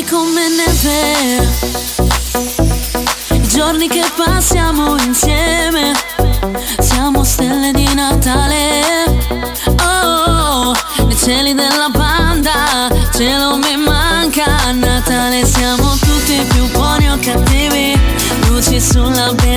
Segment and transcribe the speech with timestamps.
[0.00, 1.48] giorni come neve,
[3.30, 5.92] i giorni che passiamo insieme,
[6.78, 9.18] siamo stelle di Natale.
[9.82, 10.72] Oh,
[11.06, 14.44] nei cieli della banda, cielo mi manca.
[14.66, 17.98] A Natale siamo tutti più buoni o cattivi,
[18.46, 19.49] luci sull'abete pieno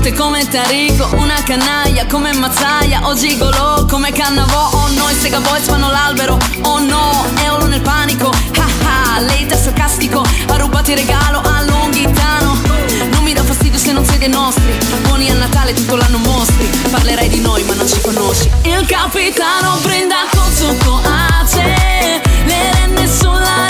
[0.00, 5.40] forte come Tarico, una canaglia come Mazzaia, o gigolo come Cannavò, oh no, i Sega
[5.40, 10.90] Boys fanno l'albero, oh no, Eolo nel panico, ah ah, lei è sarcastico, ha rubato
[10.90, 12.56] il regalo a Longhitano,
[13.10, 16.64] non mi dà fastidio se non sei dei nostri, buoni a Natale tutto l'anno mostri,
[16.90, 22.72] parlerai di noi ma non ci conosci, il capitano brinda col succo a te, le
[22.72, 23.69] renne sulla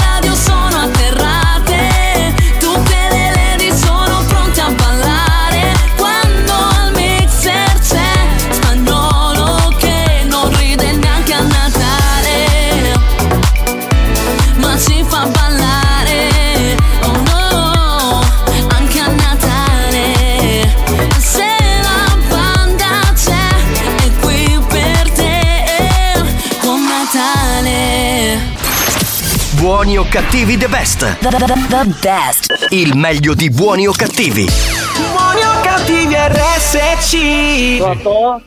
[29.80, 31.18] Buoni o cattivi the best.
[31.20, 32.67] The, best.
[32.68, 34.45] Il meglio di buoni o cattivi.
[34.45, 37.79] Buoni o cattivi RSC.
[37.79, 38.42] Pronto?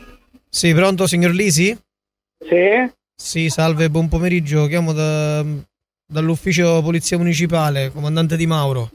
[0.48, 1.76] Sì, pronto signor Lisi?
[2.38, 2.88] Sì?
[3.16, 4.68] Sì, salve, buon pomeriggio.
[4.68, 5.44] Chiamo da-
[6.06, 8.92] dall'ufficio Polizia Municipale, comandante Di Mauro.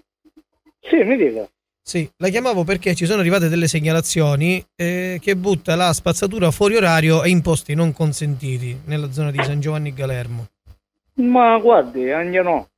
[0.79, 1.45] Sì, mi dica.
[1.83, 6.77] Sì, la chiamavo perché ci sono arrivate delle segnalazioni eh, che butta la spazzatura fuori
[6.77, 10.47] orario e in posti non consentiti nella zona di San Giovanni Galermo.
[11.19, 12.69] Ma guardi, anche no.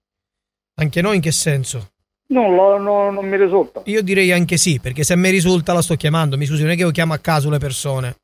[0.80, 1.92] Anche noi in che senso?
[2.28, 3.82] Non, lo- no- non mi risulta.
[3.86, 6.38] Io direi anche sì, perché se mi risulta la sto chiamando.
[6.38, 8.16] Mi scusi, non è che io chiamo a caso le persone.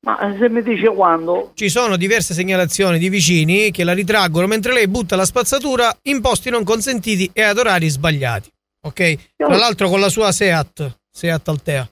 [0.00, 4.72] Ma se mi dice quando, Ci sono diverse segnalazioni di vicini che la ritraggono mentre
[4.72, 8.50] lei butta la spazzatura in posti non consentiti e ad orari sbagliati.
[8.86, 9.34] Ok?
[9.36, 11.88] Tra l'altro con la sua Seat, Seat Altea.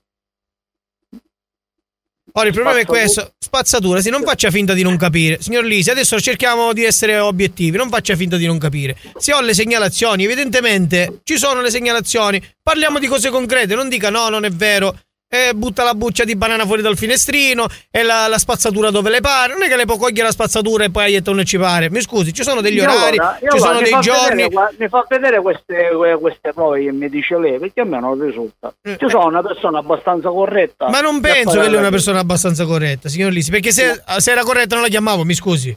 [2.38, 5.40] Ora il problema è questo, spazzatura, sì, non faccia finta di non capire.
[5.40, 8.94] Signor Lisi, adesso cerchiamo di essere obiettivi, non faccia finta di non capire.
[9.16, 14.10] Se ho le segnalazioni, evidentemente ci sono le segnalazioni, parliamo di cose concrete, non dica
[14.10, 14.98] no, non è vero.
[15.28, 19.20] E butta la buccia di banana fuori dal finestrino e la, la spazzatura dove le
[19.20, 19.54] pare.
[19.54, 21.90] Non è che le può cogliere la spazzatura e poi aietta non ci pare.
[21.90, 24.42] Mi scusi, ci sono degli Io orari, io ci sono dei giorni.
[24.42, 27.98] vedere, mi fa vedere queste, que- queste prove che mi dice lei, perché a me
[27.98, 28.72] non risulta.
[28.84, 30.86] Io sono una persona abbastanza corretta.
[30.86, 33.72] Eh, Ma non penso che lei è la una persona abbastanza corretta, signor Lisi, perché
[33.72, 35.76] se, se era corretta non la chiamavo, mi scusi.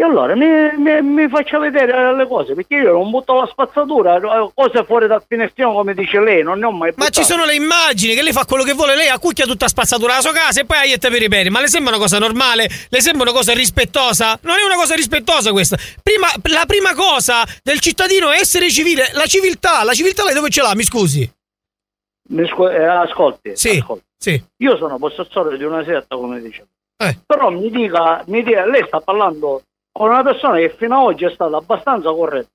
[0.00, 0.46] E allora mi,
[0.78, 4.18] mi- mi faccia vedere le cose, perché io non butto la spazzatura,
[4.54, 7.54] cose fuori dal finestrino come dice lei, non ne ho mai Ma ci sono le
[7.54, 10.64] immagini che lei fa quello che vuole, lei accucchia tutta spazzatura alla sua casa e
[10.64, 11.50] poi aietta per i peri.
[11.50, 12.66] Ma le sembra una cosa normale?
[12.88, 14.38] Le sembra una cosa rispettosa?
[14.40, 15.76] Non è una cosa rispettosa questa.
[16.02, 19.84] Prima, la prima cosa del cittadino è essere civile, la civiltà.
[19.84, 21.30] La civiltà lei dove ce l'ha, mi scusi?
[22.30, 24.04] Mi scu- eh, ascolti, Sì, ascolti.
[24.16, 24.42] sì.
[24.62, 26.66] Io sono possessore di una setta, come dice.
[26.96, 27.18] Eh.
[27.26, 29.62] Però mi dica, mi dica, lei sta parlando
[29.92, 32.50] con una persona che fino ad oggi è stata abbastanza corretta.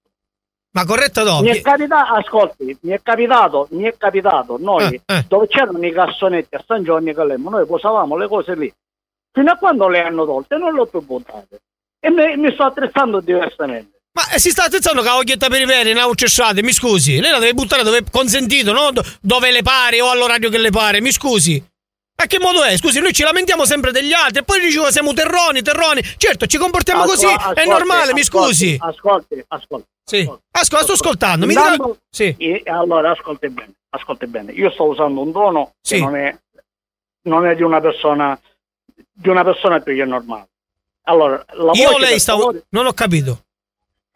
[0.75, 1.45] Ma corretta Mi dopo?
[1.45, 6.55] è capitato, ascolti, mi è capitato, mi è capitato, noi Eh, dove c'erano i cassonetti
[6.55, 8.73] a San Giovanni Calemmo, noi posavamo le cose lì.
[9.31, 11.59] Fino a quando le hanno tolte non le ho più buttate.
[11.99, 14.01] E mi, mi sto attrezzando diversamente.
[14.13, 17.19] Ma eh, si sta attrezzando che la coglietta per i peri, ha uccessate, mi scusi.
[17.19, 18.91] Lei la deve buttare dove è consentito, no?
[18.91, 21.61] Do- dove le pare o all'orario che le pare, mi scusi.
[22.17, 22.77] Ma che modo è?
[22.77, 26.01] Scusi, noi ci lamentiamo sempre degli altri e poi dicevo siamo terroni, terroni.
[26.17, 28.77] Certo, ci comportiamo così, Ascol- è ascolti, normale, mi ascolti, scusi.
[28.79, 29.87] Ascolti, ascolti.
[30.03, 30.31] Sì.
[30.51, 31.45] Ascolta, sto ascoltando.
[31.45, 31.53] Mi.
[31.53, 34.51] Intanto- e- allora, ascolti bene, ascolti bene.
[34.53, 35.95] Io sto usando un tono Sì.
[35.95, 36.37] che non è,
[37.23, 38.39] non è di una persona
[39.17, 40.47] di una persona più che normale.
[41.07, 42.53] Allora, la Io lei stavo...
[42.69, 43.44] Non ho capito.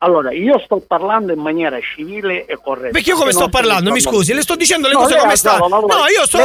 [0.01, 2.91] Allora, io sto parlando in maniera civile e corretta.
[2.91, 3.91] Perché io come sto non parlando?
[3.91, 5.67] Mi scusi, le sto dicendo le No, cose come stanno.
[5.67, 6.37] No, io sto.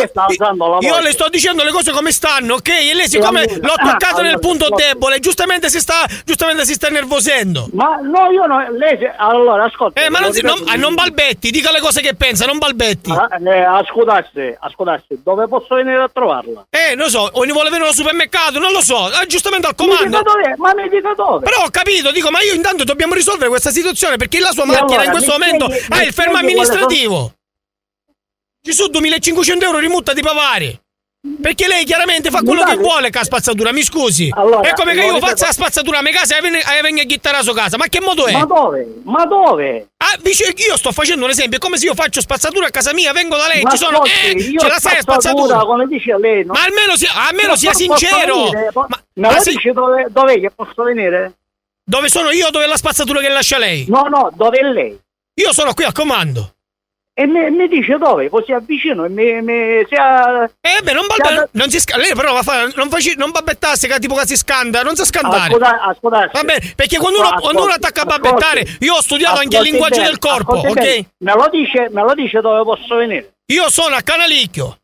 [0.80, 2.68] Io le sto dicendo le cose come stanno, ok?
[2.68, 4.84] E lei, siccome allora- l'ho toccato ah, nel allora, punto ascolti.
[4.84, 6.04] debole, giustamente si sta.
[6.24, 7.68] Giustamente si sta nervosendo.
[7.74, 10.02] Ma no, io no, lei allora ascolta.
[10.04, 12.58] Eh, ma non, si, non, ripeto- ah, non balbetti, dica le cose che pensa, non
[12.58, 13.12] balbetti.
[13.12, 16.66] Ah, eh, ascoltasse, ascoltasse, dove posso venire a trovarla?
[16.70, 18.96] Eh, non so, o ne vuole venire al supermercato, non lo so.
[19.04, 20.22] Ah, giustamente al Mi comando.
[20.22, 21.44] dove, ma mi dica dove?
[21.44, 24.86] Però ho capito, dico, ma io intanto dobbiamo risolvere questa situazione perché la sua macchina
[24.86, 27.32] allora, in questo momento spieghi- ha il fermo amministrativo.
[28.62, 30.78] Ci sono 2500 euro di multa di pavari.
[31.40, 34.28] Perché lei chiaramente fa quello che vuole con la spazzatura, mi scusi.
[34.36, 37.04] Allora, è come che io faccia la spazzatura a mia casa e venga venga a
[37.06, 37.78] chittare la sua casa.
[37.78, 38.32] Ma che modo è?
[38.32, 39.00] Ma dove?
[39.04, 39.88] Ma dove?
[39.96, 42.92] Ah, dice- io sto facendo un esempio, è come se io faccio spazzatura a casa
[42.92, 44.00] mia, vengo da lei, Ma ci sono.
[44.00, 46.52] ascolti, Eh, ce la sai spazzatura, come dice lei, no?
[46.52, 48.34] Ma almeno sia, almeno Ma sia sincero.
[48.50, 48.70] venire?
[48.74, 51.32] Ma, ma lo sì, dice dove, dov'è che posso venire?
[51.84, 53.86] Dove sono io, dove è la spazzatura che lascia lei?
[53.88, 54.98] No, no, dove è lei?
[55.34, 56.54] Io sono qui al comando.
[57.16, 60.42] E mi, dice dove, così avvicino e mi, mi sia...
[60.60, 63.14] Eh beh, non, balbe- allora- non si sca- lei però va a fare, non, faci-
[63.16, 65.44] non babbettasse che tipo che si scanda, non sa scandare.
[65.54, 66.30] Ascolta, ascoltate.
[66.32, 69.62] Va bene, perché quando uno, quando uno attacca a babbettare, io ho studiato anche il
[69.62, 70.72] linguaggio bene, del corpo, ok?
[70.72, 71.10] bene.
[71.18, 73.34] Me lo dice, me lo dice dove posso venire?
[73.46, 74.78] Io sono a Canalicchio.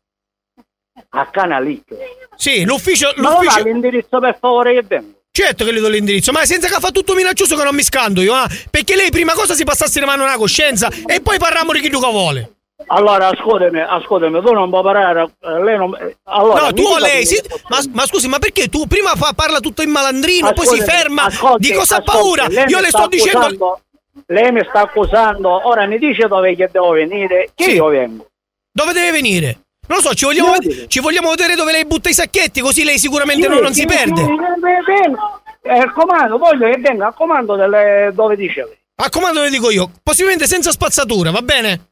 [1.09, 1.97] A Canalicchio.
[2.37, 5.20] Sì, l'ufficio, Ma l'ufficio l'indirizzo per favore che vengo.
[5.33, 8.21] Certo che le do l'indirizzo, ma senza che fa tutto minaccioso che non mi scando
[8.21, 8.47] io, ah.
[8.69, 11.89] Perché lei prima cosa si passasse le mani una coscienza e poi parliamo di chi
[11.89, 12.51] tu che vuole.
[12.87, 15.95] Allora, ascoltami, ascoltami, tu non puoi parlare, eh, lei non...
[15.95, 19.33] eh, Allora, no, tu o lei, posso ma, ma scusi, ma perché tu prima fa-
[19.33, 21.23] parla tutto in malandrino, poi si Ascoltami, ferma?
[21.25, 22.47] ascolti, di cosa ha paura?
[22.47, 23.37] Io le sto dicendo...
[23.37, 23.81] accusando-
[24.25, 27.71] Lei mi sta accusando, ora mi dice dove che devo venire, che Sì.
[27.75, 28.25] io vengo.
[28.73, 29.59] Dove deve venire?
[29.91, 32.85] Non lo so, ci vogliamo, ved- ci vogliamo vedere dove lei butta i sacchetti, così
[32.85, 34.21] lei sicuramente non, non si Sì, perde.
[34.21, 35.41] sì, sì, vengo.
[35.63, 38.77] Eh, comando, voglio che venga al comando delle, dove dice lei.
[39.03, 41.89] A comando le dico io, possibilmente senza spazzatura, va bene?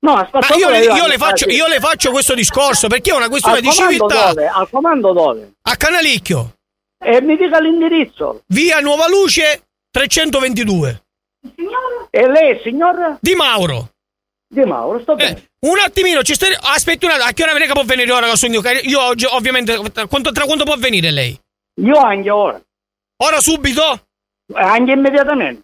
[0.00, 1.54] No, Ma aspetta, io, le, io le faccio, Ah, sì.
[1.56, 4.28] io le faccio questo discorso perché è una questione al di civiltà.
[4.28, 4.46] dove?
[4.46, 5.52] Al comando dove?
[5.62, 6.56] A Canalicchio,
[7.02, 8.42] E mi dica l'indirizzo.
[8.48, 11.02] via Nuova Luce 322.
[12.10, 13.88] E lei, signor Di Mauro.
[14.52, 15.38] Di Mauro, sto bene.
[15.60, 16.52] Eh, un attimino, ci stai...
[16.58, 19.76] aspetti un attimo, a che ora venga può venire ora io, io oggi ovviamente,
[20.08, 21.38] quanto, tra quanto può venire lei?
[21.80, 22.60] Io anche ora,
[23.22, 24.06] Ora subito?
[24.52, 25.62] Eh, anche immediatamente.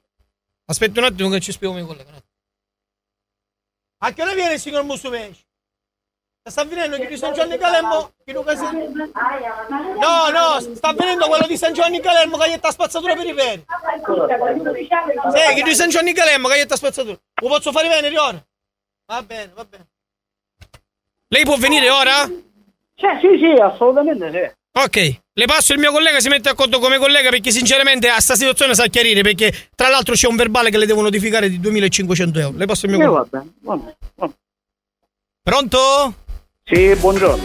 [0.67, 2.13] Aspetti un attimo che ci spiego mio collega.
[4.05, 5.45] A che ora viene il signor Musumeci?
[6.49, 7.83] Sta venendo chi di San Giovanni casi-
[9.99, 13.35] No, no, sta venendo quello di San Giovanni Calemmo che gli sta spazzatura per i
[13.35, 13.65] peri.
[15.35, 17.19] Sì, chi di San Giovanni Calemmo che gli sta spazzatura.
[17.43, 18.41] Lo posso fare venire ora?
[19.07, 19.87] Va bene, va bene.
[21.29, 22.25] Lei può venire ora?
[22.95, 24.55] Cioè, sì, sì, assolutamente sì.
[24.79, 28.21] Ok, le passo il mio collega, si mette a conto come collega perché sinceramente a
[28.21, 31.59] sta situazione sa chiarire perché tra l'altro c'è un verbale che le devo notificare di
[31.61, 32.57] 2500 euro.
[32.59, 33.29] Le passo il mio Eh, collega.
[33.31, 34.39] va bene, va bene, va bene.
[35.43, 36.15] Pronto?
[36.65, 37.45] Sì, buongiorno.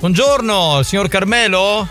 [0.00, 1.86] Buongiorno, signor Carmelo?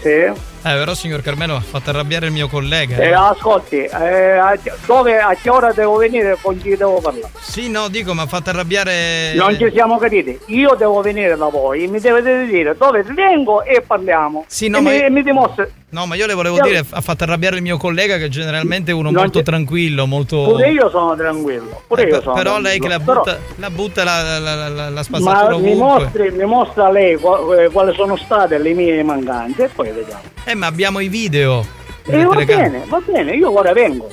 [0.00, 0.32] Sì.
[0.62, 2.96] Eh, però signor Carmelo ha fatto arrabbiare il mio collega.
[2.96, 7.32] Eh, ascolti, eh, a, dove, a che ora devo venire con chi devo parlare?
[7.40, 9.32] Sì, no, dico, ma ha fatto arrabbiare...
[9.36, 10.38] Non ci siamo capiti.
[10.48, 14.44] Io devo venire da voi, mi dovete dire dove vengo e parliamo.
[14.48, 15.66] Sì, no, e, ma mi, io- mi dimostra.
[15.92, 18.92] No, ma io le volevo Io- dire, ha fatto arrabbiare il mio collega che generalmente
[18.92, 20.42] è uno Non molto ci- tranquillo, molto...
[20.44, 21.82] Pure io sono tranquillo.
[21.88, 22.82] Pure Eh, io sono però lei tranquillo.
[22.82, 26.30] che la Però- butta, la, butta la, la, la, la, la ma spazzatura mi, mostri,
[26.30, 30.20] mi mostra lei eh, quali sono state le mie mancanze e poi vediamo.
[30.50, 31.64] Eh, ma abbiamo i video.
[32.04, 32.68] E delle va telecamere.
[32.70, 34.10] bene, va bene, io ora vengo.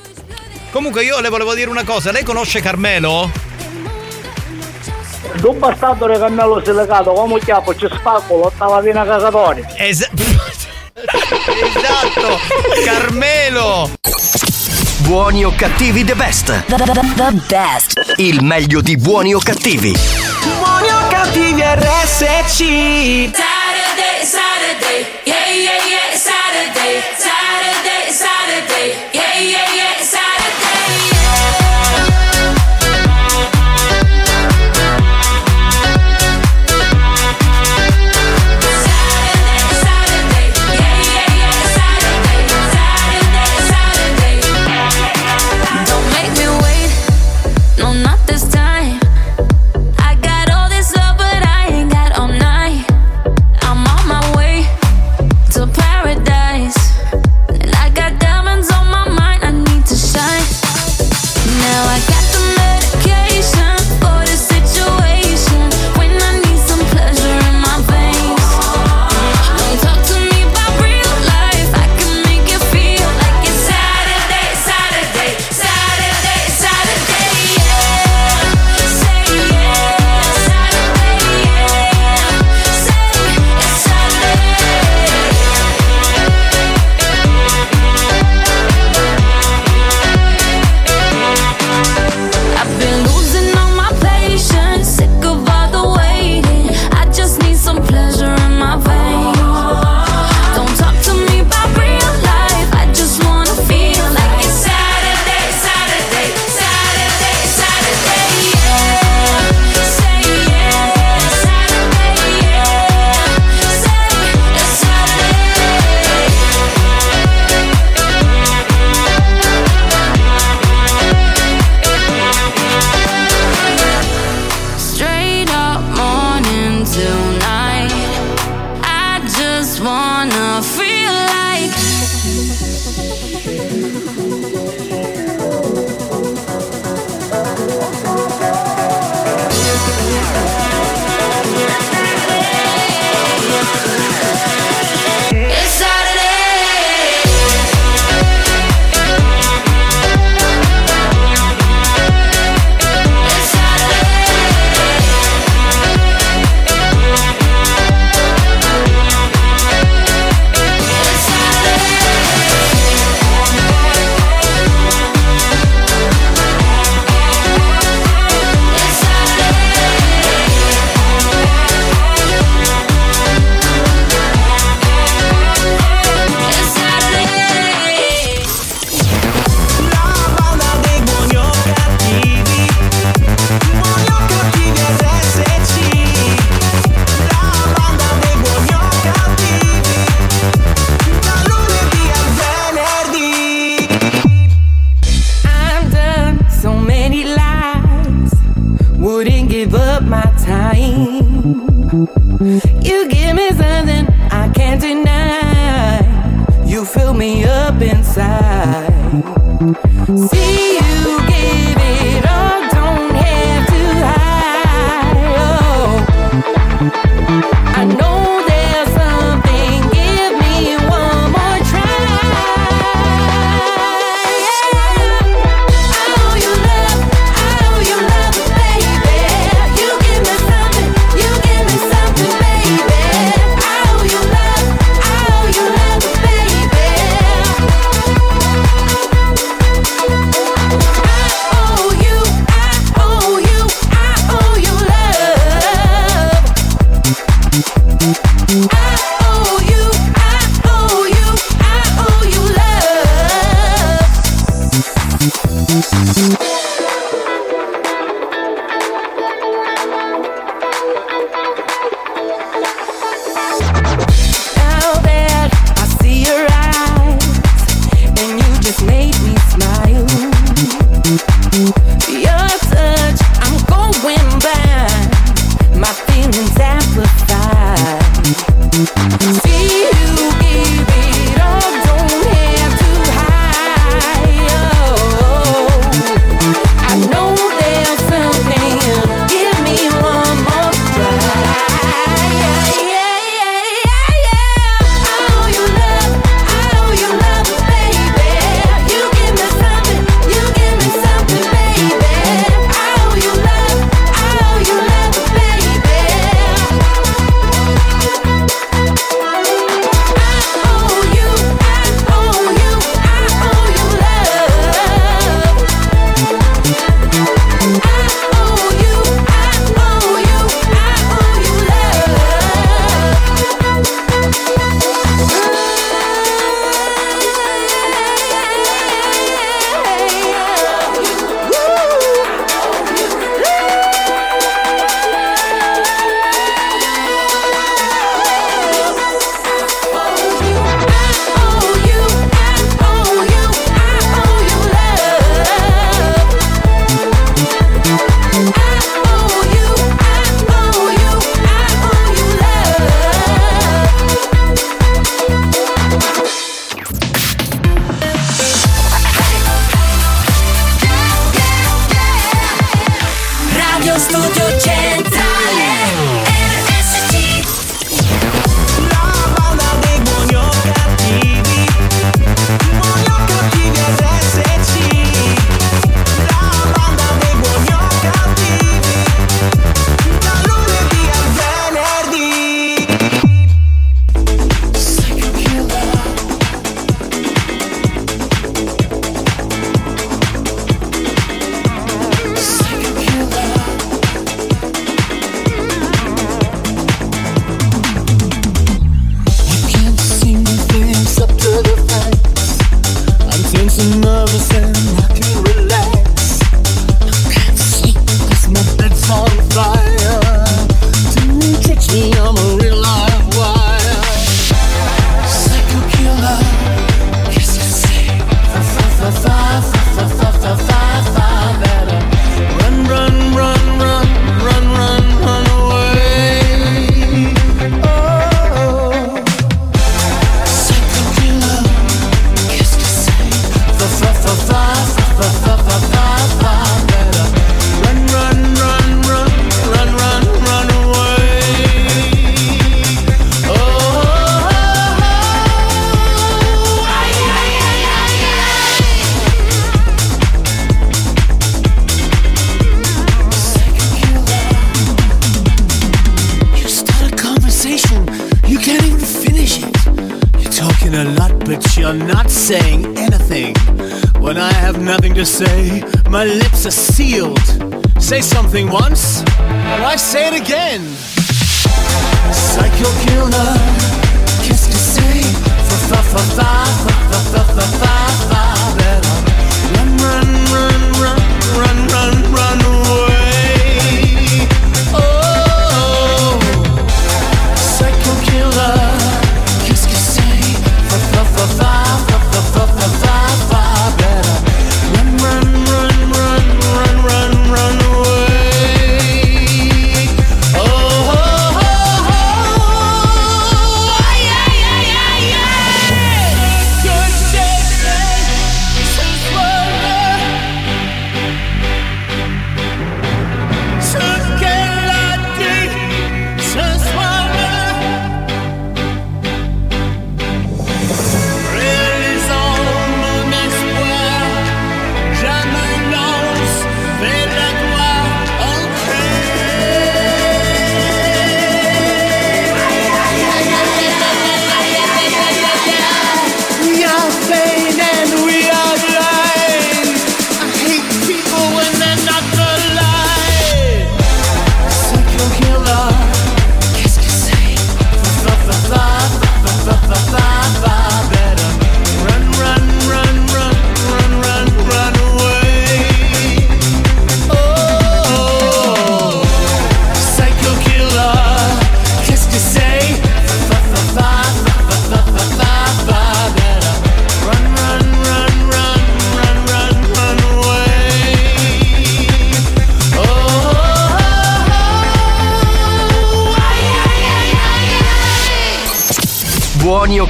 [0.69, 3.31] Comunque io le volevo dire una cosa, lei conosce Carmelo?
[5.33, 9.67] Il bastardo di cammello silicato, come chiappo, ci spaccolo, stava piena cagatoria.
[9.77, 10.07] Es-
[10.93, 12.39] esatto,
[12.85, 13.89] Carmelo!
[14.99, 16.65] Buoni o cattivi the best.
[16.65, 18.13] The, the, the- the best.
[18.17, 19.95] Il meglio di buoni o cattivi.
[20.59, 23.31] Buoni o cattivi RSC.
[23.33, 25.96] Saturday, Saturday, yeah, yeah, yeah,
[26.77, 27.16] Saturday,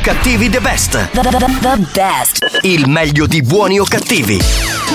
[0.07, 0.91] cattivi the best.
[0.91, 2.59] The, the, the, the best.
[2.61, 4.39] Il meglio di buoni o cattivi.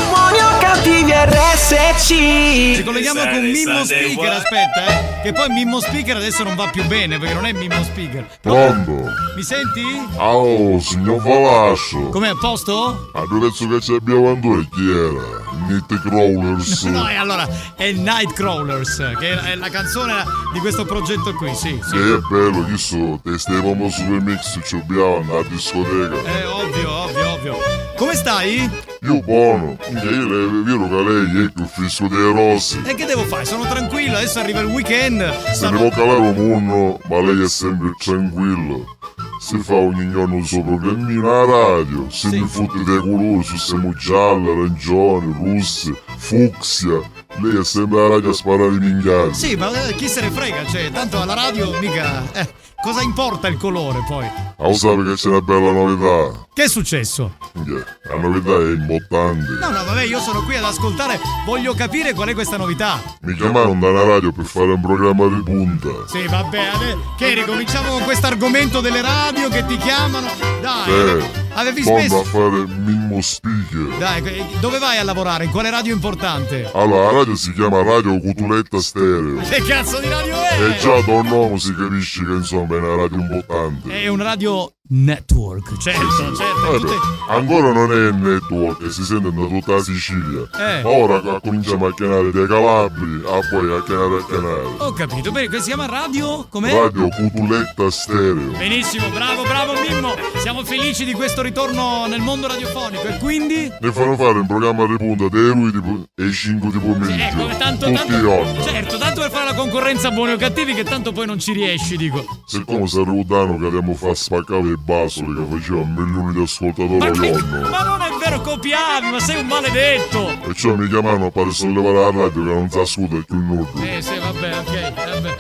[0.09, 2.77] Buoni o cattivi RSC.
[2.77, 5.21] Ci colleghiamo con Mimmo Speaker, aspetta, eh.
[5.23, 8.27] Che poi Mimmo Speaker adesso non va più bene perché non è Mimmo Speaker.
[8.41, 9.05] Pronto?
[9.37, 9.83] Mi senti?
[10.17, 12.09] Oh, signor Falascio.
[12.09, 13.11] Com'è a posto?
[13.13, 15.42] A due pezzo che ci abbiamo andare chi era?
[15.69, 16.85] Night Crawlers.
[16.93, 21.93] No, e allora è Nightcrawlers, che è la canzone di questo progetto qui, sì, sì.
[21.93, 26.23] Che è bello, io so, te stavamo super mix, ci abbiamo andare a discoteca.
[26.23, 27.57] È ovvio, ovvio, ovvio.
[27.97, 28.71] Come stai?
[29.03, 32.81] Io buono, io è vero che lei è più fisco dei rossi.
[32.85, 33.45] E che devo fare?
[33.45, 35.53] Sono tranquillo, adesso arriva il weekend.
[35.53, 38.97] Se ne può calare un munno, ma lei è sempre tranquillo.
[39.45, 43.57] Si fa ogni giorno il suo programmino alla radio, si mi fotte dei colori, su
[43.57, 47.01] siamo gialli, arancioni, russi, fucsia.
[47.41, 49.35] Lei è sempre alla radio a sparare i minchiati.
[49.35, 52.23] Sì, ma eh, chi se ne frega, cioè, tanto alla radio mica...
[52.35, 52.49] Eh,
[52.83, 54.27] cosa importa il colore poi?
[54.27, 56.47] Ah, lo sape che c'è una bella novità.
[56.55, 57.37] Che è successo?
[57.55, 59.47] La novità è importante.
[59.61, 63.01] No, no, vabbè, io sono qui ad ascoltare, voglio capire qual è questa novità.
[63.23, 65.89] Mi chiamarono dalla radio per fare un programma di punta.
[66.07, 70.29] Sì, vabbè, ade- che ricominciamo con questo argomento delle radio che ti chiamano.
[70.61, 72.21] Dai, Eh, avevi speso...
[72.21, 73.97] a fare Mimmo Speaker.
[73.99, 75.45] Dai, dove vai a lavorare?
[75.45, 76.71] In quale radio importante?
[76.75, 79.41] Allora, la radio si chiama Radio Cutuletta Stereo.
[79.41, 80.61] Che cazzo di radio è?
[80.63, 84.03] E già da un nome si capisce che insomma come una radio imbottante.
[84.03, 86.75] È un radio network, certo, certo.
[86.75, 90.49] Eh tutte- beh, ancora non è il network, si sente da tutta la Sicilia.
[90.55, 90.83] Eh.
[90.83, 94.63] Ma ora cominciamo a chiamare dei Calabri, a poi a chiamare a chiamare.
[94.79, 96.47] Ho capito, bene, si chiama radio?
[96.49, 96.73] Com'è?
[96.73, 98.51] Radio Cutuletta Stereo.
[98.59, 100.15] Benissimo, bravo, bravo Mimmo.
[100.39, 103.71] Siamo felici di questo ritorno nel mondo radiofonico e quindi...
[103.81, 107.23] Ne fanno fare un programma di punta dei lui tipo, e i 5 di pomeriggio.
[107.23, 108.15] Eh, come tanto, tutti tanto...
[108.15, 108.63] i giorni.
[108.63, 111.97] Certo, tanto per fare la concorrenza buoni o cattivi che tanto poi non ci riesci,
[111.97, 112.25] dico.
[112.45, 117.07] Siccome si arrivano che abbiamo fatto spaccare i basoli che facevano milioni di ascoltatori Ma,
[117.07, 117.69] al che- giorno.
[117.69, 120.29] ma non è vero, copiavi, ma sei un maledetto.
[120.49, 123.69] E ciò mi chiamano per sollevare la radio che non si ascolta più nulla.
[123.97, 125.37] Eh, sì, vabbè, ok, vabbè.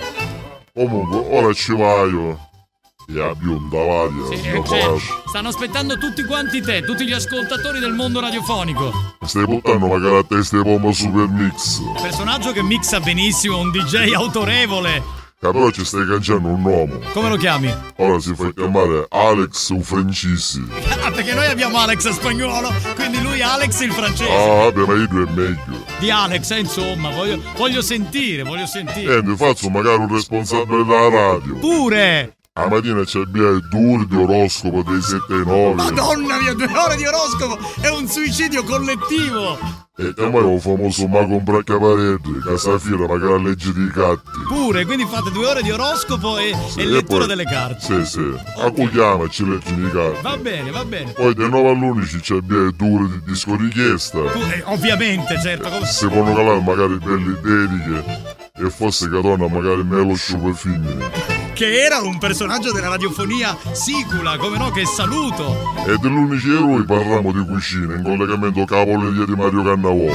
[0.75, 2.49] Comunque, ora ci vaio.
[3.09, 5.23] E a bionda l'aria, Sì, eh, cioè, Falascio.
[5.27, 8.93] stanno aspettando tutti quanti te, tutti gli ascoltatori del mondo radiofonico.
[9.27, 11.81] Stai buttando magari a testa di pompa super mix.
[12.01, 15.03] Personaggio che mixa benissimo, un DJ autorevole.
[15.43, 17.01] Che però ci stai cangiando un nome.
[17.13, 17.75] Come lo chiami?
[17.97, 20.65] Ora si fa chiamare Alex Ufrancisi.
[21.03, 24.31] Ah, perché noi abbiamo Alex spagnolo, quindi lui Alex il francese.
[24.31, 25.85] Ah, vabbè, ma io è meglio.
[25.99, 29.17] Di Alex, eh, insomma, voglio, voglio sentire, voglio sentire.
[29.17, 31.57] E mi faccio magari un responsabile della radio.
[31.57, 32.37] Pure!
[32.55, 33.29] A mattina c'è il
[33.71, 35.73] due di oroscopo dei 7 e 9.
[35.73, 37.59] Madonna mia, due ore di oroscopo!
[37.81, 39.57] È un suicidio collettivo!
[39.97, 44.39] E te mai un famoso mago un braccaparelli, Casafira, magari la legge dei gatti.
[44.49, 47.81] Pure, quindi fate due ore di oroscopo e, Sì, e e lettura poi- delle carte.
[47.81, 48.35] Sì, sì.
[48.59, 50.21] Accogliamo, ci leggi di gatti.
[50.21, 51.13] Va bene, va bene.
[51.13, 52.43] Poi dai 9 all'11 c'è il
[52.77, 54.19] due ore di disco richiesta.
[54.31, 55.71] Tu- eh, ovviamente, certo.
[55.71, 58.41] come- Se calare magari belle dediche.
[58.65, 61.11] E fosse Catona magari me lo sciupo femmine.
[61.53, 65.75] Che era un personaggio della radiofonia sicula, come no, che saluto.
[65.85, 70.13] E dell'unici eroi parliamo di cucina in collegamento polleria di Mario Cannavò.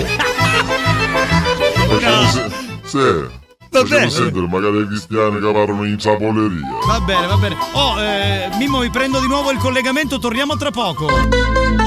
[1.90, 2.50] Facciamo se-
[2.86, 3.46] sì.
[3.70, 4.10] Facciamo bene.
[4.10, 6.80] sentire magari i cristiani che parlano in sapoleria.
[6.86, 7.58] Va bene, va bene.
[7.74, 11.87] Oh, eh, Mimmo, mi prendo di nuovo il collegamento, torniamo tra poco.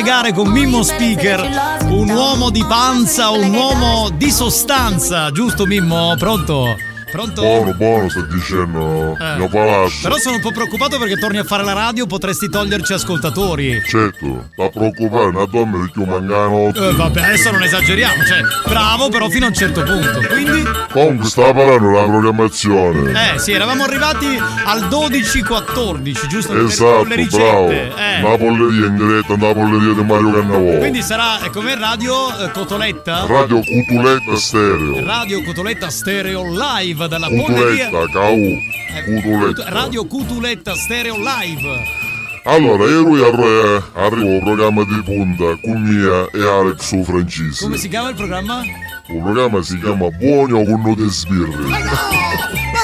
[0.00, 6.14] ricollegare con Mimmo Speaker, un uomo di panza, un uomo di sostanza, giusto Mimmo?
[6.16, 6.89] Pronto?
[7.10, 7.40] Pronto?
[7.42, 9.36] Buono, buono, sto dicendo Eh.
[9.36, 9.98] mio palazzo.
[10.02, 13.80] Però sono un po' preoccupato perché torni a fare la radio, potresti toglierci ascoltatori.
[13.86, 15.88] Certo, da preoccupare, una donna
[16.20, 16.88] la notte.
[16.88, 20.20] Eh, vabbè, adesso non esageriamo, cioè, bravo però fino a un certo punto.
[20.28, 23.34] Quindi, Comunque stava parlando della programmazione.
[23.34, 24.26] eh sì, eravamo arrivati
[24.64, 26.52] al 12-14, giusto?
[26.52, 27.70] Per- Esatto, le bravo.
[27.70, 28.20] Eh.
[28.22, 30.78] La polleria in diretta, la polleria di Mario Cannavò.
[30.78, 33.24] Quindi sarà eh, come radio eh, Cotoletta?
[33.26, 35.04] Radio Cutuletta Stereo.
[35.04, 37.88] Radio Cotoletta Stereo Live dalla polleria.
[37.90, 38.58] Cutuletta, KU.
[39.04, 39.64] Cutuletta.
[39.68, 41.98] Radio Cutuletta Stereo Live.
[42.44, 47.62] Allora, ero arri- arrivo al programma di punta con Mia e Alex su Francisi.
[47.62, 48.62] Come si chiama il programma?
[49.08, 51.74] Il programma si chiama Buoni o con note sbirri.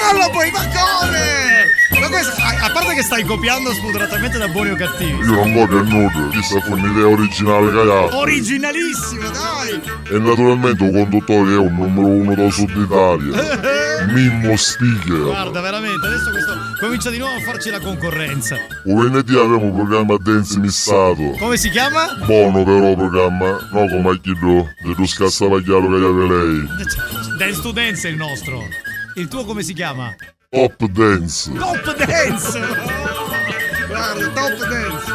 [0.00, 1.74] Ma non lo puoi, ma come?
[2.00, 5.12] Ma questo, a, a parte che stai copiando spudoratamente da buoni o cattivi.
[5.12, 8.16] Io non voglio nudo, chissà fu un'idea originale che ha.
[8.16, 9.80] Originalissimo, dai!
[10.11, 14.04] E naturalmente il conduttore è un numero uno del sud Italia.
[14.12, 15.22] Mimmo Sticker.
[15.22, 18.56] Guarda, veramente, adesso questo comincia di nuovo a farci la concorrenza.
[18.85, 21.35] Un venerdì abbiamo un programma dance missato.
[21.38, 22.14] Come si chiama?
[22.24, 26.66] Buono però programma, no come a chi tu scassavagliato che aveva lei.
[27.38, 28.62] Dance to Dance è il nostro.
[29.16, 30.14] Il tuo come si chiama?
[30.50, 31.50] Top Dance.
[31.50, 32.61] Top Dance!
[33.88, 35.12] Guarda, Top Dance!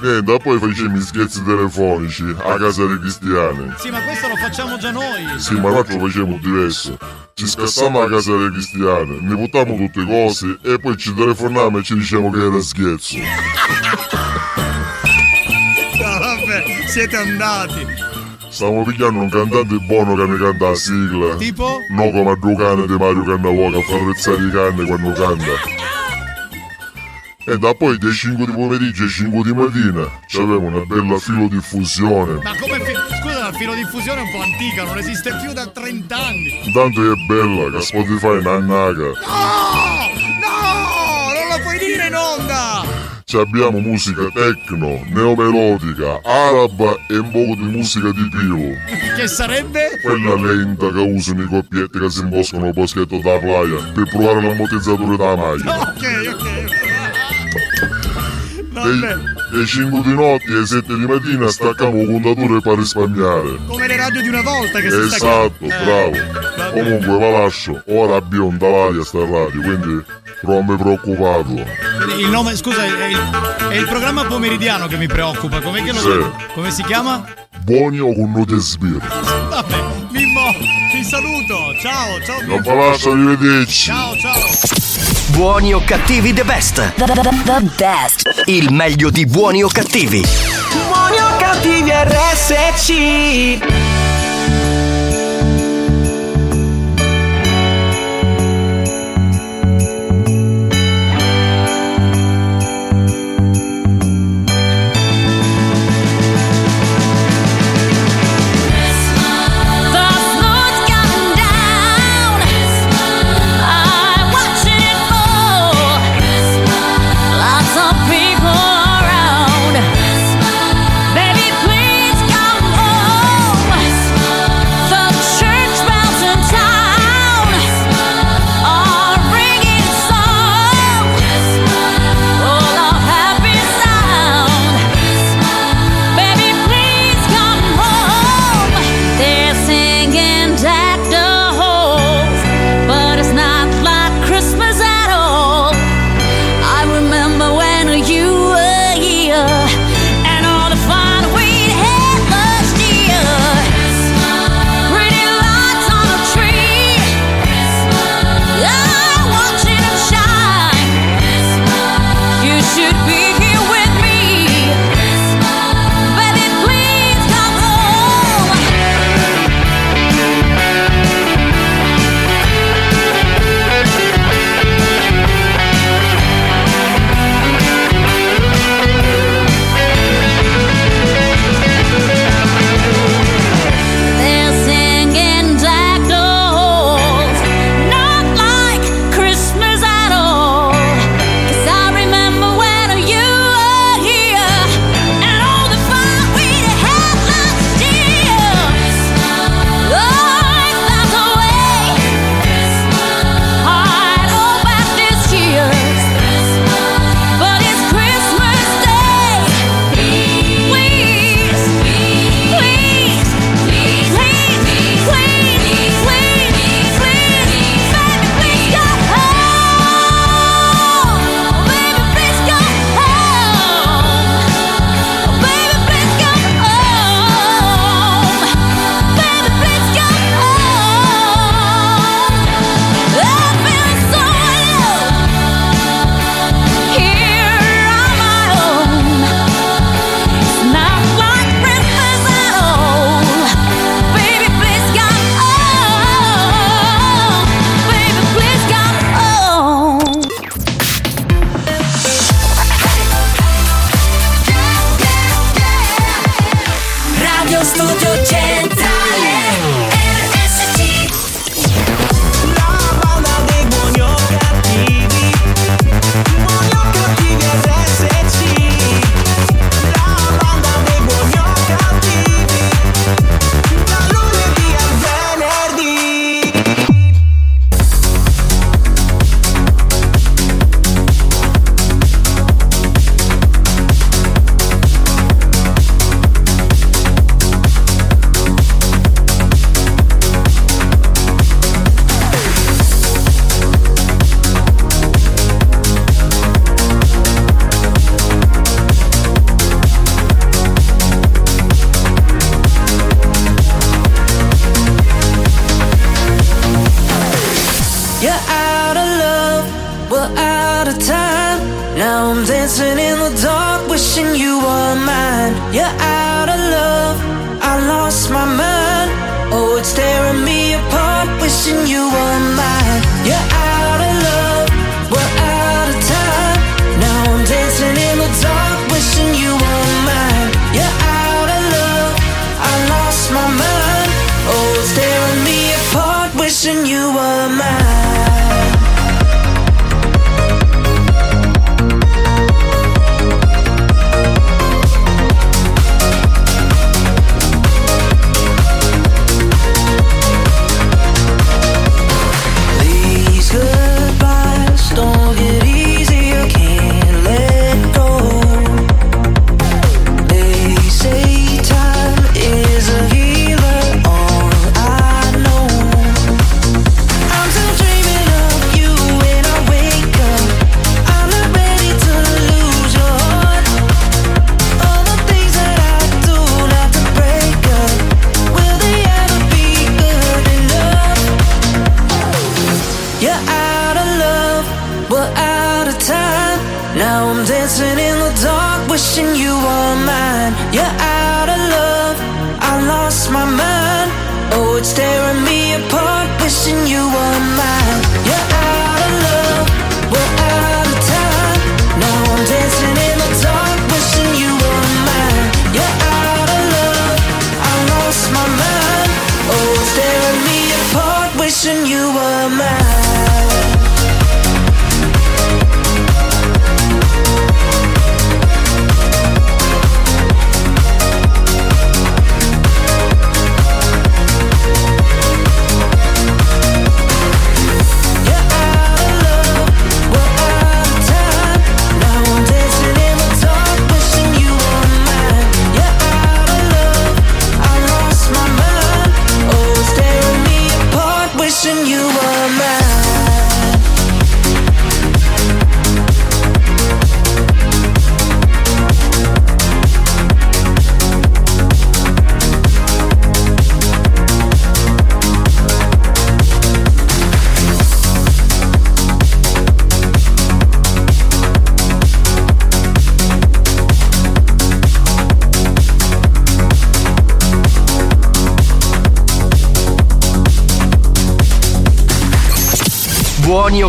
[0.00, 3.72] Niente, poi facciamo scherzi telefonici a casa dei cristiani.
[3.78, 5.38] Sì, ma questo lo facciamo già noi.
[5.38, 6.98] Sì, ma noi lo facciamo diverso.
[7.34, 11.82] Ci scassammo a casa dei cristiani, ne buttiamo tutte cose e poi ci telefoniamo e
[11.84, 13.16] ci diciamo che era scherzo.
[13.16, 13.24] No,
[16.18, 18.13] vabbè, siete andati.
[18.54, 21.34] Stiamo pigliando un cantante buono che ne canta la sigla.
[21.34, 21.78] Tipo?
[21.90, 25.82] No come a due cane di Mario Cannavoga a far rezzare i canne quando canta.
[27.46, 32.42] E da poi dai 5 di pomeriggio ai 5 di mattina c'aveva una bella filodiffusione.
[32.44, 36.16] Ma come fi- scusa, la filodiffusione è un po' antica, non esiste più da 30
[36.16, 36.60] anni.
[36.66, 39.02] Intanto è bella che Spotify è annaga.
[39.02, 39.34] No!
[39.74, 40.33] No!
[43.38, 48.72] Abbiamo musica techno, neomelodica, araba e un po' di musica di pilo.
[49.16, 49.98] Che sarebbe?
[50.02, 54.42] Quella lenta che usano i coppietti che si imboscano al boschetto da playa per provare
[54.42, 55.80] l'ammortizzatore da maglia.
[55.80, 56.63] Ok, ok.
[58.84, 59.00] Dei,
[59.50, 63.58] dei 5 di notte ai 7 di mattina stacchiamo il contatore per risparmiare.
[63.66, 66.72] Come le radio di una volta che si sta Esatto, bravo.
[66.72, 70.04] Comunque va lascio, ora bionda l'aria sta radio, quindi
[70.42, 71.66] non mi preoccupato.
[72.18, 73.18] Il nome, scusa, è il,
[73.70, 75.60] è il programma pomeridiano che mi preoccupa.
[75.60, 76.30] Lo Sì.
[76.54, 77.24] Come si chiama?
[77.60, 79.00] Buoni o con note sbirri.
[79.48, 79.76] Vabbè,
[80.10, 81.74] Mimmo, ti saluto.
[81.78, 82.60] Ciao, ciao.
[82.62, 83.84] Va lascio, arrivederci.
[83.84, 84.40] Ciao, ciao.
[85.28, 86.94] Buoni o cattivi the best.
[86.94, 88.42] The, the, the, the best.
[88.46, 90.24] Il meglio di buoni o cattivi.
[90.88, 92.84] Buoni o cattivi RSC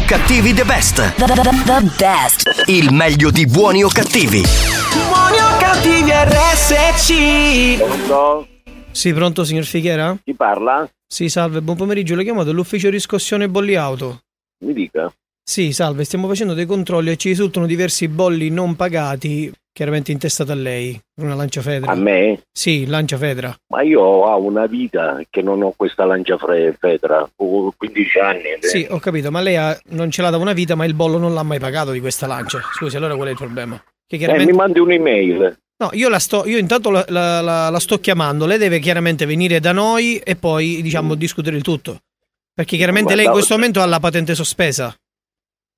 [0.05, 0.95] cattivi the best.
[1.15, 2.63] The, the, the- the best.
[2.69, 4.41] Il meglio di buoni o cattivi.
[4.93, 7.77] Buoni o cattivi RSC.
[7.77, 8.47] Pronto?
[8.91, 10.15] Sì, pronto signor Fighiera?
[10.23, 10.87] Chi parla?
[11.07, 12.15] Sì, salve, buon pomeriggio.
[12.15, 14.21] Le chiamo dall'ufficio riscossione bolli auto.
[14.63, 15.11] Mi dica.
[15.43, 20.51] Sì, salve, stiamo facendo dei controlli e ci risultano diversi bolli non pagati, chiaramente intestati
[20.51, 21.91] a lei, una lancia federa.
[21.91, 22.43] A me?
[22.49, 23.53] Sì, lancia federa.
[23.67, 27.29] Ma io ho una vita che non ho questa lancia federa.
[27.35, 28.43] Ho 15 anni.
[28.43, 28.59] eh.
[28.61, 31.17] Sì, ho capito, ma lei ha- non ce l'ha da una vita, ma il bollo
[31.17, 32.61] non l'ha mai pagato di questa lancia.
[32.73, 33.75] Scusi, allora qual è il problema?
[34.07, 34.49] Che Eh, chiaramente...
[34.51, 35.57] mi mandi un'email.
[35.77, 39.25] No, io la sto, io intanto la, la- la- la sto chiamando, lei deve chiaramente
[39.25, 41.99] venire da noi e poi, diciamo, discutere il tutto.
[42.53, 44.95] Perché chiaramente Ma lei in questo momento ha la patente sospesa.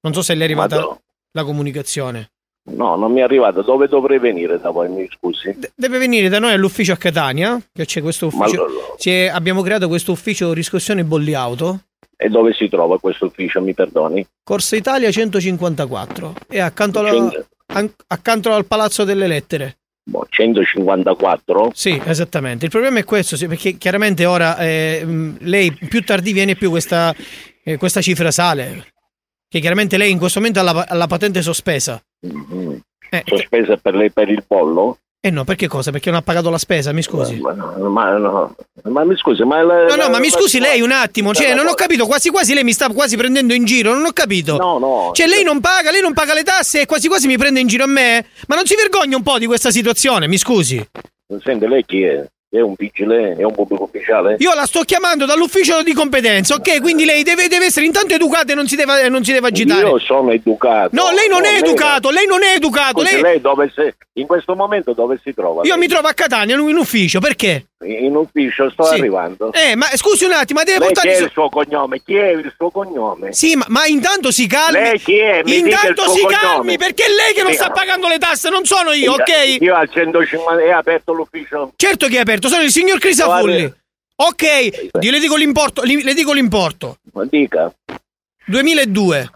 [0.02, 1.02] Non so se le è arrivata Ma no.
[1.32, 2.30] la comunicazione.
[2.70, 3.62] No, non mi è arrivato.
[3.62, 4.90] Dove dovrei venire da voi?
[4.90, 5.58] Mi scusi.
[5.76, 8.66] Deve venire da noi all'ufficio a Catania, che c'è questo ufficio.
[9.04, 11.82] è- abbiamo creato questo ufficio riscossione bolli auto.
[12.18, 13.62] E dove si trova questo ufficio?
[13.62, 14.26] Mi perdoni?
[14.44, 16.34] Corsa Italia 154.
[16.50, 17.32] E accanto, alla-
[17.68, 19.78] an- accanto al Palazzo delle Lettere.
[20.04, 21.72] boh, 154?
[21.74, 22.66] Sì, esattamente.
[22.66, 26.70] Il problema è questo, sì, perché chiaramente ora eh, mh, lei più tardi viene più
[26.70, 27.14] questa,
[27.64, 28.88] eh, questa cifra sale.
[29.50, 32.02] Che chiaramente lei in questo momento ha la, ha la patente sospesa.
[32.22, 32.80] Mhm.
[33.10, 34.98] Eh, Sospesa per lei per il pollo?
[35.20, 35.92] eh no, perché cosa?
[35.92, 37.40] Perché non ha pagato la spesa, mi scusi.
[37.40, 38.56] Ma, ma no.
[38.84, 39.62] Ma mi scusi, ma...
[39.62, 42.30] la- No, no, la- ma mi scusi lei un attimo, cioè non ho capito, quasi
[42.30, 44.56] quasi lei mi sta quasi prendendo in giro, non ho capito.
[44.58, 45.10] No, no.
[45.14, 47.68] Cioè lei non paga, lei non paga le tasse e quasi quasi mi prende in
[47.68, 48.26] giro a me?
[48.48, 50.86] Ma non si vergogna un po' di questa situazione, mi scusi?
[51.44, 52.26] Sente, lei chi è?
[52.50, 53.36] È un vigile?
[53.36, 54.36] È un pubblico ufficiale?
[54.40, 56.80] Io la sto chiamando dall'ufficio di competenza, ok?
[56.82, 59.88] Quindi lei deve, deve essere intanto educata e non si deve, non si deve agitare.
[59.88, 60.90] Io sono educato.
[60.94, 63.00] No, lei non No, è educato, lei non è educato.
[63.02, 63.22] Scusi, Lei...
[63.22, 63.94] lei dove si...
[64.18, 65.62] In questo momento dove si trova?
[65.64, 65.80] Io lei?
[65.82, 67.68] mi trovo a Catania in ufficio, perché?
[67.86, 68.96] In ufficio, sto Sì.
[68.96, 69.54] arrivando.
[69.54, 71.16] Eh, ma scusi un attimo, ma deve Lei chi portare...
[71.18, 72.02] è il suo cognome?
[72.04, 73.34] Chi è il suo cognome?
[73.34, 74.80] Sì, ma, ma intanto si calmi.
[74.80, 75.42] Lei chi è?
[75.46, 76.36] Mi Intanto si cognome.
[76.42, 77.58] calmi, perché è lei che non Sì.
[77.58, 79.58] sta pagando le tasse, non sono io, ok?
[79.60, 81.72] Io al 150 è aperto l'ufficio.
[81.76, 83.72] Certo che è aperto, sono il signor Crisafulli.
[84.20, 84.44] Ok,
[85.02, 86.98] io le dico l'importo, li- le dico l'importo.
[87.14, 87.72] Ma dica.
[88.48, 89.30] 2002.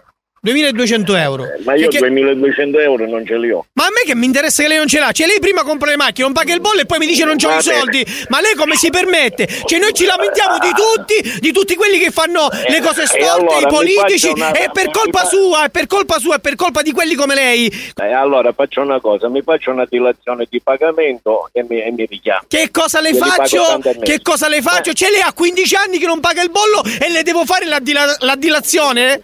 [0.43, 1.45] 2200 euro.
[1.63, 3.63] Ma io Che- che- 2200 euro non ce li ho.
[3.73, 5.11] Ma a me che mi interessa che lei non ce l'ha?
[5.11, 7.35] Cioè lei prima compra le macchine, non paga il bollo e poi mi dice non
[7.37, 8.03] c'ho Va i soldi.
[8.29, 9.47] Ma lei come si permette?
[9.47, 13.27] Cioè noi ci lamentiamo di tutti, di tutti quelli che fanno le cose e storte,
[13.27, 16.81] allora i politici, una- è per colpa sua, è per colpa sua, è per colpa
[16.81, 17.67] di quelli come lei.
[18.01, 22.07] Eh, allora faccio una cosa, mi faccio una dilazione di pagamento e mi, e mi
[22.09, 22.41] richiamo.
[22.47, 23.79] Che cosa le pago faccio?
[24.01, 24.91] Che cosa le faccio?
[24.93, 27.77] Cioè lei ha 15 anni che non paga il bollo e le devo fare la,
[27.79, 29.21] dila- la dilazione?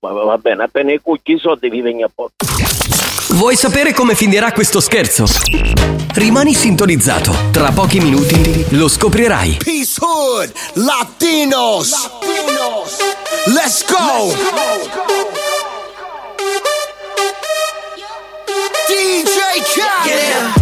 [0.00, 2.44] Ma va bene, appena i cucchi soldi vi vengono a posto.
[3.34, 5.24] Vuoi sapere come finirà questo scherzo?
[6.14, 7.34] Rimani sintonizzato.
[7.50, 9.56] Tra pochi minuti lo scoprirai.
[9.62, 12.10] Peace Hood, Latinos.
[13.46, 14.34] Let's go.
[18.86, 20.61] DJ Khaled.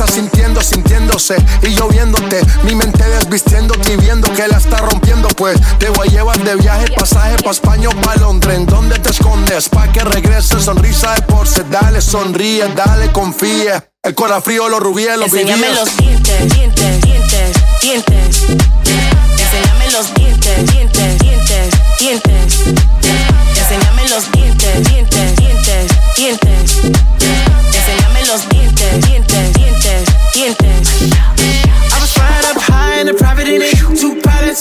[0.00, 2.40] está sintiendo, sintiéndose y yo viéndote.
[2.64, 5.28] Mi mente desvistiéndote y viendo que la está rompiendo.
[5.28, 8.56] Pues te voy a llevar de viaje, pasaje pa' España o pa' Londres.
[8.56, 9.68] ¿En dónde te escondes?
[9.68, 11.64] Pa' que regrese, sonrisa de porce.
[11.70, 13.84] Dale, sonríe, dale, confía.
[14.02, 15.78] El corazón frío, los rubíes, los Enséñame vivíes.
[15.78, 18.46] los dientes, dientes, dientes, dientes.
[19.38, 22.58] Enséñame los dientes, dientes, dientes, dientes.
[23.58, 27.49] Enséñame los dientes, dientes, dientes, dientes.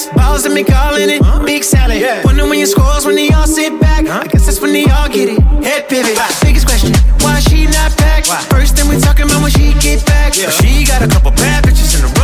[0.07, 1.21] Balls and me calling it.
[1.45, 2.01] Big salad.
[2.23, 4.07] Wonder when your scores when they all sit back.
[4.07, 5.39] I guess that's when they all get it.
[5.63, 6.17] Head pivot.
[6.41, 8.25] Biggest question, why she not back?
[8.49, 10.33] First thing we talking about when she get back.
[10.33, 12.18] But she got a couple bad bitches in a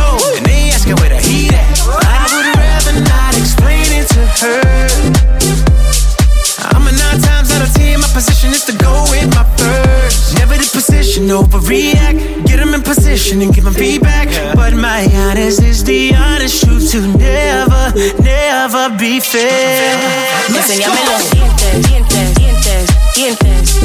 [11.26, 12.46] position, overreact.
[12.46, 14.28] Get them in position and give them feedback.
[14.54, 19.96] But my honest is the honest truth to never, never be fair.
[20.48, 20.54] Go.
[20.54, 23.76] los dientes, dientes, dientes, dientes.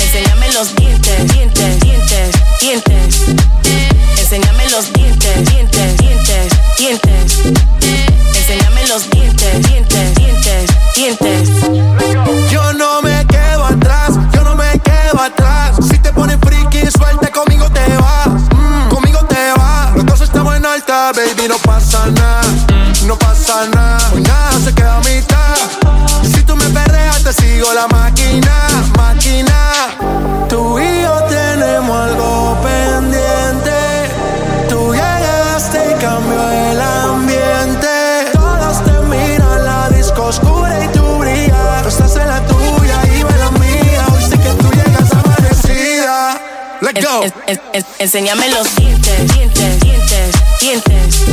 [0.00, 2.30] Enséñame los dientes, dientes, dientes,
[2.60, 3.24] dientes.
[4.18, 7.38] Enséñame los dientes, dientes, dientes, dientes.
[8.36, 11.33] Enséñame los dientes, dientes, dientes, dientes.
[21.12, 22.42] Baby, no pasa nada.
[23.06, 25.56] No pasa nada, pues nada se queda a mitad.
[26.22, 28.52] Si tú me perreas, te sigo la máquina,
[28.96, 29.90] máquina.
[30.48, 34.08] Tú y yo tenemos algo pendiente.
[34.68, 38.30] Tú llegaste y cambió el ambiente.
[38.32, 41.82] Todos te miran, la disco oscura y tú brillas.
[41.82, 44.06] Tú estás en la tuya y yo en la mía.
[44.14, 46.40] Hoy sé que tú llegas amanecida.
[46.80, 47.24] Let's go.
[47.46, 50.33] En- enséñame los dientes, dientes, dientes,
[50.64, 51.24] dientes.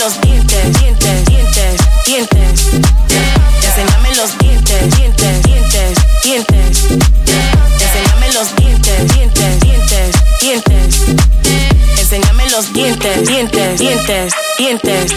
[0.00, 2.70] Los dientes, dientes, dientes, dientes.
[3.62, 6.88] Enséñame los dientes, dientes, dientes, dientes.
[7.80, 11.00] Enséñame los dientes, dientes, dientes, dientes.
[12.00, 15.14] Enséñame los dientes, dientes, dientes, dientes.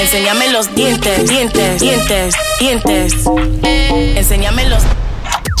[0.00, 3.12] Enséñame los dientes, dientes, dientes, dientes.
[4.16, 4.82] Enséñame los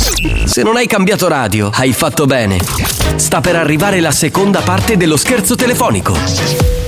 [0.00, 2.58] Se non hai cambiato radio, hai fatto bene.
[3.16, 6.14] Sta per arrivare la seconda parte dello scherzo telefonico.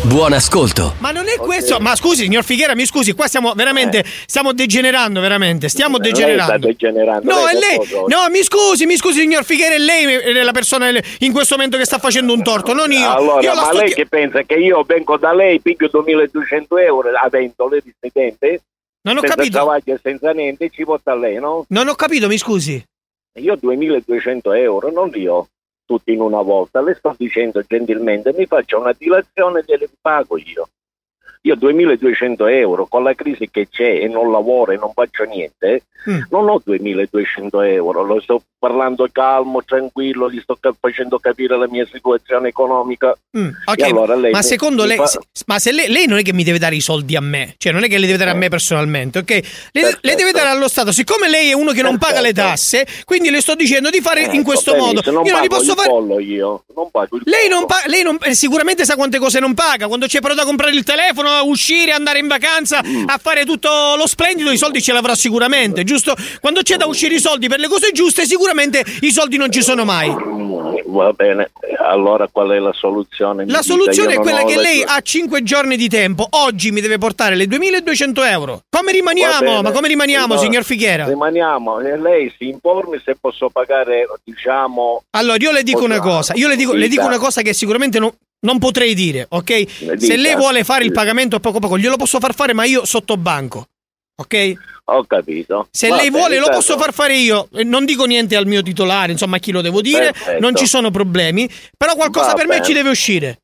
[0.03, 0.95] Buon ascolto.
[0.99, 1.79] Ma non è questo.
[1.81, 4.05] Ma scusi, signor Figuera, mi scusi, qua stiamo veramente.
[4.27, 5.69] Stiamo degenerando, veramente.
[5.69, 6.53] Stiamo Lei degenerando.
[6.53, 7.33] sta degenerando.
[7.33, 7.79] No, è lei.
[8.07, 10.89] No, mi scusi, mi scusi, signor Figuera, è lei è la persona
[11.21, 13.11] in questo momento che sta facendo un torto, non io.
[13.11, 15.89] Allora, io la ma sto lei chi- che pensa che io vengo da lei, piglio
[15.91, 18.61] 2200 euro avendo le residente?
[19.01, 19.75] Non ho senza capito.
[19.85, 21.65] e senza niente, ci porta a lei, no?
[21.69, 22.83] Non ho capito, mi scusi.
[23.39, 25.49] Io 2200 euro non li ho
[25.85, 30.37] tutti in una volta, le sto dicendo gentilmente, mi faccio una dilazione e glieli pago
[30.37, 30.69] io.
[31.43, 35.83] Io 2200 euro con la crisi che c'è e non lavoro e non faccio niente,
[36.09, 36.21] Mm.
[36.31, 41.87] non ho 2200 euro, lo sto parlando calmo, tranquillo, gli sto facendo capire la mia
[41.91, 43.17] situazione economica.
[43.37, 46.19] Mm, ok, E allora lei ma secondo lei, fa- se- ma se lei, lei non
[46.19, 48.17] è che mi deve dare i soldi a me, cioè non è che li deve
[48.19, 49.31] dare a me personalmente, ok?
[49.31, 49.99] Le, Perfetto.
[50.03, 50.93] le deve dare allo Stato.
[50.93, 52.49] Siccome lei è uno che non paga le Perfetto.
[52.49, 55.03] tasse, quindi le sto dicendo di fare in Ecco, questo modo.
[55.11, 56.23] Non Io non li posso fare.
[56.23, 59.89] io, non pago Lei, non pa- lei non- eh, sicuramente sa quante cose non paga.
[59.89, 63.69] Quando c'è però da comprare il telefono, possono uscire, andare in vacanza, a fare tutto
[63.97, 66.15] lo splendido, i soldi ce l'avrà sicuramente, giusto?
[66.41, 69.63] Quando c'è da uscire i soldi per le cose giuste, sicuramente i soldi non ci
[69.63, 70.15] sono mai.
[70.87, 71.51] Va bene,
[71.85, 73.45] allora qual è la soluzione?
[73.45, 76.27] Mi La soluzione io è quella che le lei ha 5 giorni di tempo.
[76.31, 78.61] Oggi mi deve portare le 2200 euro.
[78.71, 79.63] Come rimaniamo?
[79.63, 81.07] Ma come rimaniamo, Allora, signor Fighiera?
[81.07, 85.03] Rimaniamo, e lei si informi se posso pagare, diciamo...
[85.11, 87.99] Allora, io le dico una cosa, io le dico, le dico una cosa che sicuramente
[87.99, 89.97] non, non potrei dire, ok?
[89.99, 92.65] Se lei vuole fare il pagamento a poco a poco, glielo posso far fare, ma
[92.65, 93.67] io sotto banco,
[94.17, 94.53] ok?
[94.91, 95.69] Ho capito.
[95.71, 96.59] Se Va lei bene, vuole lo certo.
[96.61, 99.61] posso far fare io, Eh, non dico niente al mio titolare, insomma a chi lo
[99.61, 100.41] devo dire, Perfetto.
[100.41, 102.65] non ci sono problemi, però qualcosa Va per me bene.
[102.65, 103.41] ci deve uscire.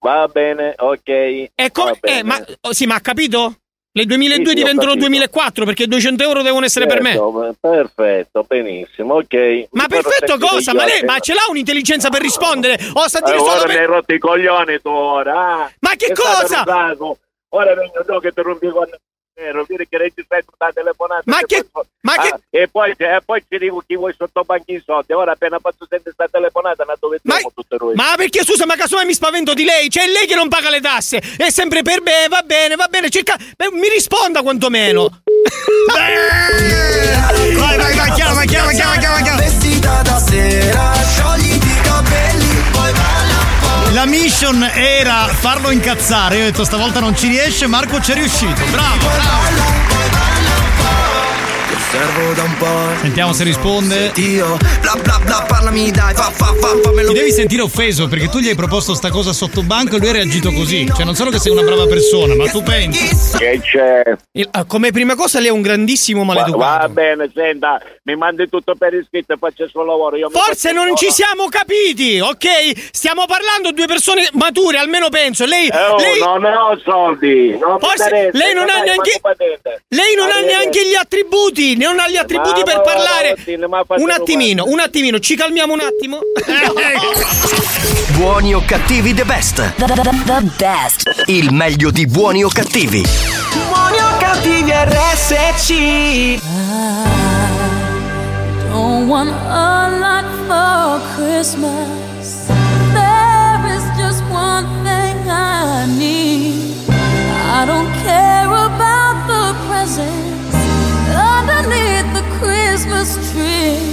[0.00, 1.08] Va bene, ok.
[1.08, 2.18] E bene.
[2.18, 3.56] eh, ma, sì, ma ha capito?
[3.98, 5.06] Le 2002 Sì, diventano capito.
[5.06, 7.10] 2004 perché 200 euro devono essere per me.
[7.12, 9.68] Certo, Perfetto, benissimo, ok.
[9.72, 10.72] Ma Però perfetto cosa?
[10.72, 12.78] Ma lei ma ce l'ha un'intelligenza per rispondere?
[12.92, 13.78] O sta Eh, dire solo mi per...
[13.80, 15.34] hai rotto i coglioni tu ora.
[15.62, 15.72] ah.
[15.80, 16.62] Ma che cosa?
[17.50, 18.98] Ora vengo io che ti rompi quando
[19.40, 21.22] ero, vedi che registrai tutta la telefonata.
[21.26, 24.42] Ma che- poi- ma che- Ah, E poi, e poi ci dico chi vuoi sotto
[24.42, 25.12] banchi i soldi.
[25.12, 27.94] Ora appena fatto sentire sta telefonata, la dove siamo tutte noi.
[27.94, 29.88] Ma perché scusa, ma casomai mi spavento di lei?
[29.88, 31.22] C'è lei che non paga le tasse.
[31.36, 33.08] È sempre per me, va bene, va bene.
[33.10, 33.36] Cerca...
[33.56, 35.08] beh, mi risponda quantomeno.
[37.58, 39.38] Vai, vai, vai, chiama, chiama, chiama, chiama, chiama.
[39.40, 43.27] Vestita da sera, sciogliti i capelli, poi po'.
[43.98, 46.36] La mission era farlo incazzare.
[46.36, 48.64] Io ho detto stavolta non ci riesce, Marco ci è riuscito.
[48.70, 49.87] Bravo, bravo.
[51.90, 53.00] Osservo da un po'.
[53.00, 54.10] Sentiamo se risponde.
[54.12, 57.08] Dio, bla bla bla, parlami dai, fa fa fa fammelo.
[57.12, 60.08] Ti devi sentire offeso perché tu gli hai proposto sta cosa sotto banco e lui
[60.10, 60.86] ha reagito così.
[60.86, 63.38] Cioè, non solo che sei una brava persona, ma tu pensi.
[63.38, 64.02] Che c'è?
[64.32, 66.78] Il- ah, come prima cosa lei è un grandissimo Va, maleducato.
[66.82, 70.16] va bene, senta, mi mandi tutto per iscritto e faccio il suo lavoro.
[70.16, 72.90] Io Forse non ci siamo capiti, ok?
[72.92, 75.46] Stiamo parlando di due persone mature, almeno penso.
[75.46, 77.56] Lei, Eh, oh, lei, non ne ho soldi.
[77.58, 79.20] Non Forse lei non ha dai, neanche-
[79.88, 83.34] lei non ha neanche gli attributi, non ha gli attributi Ma per va, parlare.
[83.36, 86.20] fatto Un attimino, un attimino, ci calmiamo un attimo.
[88.16, 89.74] Buoni o cattivi the best.
[89.76, 91.22] The, the, the- the best.
[91.26, 93.02] Il meglio di buoni o cattivi.
[93.70, 96.40] Buoni o cattivi RSC.
[98.70, 102.46] Don't want a lot for Christmas.
[113.08, 113.87] Christmas tree.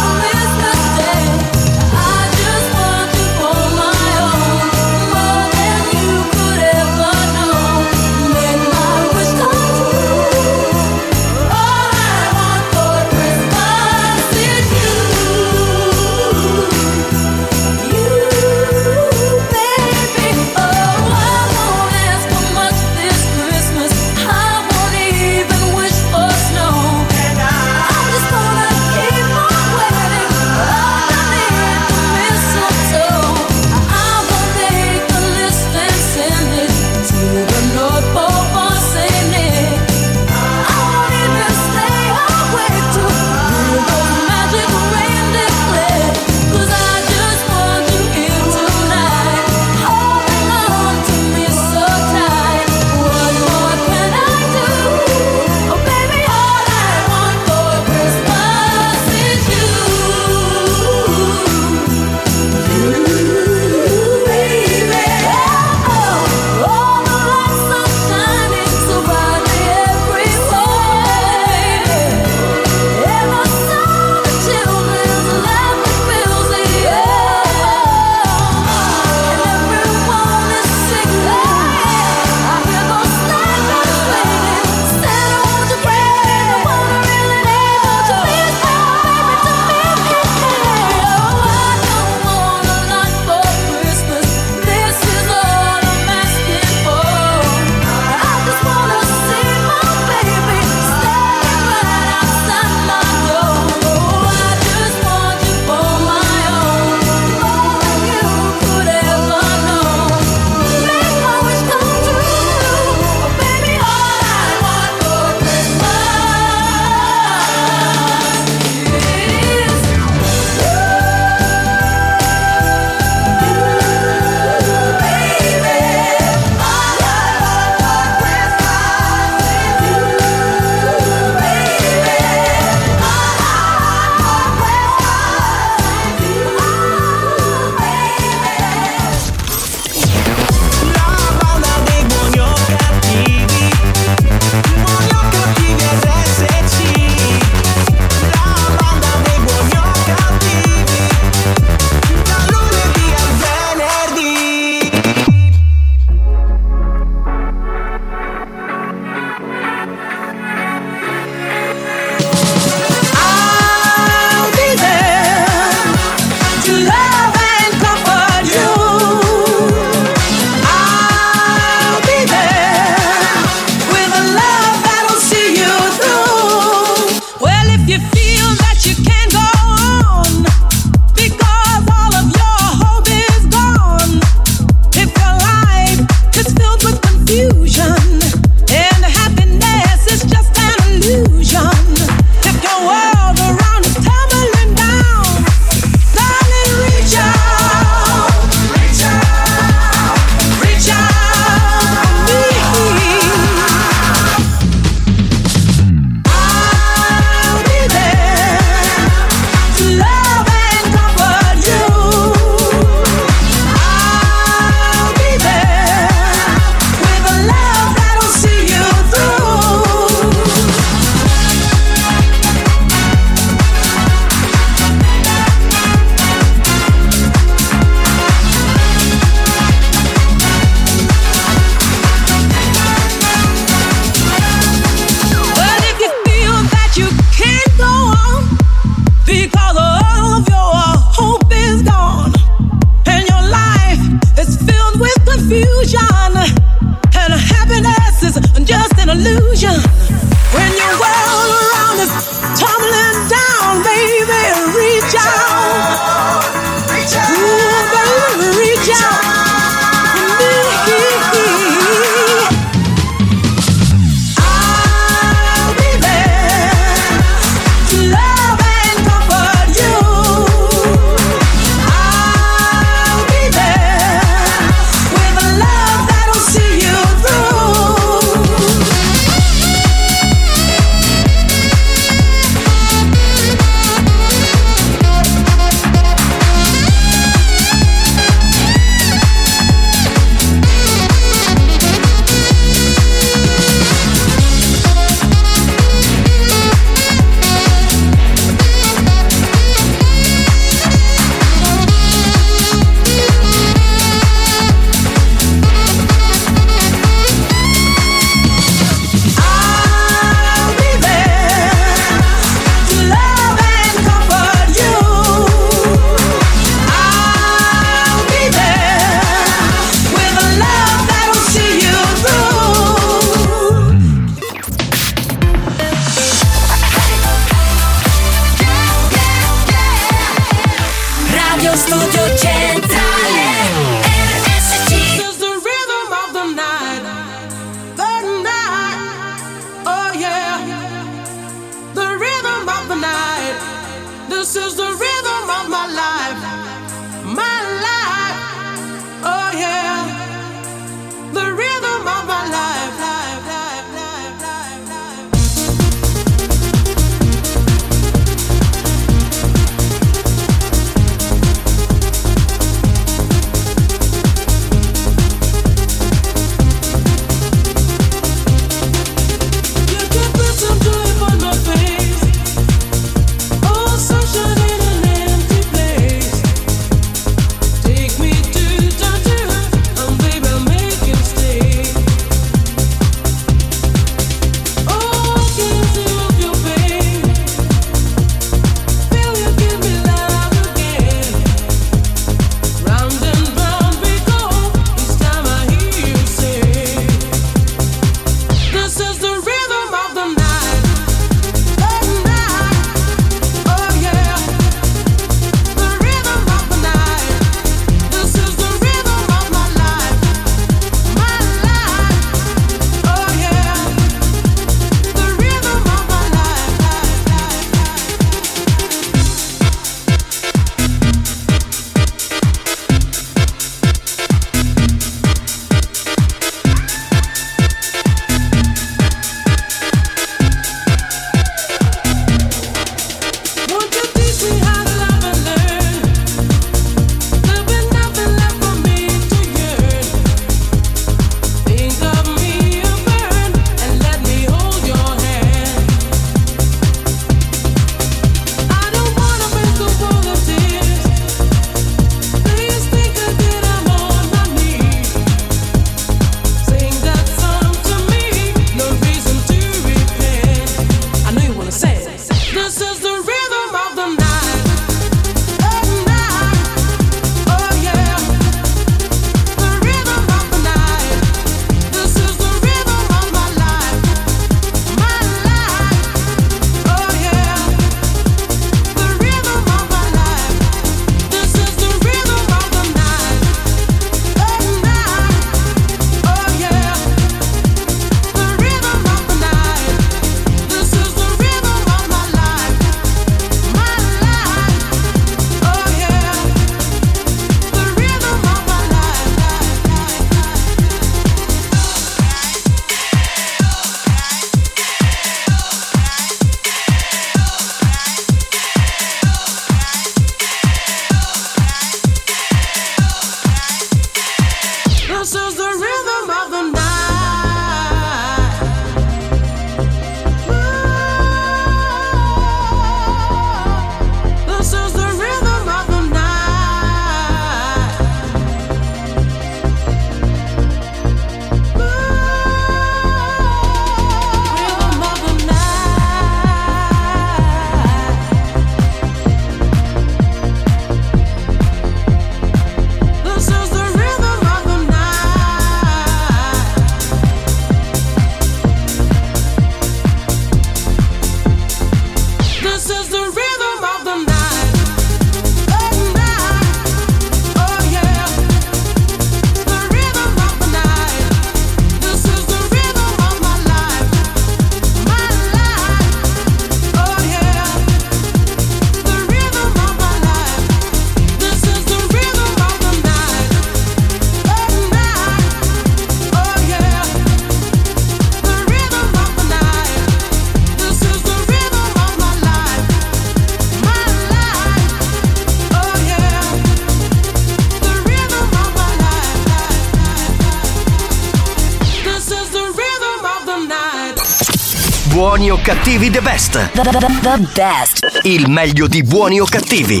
[595.86, 596.50] Cattivi the best.
[596.72, 598.20] The, the, the- best.
[598.24, 600.00] Il meglio di buoni o cattivi.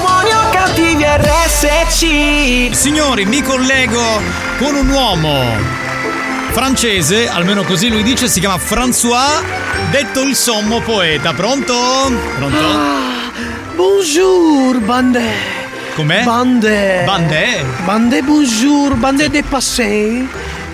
[0.00, 2.74] Buoni o cattivi RSC.
[2.74, 4.02] Signori, mi collego
[4.58, 5.44] con un uomo
[6.50, 9.44] francese, almeno così lui dice, si chiama François,
[9.92, 11.32] detto il sommo poeta.
[11.32, 11.72] Pronto?
[12.36, 12.58] Pronto?
[13.76, 15.22] Bonjour, bande.
[15.94, 16.24] Com'è?
[16.24, 17.02] Bande.
[17.04, 17.64] Bande?
[17.84, 20.24] Bande, bonjour, bande des passés.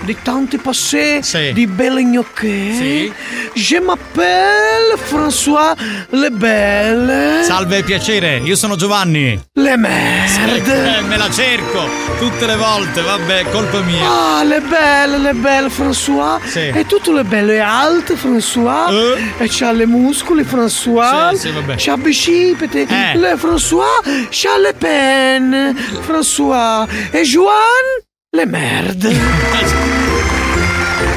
[0.01, 2.73] Di tanti passés, di belle gnocche.
[2.73, 3.13] Sì.
[3.53, 3.79] Je
[4.19, 5.75] m'appelle François
[6.09, 7.43] Le Belle.
[7.43, 9.39] Salve, piacere, io sono Giovanni.
[9.53, 10.97] Le merde.
[10.97, 14.37] Eh, me la cerco tutte le volte, vabbè, colpa mia.
[14.37, 16.39] Ah, le belle, le belle, François.
[16.43, 16.67] Sì.
[16.67, 18.89] E tutte le belle è alte, François.
[19.37, 21.29] E c'ha le muscoli, François.
[21.31, 21.75] Sì, sì, vabbè.
[21.77, 22.81] C'ha bicipite.
[22.81, 23.17] Eh.
[23.17, 24.01] Le François.
[24.29, 26.87] C'ha le penne, François.
[27.11, 27.85] E Joan,
[28.31, 29.87] le merde.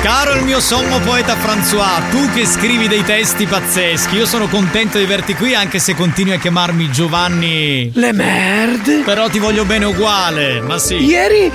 [0.02, 4.98] Caro il mio sommo poeta François, tu che scrivi dei testi pazzeschi, io sono contento
[4.98, 7.88] di averti qui anche se continui a chiamarmi Giovanni.
[7.94, 9.02] Le merde.
[9.04, 10.96] Però ti voglio bene uguale, ma sì.
[10.96, 11.52] Ieri,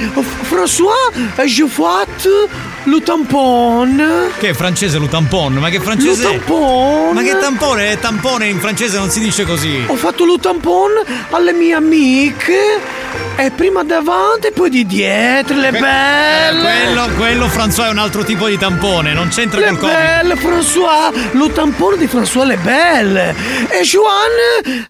[0.50, 1.12] François,
[1.44, 2.48] j'ai fatto
[2.88, 4.32] le tampon.
[4.40, 5.54] Che è francese lo tampon?
[5.56, 6.24] Ma che francese?
[6.24, 7.14] Lo tampon.
[7.14, 7.92] Ma che tampone?
[7.92, 9.84] È tampone in francese non si dice così.
[9.88, 10.92] Ho fatto lo tampon
[11.32, 13.06] alle mie amiche.
[13.40, 16.62] E prima davanti e poi di dietro, le Que- belle.
[16.62, 19.96] quello, quello François è un altro tipo di tampone, non c'entra Le col Covid.
[19.96, 23.36] belle, François, lo tampone di François Le Belle.
[23.70, 24.32] E Joan,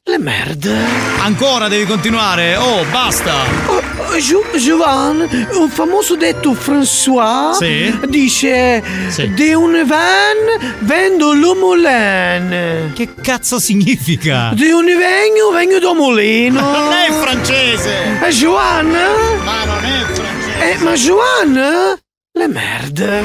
[0.02, 0.74] le merde.
[1.20, 2.56] Ancora devi continuare?
[2.56, 3.34] Oh, basta.
[3.66, 7.87] Oh, oh, Gio- Joan, un famoso detto François Sì?
[8.08, 9.34] Dice Sì.
[9.34, 12.92] De un van vendo lo moulin.
[12.94, 14.52] Che cazzo significa?
[14.54, 16.60] De un vegno vengo do molino.
[16.60, 18.20] Non è francese!
[18.24, 18.90] E Joan?
[18.90, 20.72] Ma non è francese!
[20.72, 22.00] Eh, ma Joan?
[22.34, 23.24] Le merde.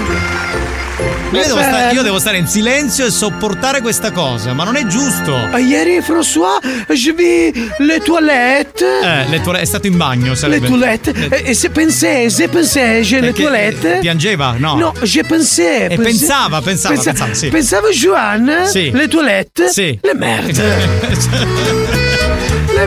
[1.32, 4.84] Io devo, stare, io devo stare in silenzio e sopportare questa cosa, ma non è
[4.86, 5.34] giusto.
[5.56, 6.58] Ieri, François,
[6.88, 8.82] je vis le toilettes.
[9.02, 10.68] Eh, le toilette- è stato in bagno, Le sarebbe.
[10.68, 11.14] toilettes.
[11.44, 13.96] E, se pensais, se pensais, j'ai le Perché, toilette.
[13.96, 14.54] eh, Piangeva?
[14.58, 14.76] No.
[14.76, 15.90] No, je pensais.
[15.90, 17.48] E pensava, pensava, pensa- pensava, sì.
[17.48, 18.64] Pensava Joan?
[18.66, 18.90] Sì.
[18.90, 19.68] Le toilette?
[19.70, 19.98] Sì.
[20.02, 20.62] Le merde.
[22.74, 22.86] le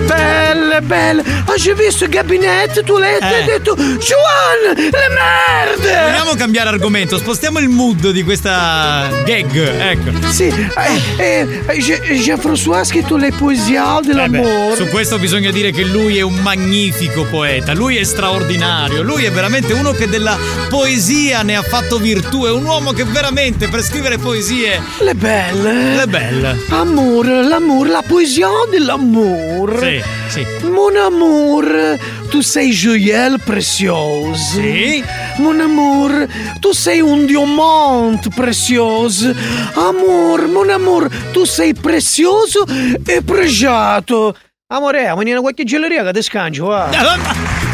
[0.82, 1.24] belle, belle.
[1.48, 3.40] Ah, j'ai visto gabinetto, toilette Eh.
[3.40, 6.10] e ho detto, Joan, le merde.
[6.12, 10.28] Vogliamo cambiare argomento, spostiamo il mood di questa gag, ecco.
[10.32, 14.76] Sì, eh, eh, eh, Je- Jean-François ha scritto le poesie Eh beh, dell'amore.
[14.76, 19.32] su questo bisogna dire che lui è un magnifico poeta, lui è straordinario, lui è
[19.32, 20.38] veramente uno che della
[20.70, 26.02] poesia ne ha fatto virtù, è un uomo che veramente per scrivere poesie Le belle.
[26.02, 26.58] è belle.
[26.70, 29.80] Amore, l'amour, la poesia dell'amour.
[29.80, 30.02] Sì,
[30.36, 30.68] sì.
[30.68, 31.98] Mon amour,
[32.30, 34.62] tu sei joyelle précieuse.
[34.62, 35.04] Sì.
[35.38, 36.28] Mon amour,
[36.60, 39.34] tu sei un diamante prezioso.
[39.76, 42.66] Amor, mon amour, tu sei prezioso
[43.06, 44.36] e pregiato.
[44.68, 46.90] Amore, in qualche gelleria che ti scangio, va.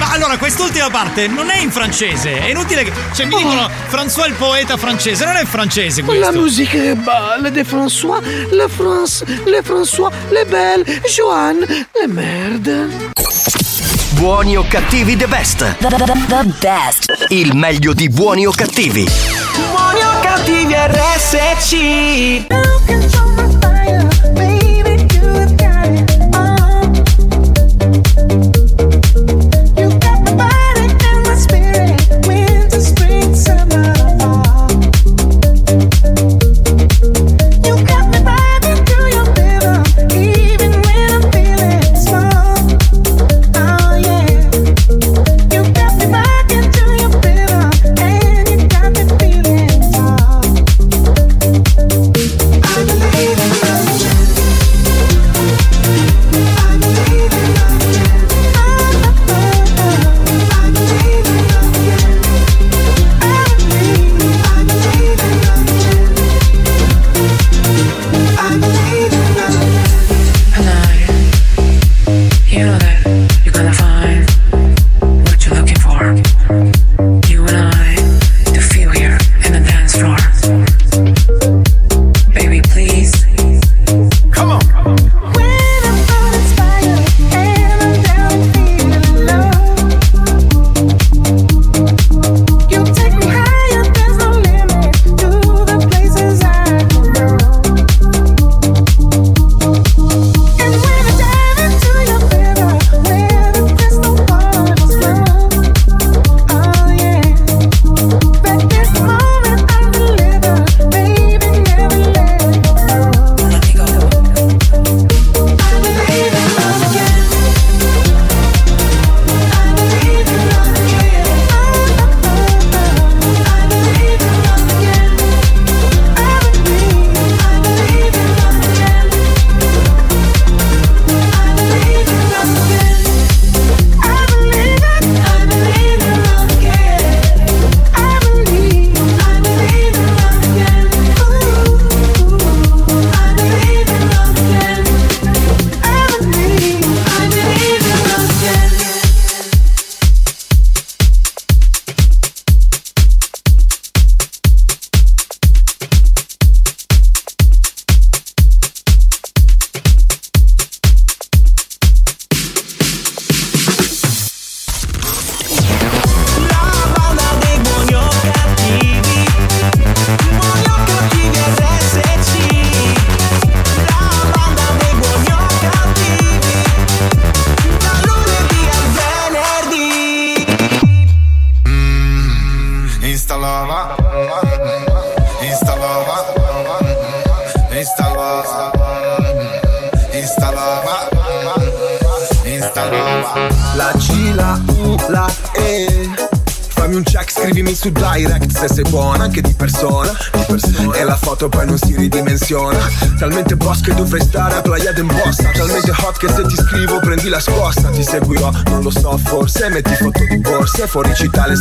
[0.02, 2.92] Ma, allora, quest'ultima parte non è in francese, è inutile che.
[3.14, 6.32] Cioè, mi dicono François il poeta francese, non è francese La questo.
[6.32, 12.88] musica è bella de François, le France, le François, le belle, Joanne, le merde.
[14.14, 15.58] Buoni o cattivi the best.
[15.78, 17.26] The, the, the- the best.
[17.30, 19.08] Il meglio di buoni o cattivi.
[19.72, 22.71] Buoni o cattivi RSC.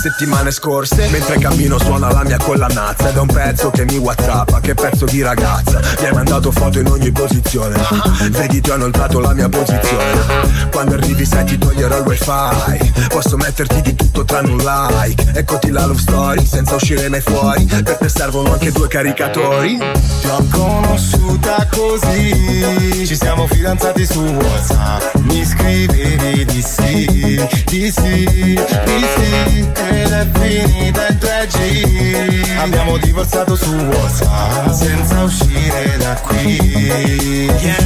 [0.00, 4.60] Settimane scorse Mentre cammino suona la mia collanazza Ed è un pezzo che mi whatsappa,
[4.60, 5.80] che pezzo di ragazza.
[6.00, 7.78] Mi hai mandato foto in ogni posizione
[8.30, 10.68] Vedi ti ho inoltrato la mia posizione.
[10.70, 15.32] Quando arrivi sai ti toglierò il wifi Posso metterti di tutto tranne un like.
[15.34, 19.76] Eccoti la love story senza uscire mai fuori Per te servono anche due caricatori.
[19.76, 25.14] Ti ho conosciuta così Ci siamo fidanzati su WhatsApp.
[25.16, 33.56] Mi scrivevi di sì, di sì, di sì Ed è finita in 3G Abbiamo divorziato
[33.56, 34.70] su WhatsApp.
[34.70, 37.48] Senza uscire da qui.
[37.60, 37.76] Yeah.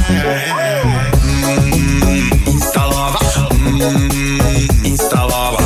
[1.23, 1.63] Mm,
[2.05, 3.17] Mm, Instalava.
[3.53, 4.39] Mm,
[4.83, 5.57] Instalava.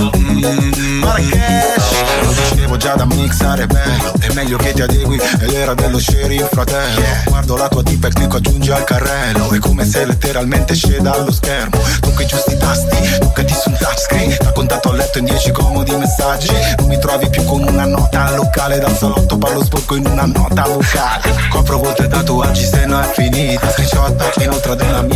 [0.00, 1.90] Mm, Marrakesh.
[2.22, 6.48] Lo dicevo già da mixare bello È meglio che ti adegui È l'era dello sharing
[6.50, 7.00] fratello.
[7.26, 9.50] Guardo la tua tipa e clicco aggiungi al carrello.
[9.50, 11.80] È come se letteralmente sceda allo schermo
[12.22, 14.36] Tocca i giusti tasti Toccati su un touchscreen.
[14.40, 16.52] Da contatto a letto in dieci comodi messaggi.
[16.78, 20.26] Non mi trovi più con una nota al locale Dal salotto parlo sporco in una
[20.26, 21.34] nota vocale.
[21.50, 23.70] Copro volte tatuaggi se no è finita.
[23.70, 25.11] Screenshot inoltre ad un'amica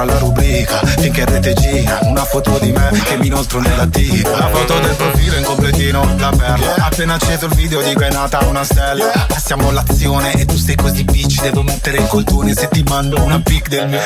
[0.00, 4.30] Inoltre alla rubrica Finché rete gira Una foto di me che mi inoltro nella diva
[4.30, 6.74] La foto del profilo in completino La perla.
[6.78, 9.26] Appena acceso il video dico è nata una stella.
[9.26, 13.40] Passiamo all'azione e tu sei così bitch Devo mettere il coltone se ti mando una
[13.40, 14.00] pic del mio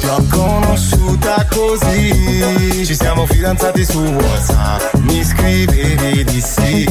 [0.00, 2.84] Ti ho conosciuta così.
[2.84, 4.94] Ci siamo fidanzati su Whatsapp.
[4.94, 6.84] Mi scrivevi di sì,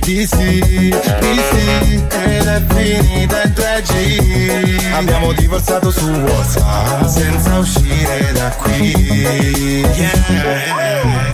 [0.00, 2.04] di sì, di sì.
[2.24, 8.92] Ed è finita in 3G Abbiamo divorziato su Whatsapp Senza uscire da qui.
[9.96, 10.74] Yeah.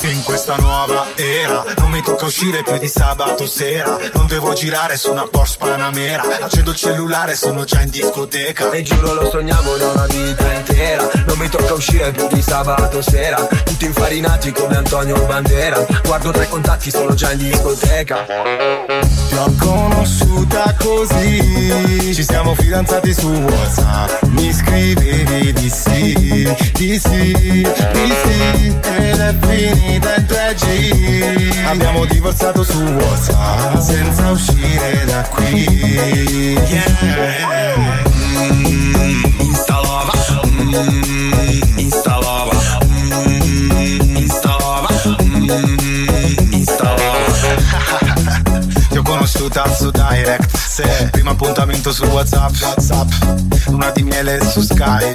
[0.02, 3.98] In questa nuova era Non mi tocca uscire più di sabato sera.
[4.14, 6.22] Non devo girare su una Porsche Panamera.
[6.40, 8.70] Accendo il cellulare sono già in discoteca.
[8.70, 11.08] E giuro lo sognavo da una vita intera.
[11.26, 13.36] Non mi tocca uscire più di sabato sera.
[13.64, 15.84] Tutti infarinati come Antonio Bandera.
[16.04, 18.24] Guardo tra i contatti sono già in discoteca.
[18.24, 22.14] Ti ho conosciuta così.
[22.14, 24.22] Ci siamo fidanzati su Whatsapp.
[24.24, 32.82] Mi scrivevi di sì, sì, di sì Ed è finita in 3G Abbiamo divorziato su
[32.82, 33.78] Whatsapp.
[33.78, 35.62] Senza uscire da qui.
[36.66, 36.84] Yeah.
[38.48, 40.12] Mm, Instalava.
[40.46, 42.78] Mm, Instalava.
[42.84, 44.88] Mm, Instalava.
[46.50, 47.24] Instalava.
[48.90, 50.56] Ti ho conosciuta su direct.
[50.56, 50.82] Sì.
[51.12, 52.52] Primo appuntamento su Whatsapp.
[52.60, 53.08] Whatsapp.
[53.66, 55.12] Luna di miele su Sky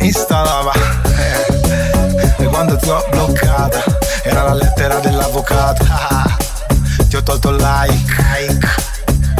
[0.00, 2.42] Installava eh.
[2.42, 3.82] E quando ti ho bloccata
[4.22, 5.84] Era la lettera dell'avvocato
[7.08, 8.68] Ti ho tolto like, like.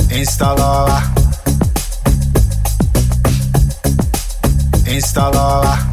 [0.09, 1.12] Installava
[4.87, 5.87] Installava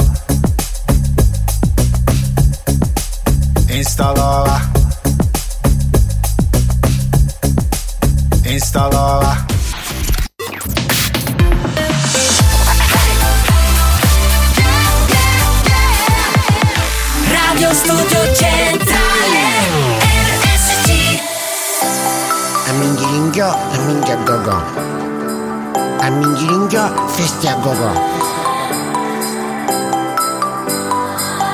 [3.68, 4.72] Installava
[8.46, 9.53] Installava
[17.54, 19.38] Radio Studio Centrale
[20.00, 21.22] RSC
[22.66, 24.64] A minchilinghio, a minchia gogo.
[26.00, 27.92] A minchilinghio, festi a gogo.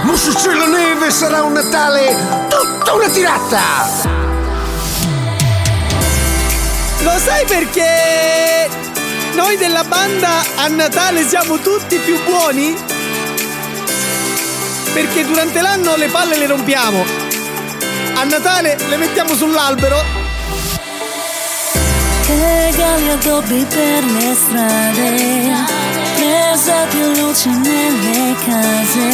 [0.03, 2.15] Ma se c'è la neve sarà un Natale
[2.47, 3.61] tutta una tirata!
[6.99, 8.69] Lo sai perché
[9.33, 12.98] noi della banda a Natale siamo tutti più buoni?
[14.93, 17.05] Perché durante l'anno le palle le rompiamo.
[18.15, 20.03] A Natale le mettiamo sull'albero.
[22.25, 25.77] Che regali addobbi per le strade.
[26.15, 29.09] Prese più luci nelle case.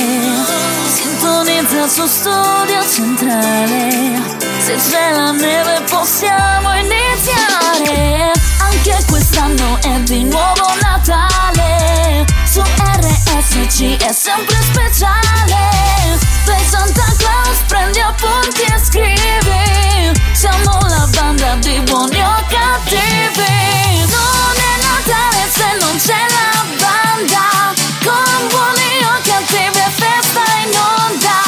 [0.93, 4.19] Sintonizza su studio centrale.
[4.65, 8.31] Se c'è la neve possiamo iniziare.
[8.59, 11.34] Anche quest'anno è di nuovo Natale
[12.55, 16.17] Su RSC è sempre speciale.
[16.45, 20.21] Per Santa Claus prendi appunti e scrivi.
[20.31, 24.05] Siamo la banda di buoni o cattivi.
[24.07, 27.73] Non è Natale se non c'è la banda.
[28.05, 31.44] Con buoni o cattivi è festa in onda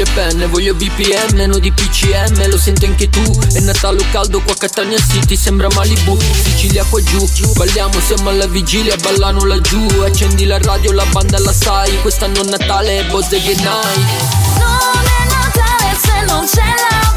[0.00, 3.38] e penne, voglio BPM, no di PCM, lo senti anche tu.
[3.52, 6.18] È Natale caldo qua a Catania City, sembra Malibu.
[6.20, 9.86] Sicilia qua giù, balliamo, siamo alla vigilia, ballano laggiù.
[10.04, 13.58] Accendi la radio, la banda la sai, quest'anno Natale è Bozze night.
[14.58, 17.07] Non è Natale se non c'è la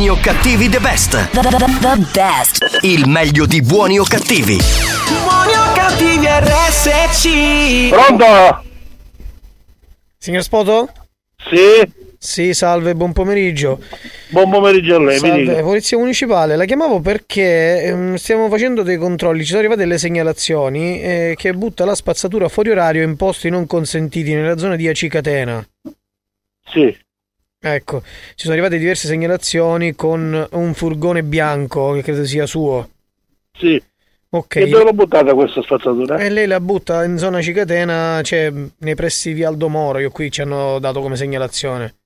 [0.00, 1.28] Buoni o cattivi the best.
[1.30, 2.78] The, the, the best.
[2.80, 4.56] Il meglio di buoni o cattivi.
[4.56, 7.90] Buoni o cattivi RSC.
[7.90, 8.64] Pronto?
[10.16, 10.88] Signor Spoto?
[11.36, 11.92] Sì.
[12.16, 13.82] Sì, salve, buon pomeriggio.
[14.30, 15.60] Buon pomeriggio a lei, mi Salve, dica.
[15.60, 21.02] Polizia Municipale, la chiamavo perché ehm, stiamo facendo dei controlli, ci sono arrivate delle segnalazioni
[21.02, 25.62] eh, che butta la spazzatura fuori orario in posti non consentiti nella zona di Acicatena.
[26.72, 26.96] Sì.
[27.62, 32.88] Ecco, ci sono arrivate diverse segnalazioni con un furgone bianco che credo sia suo.
[33.52, 33.80] Sì.
[34.30, 34.56] Ok.
[34.56, 36.16] E dove l'ho buttata questa spazzatura?
[36.16, 40.30] E lei la butta in zona Cicatena, cioè nei pressi di Aldo Moro, io qui
[40.30, 41.96] ci hanno dato come segnalazione.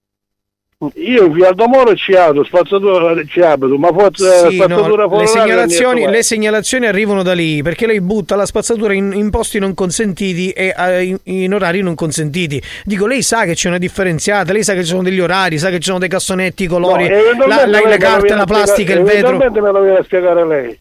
[0.94, 5.26] Io in via Aldomoro ci abito, spazzatura ci abito, ma forse Sì, spazzatura no, le,
[5.26, 9.72] segnalazioni, le segnalazioni arrivano da lì perché lei butta la spazzatura in, in posti non
[9.72, 12.60] consentiti e eh, in, in orari non consentiti.
[12.84, 15.70] Dico, lei sa che c'è una differenziata, lei sa che ci sono degli orari, sa
[15.70, 19.02] che ci sono dei cassonetti, i colori, No, la, la- carte, viene la plastica, il
[19.02, 19.36] vetro.
[19.36, 20.78] Eventualmente me lo viene a spiegare lei.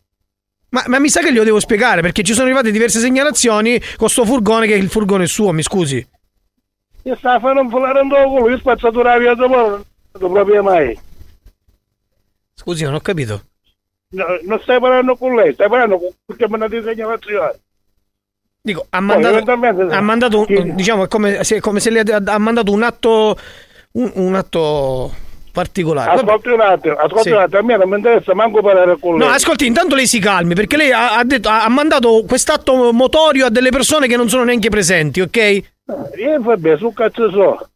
[0.70, 4.10] Ma, ma mi sa che glielo devo spiegare perché ci sono arrivate diverse segnalazioni con
[4.10, 6.06] sto furgone che il furgone è suo, mi scusi.
[7.04, 9.84] Io stavo a fare un fulare in culo, io spazzatura via non
[10.20, 10.98] lo proprio mai.
[12.56, 13.42] Scusi, non ho capito.
[14.10, 17.52] No, non stai parlando con lei, stai parlando con perché mi hanno segnalazioni.
[18.62, 20.74] Dico, ha mandato, ha mandato un- Sì.
[20.76, 23.38] diciamo, è come se, come se le ha, ha mandato un atto,
[23.94, 25.12] un, un atto
[25.52, 26.12] particolare.
[26.12, 27.32] Ascolti un attimo, ascolti Sì.
[27.32, 29.28] un attimo, a me non mi interessa manco parlare con lei.
[29.28, 32.94] No, ascolti, intanto lei si calmi perché lei ha, ha detto- ha- ha mandato quest'atto
[32.94, 35.72] motorio a delle persone che non sono neanche presenti, ok?
[36.18, 37.68] Io vabbè, su cazzo so.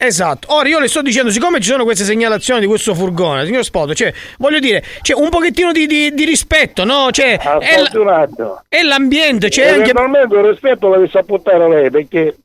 [0.00, 0.54] Esatto.
[0.54, 3.94] Ora io le sto dicendo, siccome ci sono queste segnalazioni di questo furgone, signor Spoto,
[3.94, 7.10] cioè, voglio dire, c'è un pochettino di, di- di rispetto, no?
[7.10, 9.90] Cioè, è, l- è l'ambiente, c'è anche...
[9.90, 12.36] Eventualmente il rispetto l'avevi saputare lei perché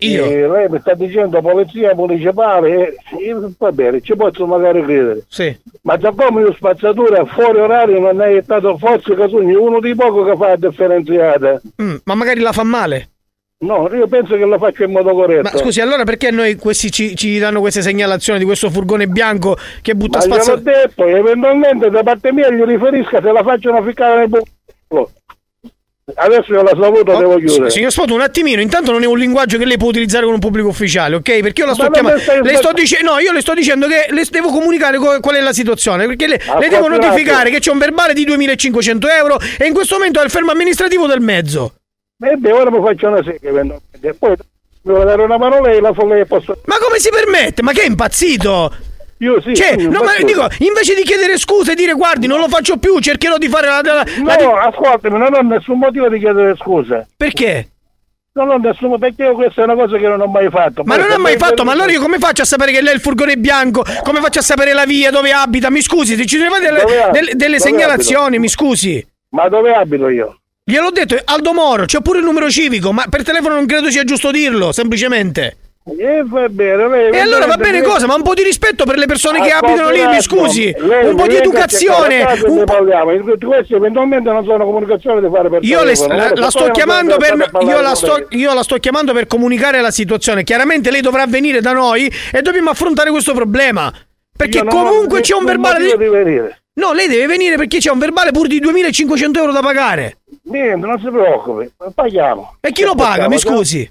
[0.00, 0.24] Io?
[0.26, 5.24] eh, lei mi sta dicendo polizia municipale e io, va bene, ci posso magari credere.
[5.28, 5.56] Sì.
[5.84, 10.24] Ma già come io spazzatura fuori orario non è stato forse Casugno uno di poco
[10.24, 11.58] che fa la differenziata.
[11.80, 13.11] Mm, ma magari la fa male.
[13.62, 15.50] No, io penso che lo faccio in modo corretto.
[15.52, 19.56] Ma scusi, allora perché noi questi ci, ci danno queste segnalazioni di questo furgone bianco
[19.80, 20.82] che butta Ma gliel'ho spazzatura?
[20.82, 25.10] detto, eventualmente da parte mia gli riferisca se la facciano ficcare nel buco.
[26.14, 27.70] Adesso io la saluto, devo chiudere.
[27.70, 30.40] Signor Spoto, un attimino, intanto non è un linguaggio che lei può utilizzare con un
[30.40, 31.40] pubblico ufficiale, ok?
[31.40, 32.20] Perché io la sto Ma chiamando.
[32.42, 32.72] Le sto
[33.04, 36.06] no, io le sto dicendo che le devo comunicare co- qual è la situazione.
[36.06, 39.94] Perché le, le devo notificare che c'è un verbale di 2500 euro e in questo
[39.94, 41.74] momento è il fermo amministrativo del mezzo.
[42.22, 44.08] E beh, ora mi faccio una sega eventualmente.
[44.08, 46.58] E poi mi vuole dare una mano lei, la lei posso...
[46.66, 47.62] Ma come si permette?
[47.62, 48.72] Ma che è impazzito?
[49.18, 52.40] Io sì, Cioè, sì, no, ma dico, invece di chiedere scuse e dire guardi, non
[52.40, 53.80] lo faccio più, cercherò di fare la.
[53.82, 57.06] la- la- No, ascoltami, non ho nessun motivo di chiedere scusa.
[57.16, 57.68] Perché?
[58.32, 60.82] Non ho nessun motivo, perché io questa è una cosa che non ho mai fatto.
[60.84, 62.92] Ma Poi non ho mai fatto, ma allora io come faccio a sapere che lei
[62.92, 63.84] è il furgone bianco?
[64.02, 65.70] Come faccio a sapere la via, dove abita?
[65.70, 66.82] Mi scusi, se ci sono delle,
[67.12, 69.06] delle- delle segnalazioni, mi scusi.
[69.30, 70.38] Ma dove abito io?
[70.72, 74.04] Gliel'ho detto, Aldo Moro, c'è pure il numero civico, ma per telefono non credo sia
[74.04, 75.56] giusto dirlo, semplicemente.
[75.98, 78.06] E va bene, lei E allora va bene cosa?
[78.06, 80.74] Ma un po' di rispetto per le persone che Ascolti abitano lì, mi scusi.
[80.78, 82.24] lei Un po' di educazione.
[82.46, 82.84] un po'-.
[83.48, 86.16] Queste eventualmente non sono comunicazioni da fare per Io le- telefono.
[86.16, 89.90] la, la sto chiamando per, io la sto, io la sto chiamando per comunicare la
[89.90, 90.42] situazione.
[90.42, 93.92] Chiaramente lei dovrà venire da noi e dobbiamo affrontare questo problema.
[94.34, 96.60] Perché non ho comunque c'è un verbale di...
[96.74, 100.18] No, lei deve venire perché c'è un verbale pure di 2500 euro da pagare.
[100.44, 102.56] Niente, non si preoccupi, paghiamo.
[102.60, 103.28] E chi lo paga?
[103.28, 103.90] Mi scusi.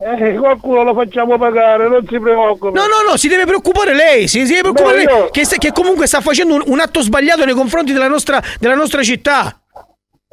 [0.00, 2.72] Eh, qualcuno lo facciamo pagare, non si preoccupi.
[2.76, 5.44] No, no, no, si deve preoccupare lei, si, si deve preoccupare No, lei io- che,
[5.58, 9.60] che comunque sta facendo un, un atto sbagliato nei confronti della nostra, della nostra città.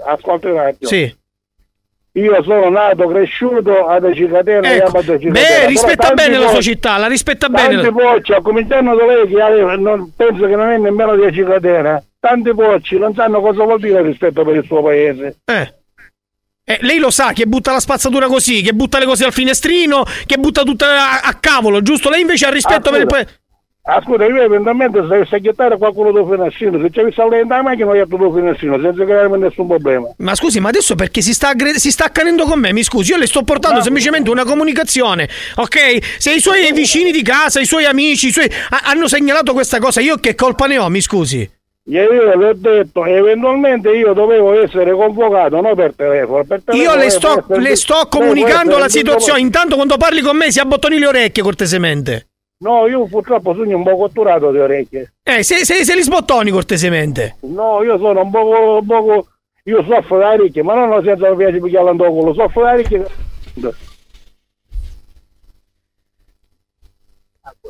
[0.05, 0.89] Ascolta un attimo.
[0.89, 1.15] Sì.
[2.15, 4.87] Io sono nato, cresciuto ad Cicatena e Ecco.
[4.87, 5.31] amo Cicatena.
[5.31, 7.75] Beh, Però rispetta bene la sua città, la rispetta bene.
[7.75, 12.01] Tanti pocci, a cominciando da lei che non, penso che non è nemmeno di Cicatena,
[12.19, 15.39] tanti pocci non sanno cosa vuol dire rispetto per il suo paese.
[15.43, 15.73] Eh.
[16.67, 20.03] Eh, lei lo sa che butta la spazzatura così, che butta le cose al finestrino,
[20.25, 22.09] che butta tutto a, a cavolo, giusto?
[22.09, 23.41] Lei invece ha rispetto per il paese.
[23.87, 28.07] Ascolta, io eventualmente se sai chiattare qualcuno del finestrino, se c'è lei in macchina, io
[28.09, 30.07] il finestrino, senza crearmi nessun problema.
[30.17, 32.73] Ma scusi, ma adesso perché si sta, aggre- si sta accanendo con me?
[32.73, 35.77] Mi scusi, io le sto portando semplicemente una comunicazione, ok?
[36.17, 38.49] Se i suoi vicini di casa, i suoi amici, i suoi...
[38.69, 41.47] ha- hanno segnalato questa cosa, io che colpa ne ho, mi scusi?
[41.87, 46.43] Io le ho detto, eventualmente io dovevo essere convocato, non per telefono.
[46.43, 49.41] Per telefono Io le sto, le sto comunicando la situazione.
[49.41, 52.29] Intanto quando parli con me si abbottoni le orecchie cortesemente.
[52.65, 55.13] No, io purtroppo sono un po' catturato di orecchie.
[55.21, 57.35] Eh, se, se, se li sbottoni cortesemente.
[57.41, 59.27] No, io sono un poco, un poco
[59.65, 63.05] io soffro da orecchie, ma non senza mi piace picchiare l'andocolo, soffro da orecchie.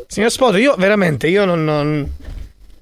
[0.07, 1.65] Signor Spoto, io veramente, io non...
[1.65, 2.09] non...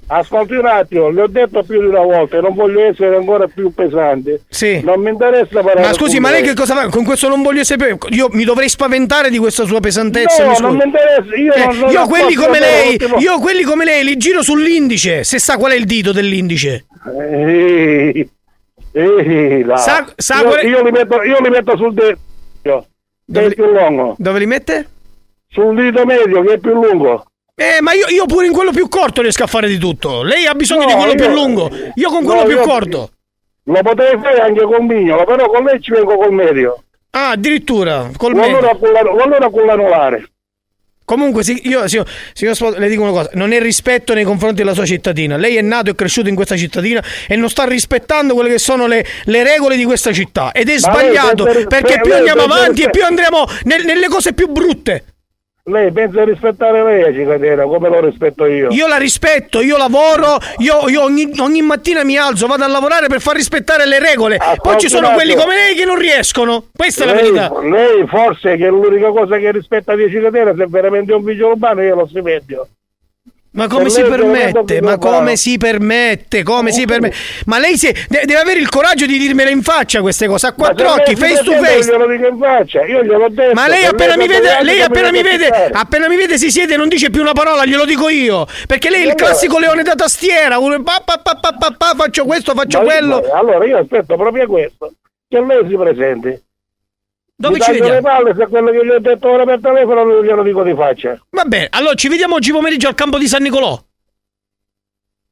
[0.05, 3.73] Ascolti un attimo, le ho detto più di una volta non voglio essere ancora più
[3.73, 4.41] pesante.
[4.49, 4.81] Sì.
[4.83, 6.49] Non mi interessa parlare Ma scusi, ma lei lei.
[6.49, 6.89] che cosa fa?
[6.89, 7.97] Con questo non voglio sapere.
[8.09, 10.43] Io mi dovrei spaventare di questa sua pesantezza.
[10.45, 13.63] No, mi non mi interessa, io Eh, non- non io quelli come lei, io quelli
[13.63, 15.23] come lei li giro sull'indice.
[15.23, 16.85] Se sa qual è il dito dell'indice.
[17.31, 18.29] Ehi,
[18.91, 19.65] ehi.
[19.77, 22.87] Sa- sa io, qual è- io li metto, io li metto sul dito.
[23.31, 24.15] Che è più lungo.
[24.17, 24.87] Dove li mette?
[25.49, 27.25] Sul dito medio che è più lungo.
[27.55, 30.23] Eh, ma io, io pure in quello più corto riesco a fare di tutto.
[30.23, 31.69] Lei ha bisogno No, di quello io- più lungo.
[31.95, 33.11] Io con quello No, più io- corto.
[33.65, 36.83] Lo potrei fare anche con mignolo, però con lei ci vengo col medio.
[37.11, 38.57] Ah, addirittura col medio.
[38.57, 40.27] allora con l'anulare.
[41.05, 44.55] Comunque, sì, io signor, signor Spot, le dico una cosa: non è rispetto nei confronti
[44.55, 45.37] della sua cittadina.
[45.37, 48.87] Lei è nato e cresciuto in questa cittadina e non sta rispettando quelle che sono
[48.87, 50.51] le, le regole di questa città.
[50.53, 53.45] Ed è Ma lei sbagliato pensa- perché lei più andiamo pensa- avanti e più andremo
[53.65, 55.03] nel- nelle cose più brutte.
[55.65, 58.67] Lei pensa di rispettare lei la cittadina come lo rispetto io.
[58.71, 63.07] Io la rispetto, io lavoro, io, io ogni, ogni mattina mi alzo, vado a lavorare
[63.07, 64.39] per far rispettare le regole.
[64.61, 66.65] Poi ci sono quelli come lei che non riescono.
[66.75, 67.61] Questa è la lei, verità.
[67.61, 71.45] lei forse che è l'unica cosa che rispetta di cittadina se è veramente un vigile
[71.45, 72.67] urbano io lo stipendio.
[73.53, 74.81] Ma come Per si permette?
[74.81, 76.41] Ma come si permette?
[76.41, 77.15] Come si permette?
[77.45, 80.53] Ma lei si- de- deve avere il coraggio di dirmelo in faccia queste cose, a
[80.53, 81.89] quattro se occhi, face to face.
[81.89, 83.53] Io glielo dico in faccia, io gliel'ho detto.
[83.53, 86.73] Ma lei se appena mi vede, lei appena mi vede, appena mi vede si siede
[86.73, 88.47] e non dice più una parola, glielo dico io.
[88.65, 92.53] Perché lei è il classico leone da tastiera, uno pa, pa, pa, pa, faccio questo,
[92.55, 93.21] faccio quello.
[93.33, 94.93] allora io aspetto proprio questo,
[95.27, 96.41] che lei si presenti.
[97.35, 98.07] Dove ci taglio le vediamo?
[98.07, 101.19] palle se quello che gli ho detto ora per telefono glielo dico di faccia.
[101.29, 103.77] Va bene, allora ci vediamo oggi pomeriggio al campo di San Nicolò.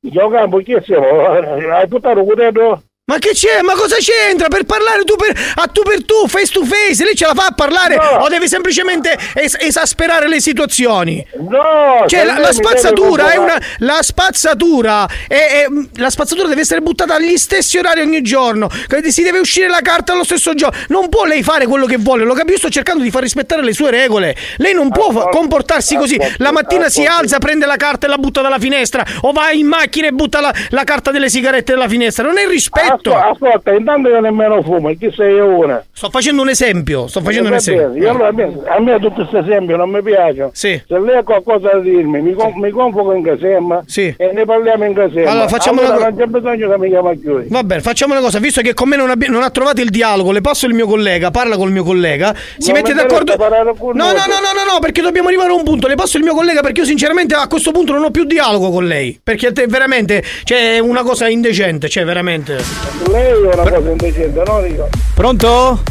[0.04, 1.06] Io campo, chi siamo?
[1.30, 2.84] Hai buttato un cutello?
[3.12, 3.62] Ma che c'è?
[3.62, 4.48] Ma cosa c'entra?
[4.48, 7.48] Per parlare tu per, a tu per tu, face to face, lei ce la fa
[7.48, 8.24] a parlare No.
[8.24, 11.22] o deve semplicemente es- esasperare le situazioni?
[11.38, 12.06] No!
[12.08, 13.62] Cioè la, la spazzatura una.
[13.80, 15.66] La spazzatura è, è-
[15.96, 18.70] la spazzatura deve essere buttata agli stessi orari ogni giorno.
[19.10, 20.78] Si deve uscire la carta allo stesso giorno.
[20.88, 22.24] Non può lei fare quello che vuole.
[22.24, 24.36] Lo capisco, sto cercando di far rispettare le sue regole.
[24.56, 26.18] Lei non può fa- comportarsi così.
[26.38, 29.06] La mattina si alza, prende la carta e la butta dalla finestra.
[29.24, 32.24] O va in macchina e butta la, la carta delle sigarette dalla finestra.
[32.24, 33.00] Non è rispetto.
[33.10, 35.84] Ascolta, ascolta, intanto io nemmeno fumo, chi sei una?
[35.92, 37.08] Sto facendo un esempio.
[37.08, 37.94] Sto facendo un esempio.
[38.02, 40.52] io allora a me, a me tutti questi esempi non mi piacciono.
[40.54, 40.82] Sì.
[40.88, 44.14] Se lei ha qualcosa da dirmi, mi, con- mi convoco in casemma Sì.
[44.18, 45.32] e ne parliamo in casemma.
[45.32, 47.46] Allora, facciamo allora una co- non c'è bisogno che mi chiama a chiudere.
[47.50, 49.90] Va bene, facciamo una cosa, visto che con me non, abbi- non ha trovato il
[49.90, 53.36] dialogo, le passo il mio collega, parla col mio collega, si Non mette d'accordo.
[53.38, 55.88] No, no, no, no, no, no, perché dobbiamo arrivare a un punto.
[55.88, 58.70] Le passo il mio collega perché io sinceramente a questo punto non ho più dialogo
[58.72, 59.20] con lei.
[59.24, 62.81] Perché veramente c'è una cosa indecente, cioè veramente.
[63.10, 64.62] Lei è una cosa indecente, no?
[64.62, 64.88] Dico.
[65.14, 65.82] Pronto?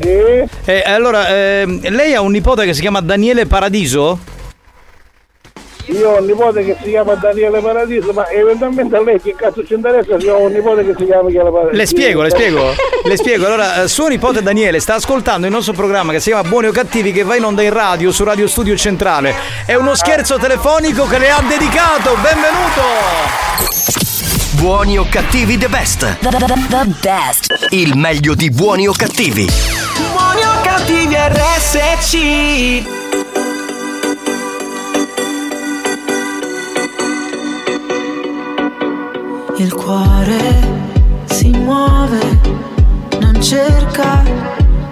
[0.00, 0.08] Sì.
[0.64, 4.18] Eh, allora, ehm, lei ha un nipote che si chiama Daniele Paradiso?
[5.86, 9.64] Io ho un nipote che si chiama Daniele Paradiso, ma eventualmente a lei che cazzo
[9.64, 11.76] ci interessa se ho un nipote che si chiama Michele Paradiso?
[11.76, 12.74] Le spiego, le spiego,
[13.04, 13.46] le spiego.
[13.46, 16.72] Allora, eh, suo nipote Daniele sta ascoltando il nostro programma che si chiama Buoni o
[16.72, 19.34] Cattivi che va in onda in radio su Radio Studio Centrale.
[19.66, 22.14] È uno scherzo telefonico che le ha dedicato.
[22.22, 24.09] Benvenuto!
[24.60, 26.18] Buoni o cattivi the best.
[26.18, 27.68] The best.
[27.70, 29.48] Il meglio di buoni o cattivi.
[30.12, 32.14] Buoni o cattivi RSC
[39.56, 40.68] Il cuore
[41.24, 42.20] si muove,
[43.18, 44.22] non cerca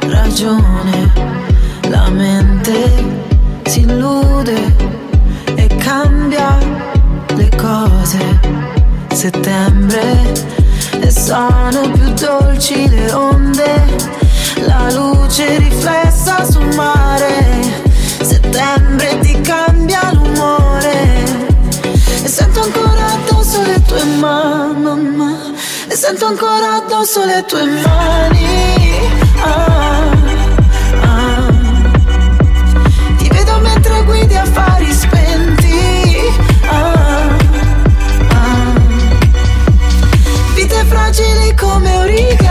[0.00, 1.12] ragione,
[1.90, 2.90] la mente
[3.66, 4.74] si illude
[5.56, 6.56] e cambia
[7.34, 8.77] le cose
[9.14, 10.32] settembre
[11.00, 13.84] e sono più dolci le onde,
[14.66, 17.62] la luce riflessa sul mare,
[18.20, 21.24] settembre ti cambia l'umore
[22.22, 25.36] e sento ancora addosso le tue mani, mamma,
[25.88, 28.76] e sento ancora addosso le tue mani.
[29.40, 30.10] Ah.
[31.02, 31.52] ah.
[33.16, 35.17] Ti vedo mentre guidi a fare spazio.
[41.58, 42.47] come un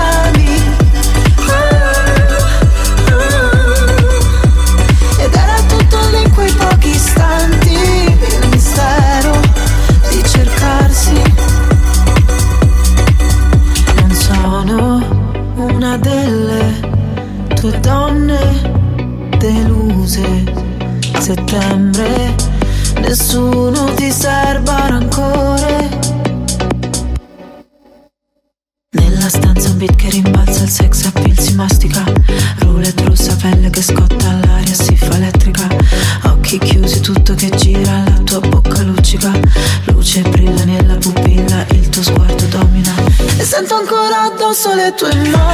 [44.97, 45.46] tú el nombre.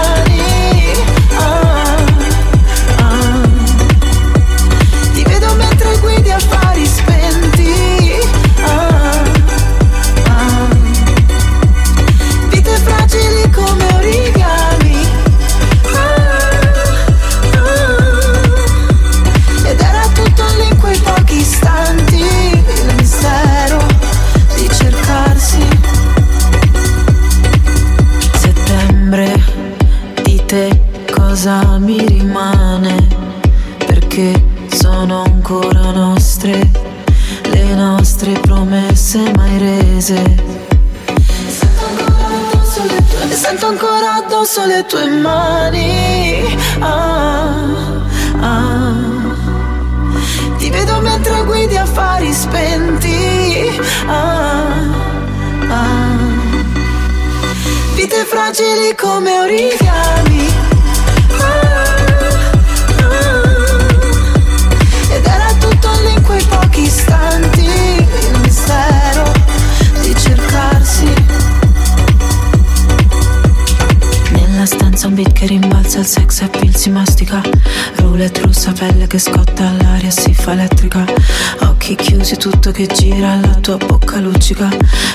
[82.44, 84.68] tutto che gira, la tua bocca luccica,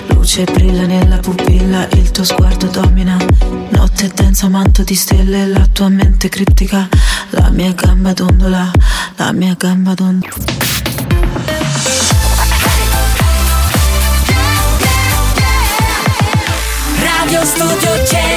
[0.07, 3.19] luce brilla nella pupilla, il tuo sguardo domina.
[3.69, 6.89] Notte densa, manto di stelle, la tua mente critica,
[7.31, 8.71] la mia gamba dondola,
[9.17, 10.33] la mia gamba dondola.
[16.97, 18.28] Radio Studio J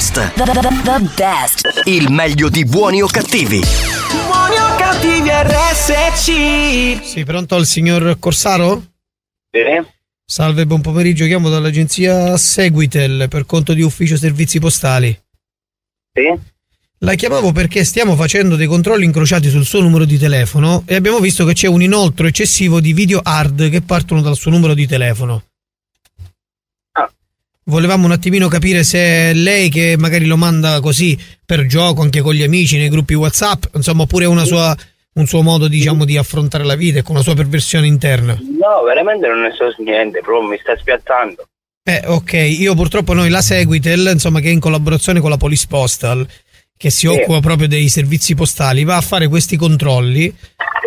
[0.00, 0.32] best.
[0.34, 1.82] The, the, the best.
[1.84, 3.60] Il meglio di buoni o cattivi.
[3.60, 7.04] Buoni o cattivi RSC.
[7.04, 8.82] Sì, pronto il signor Corsaro?
[9.50, 9.60] Sì.
[10.24, 11.26] Salve, buon pomeriggio.
[11.26, 15.16] Chiamo dall'agenzia Seguitel per conto di ufficio servizi postali.
[16.12, 16.48] Sì.
[17.02, 21.18] La chiamavo perché stiamo facendo dei controlli incrociati sul suo numero di telefono e abbiamo
[21.18, 24.86] visto che c'è un inoltro eccessivo di video hard che partono dal suo numero di
[24.86, 25.49] telefono.
[27.70, 31.16] Volevamo un attimino capire se è lei che magari lo manda così
[31.46, 34.76] per gioco, anche con gli amici, nei gruppi WhatsApp, insomma, oppure è una sua,
[35.14, 38.32] un suo modo, diciamo, di affrontare la vita e con una sua perversione interna.
[38.32, 41.46] No, veramente non ne so niente, proprio mi sta spiazzando.
[41.84, 45.66] Eh, ok, io purtroppo noi la Seguitel, insomma, che è in collaborazione con la Police
[45.68, 46.26] Postal,
[46.76, 50.34] che si occupa proprio dei servizi postali, va a fare questi controlli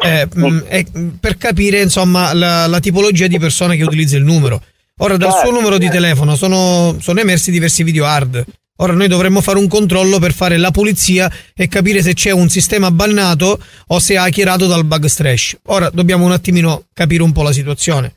[0.03, 4.25] eh, mh, e- mh, per capire, insomma, la, la tipologia di persona che utilizza il
[4.25, 4.61] numero.
[5.03, 8.41] Ora, dal suo numero di telefono sono, sono emersi diversi video hard.
[8.77, 12.47] Ora noi dovremmo fare un controllo per fare la pulizia e capire se c'è un
[12.47, 15.57] sistema bannato o se è hackerato dal bug strash.
[15.65, 18.15] Ora dobbiamo un attimino capire un po' la situazione.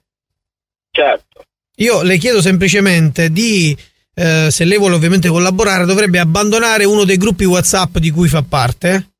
[0.92, 1.44] Certo.
[1.78, 3.76] Io le chiedo semplicemente di,
[4.14, 8.42] eh, se lei vuole ovviamente collaborare, dovrebbe abbandonare uno dei gruppi WhatsApp di cui fa
[8.42, 9.14] parte.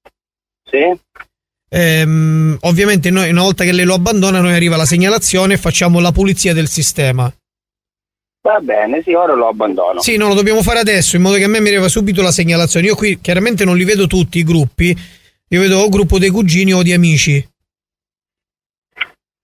[0.70, 1.00] Sì.
[1.68, 5.98] Ehm, ovviamente noi, una volta che lei lo abbandona, noi arriva la segnalazione e facciamo
[5.98, 7.30] la pulizia del sistema.
[8.46, 10.00] Va bene, sì, ora lo abbandono.
[10.00, 12.30] Sì, no, lo dobbiamo fare adesso, in modo che a me mi arriva subito la
[12.30, 12.86] segnalazione.
[12.86, 14.96] Io qui chiaramente non li vedo tutti i gruppi,
[15.48, 17.44] io vedo o gruppo dei cugini o di amici.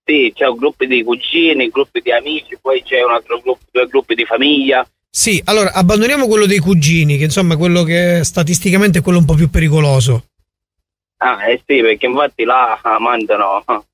[0.05, 3.89] Sì, c'è un gruppo di cugini, gruppi di amici, poi c'è un altro gruppo, due
[3.89, 4.89] gruppi di famiglia.
[5.11, 9.25] Sì, allora abbandoniamo quello dei cugini, che insomma è quello che statisticamente è quello un
[9.25, 10.27] po' più pericoloso.
[11.17, 13.63] Ah, eh sì, perché infatti là ah, mandano.
[13.65, 13.85] ah.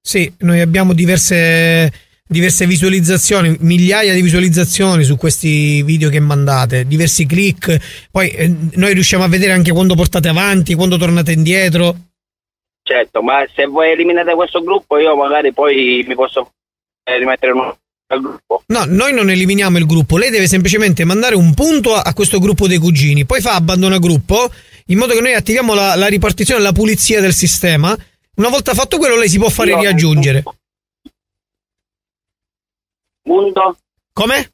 [0.00, 1.92] Sì, noi abbiamo diverse,
[2.28, 8.08] diverse visualizzazioni, migliaia di visualizzazioni su questi video che mandate, diversi click.
[8.10, 11.96] Poi eh, noi riusciamo a vedere anche quando portate avanti, quando tornate indietro.
[12.82, 16.52] Certo, ma se voi eliminate questo gruppo io magari poi mi posso
[17.04, 17.74] eh, rimettere un.
[18.68, 22.38] No, noi non eliminiamo il gruppo, lei deve semplicemente mandare un punto a, a questo
[22.38, 24.50] gruppo dei cugini, poi fa abbandona gruppo,
[24.86, 27.94] in modo che noi attiviamo la, la ripartizione, la pulizia del sistema.
[28.36, 30.42] Una volta fatto quello, lei si può fare Io- riaggiungere.
[33.28, 33.76] Punto.
[34.14, 34.52] Come?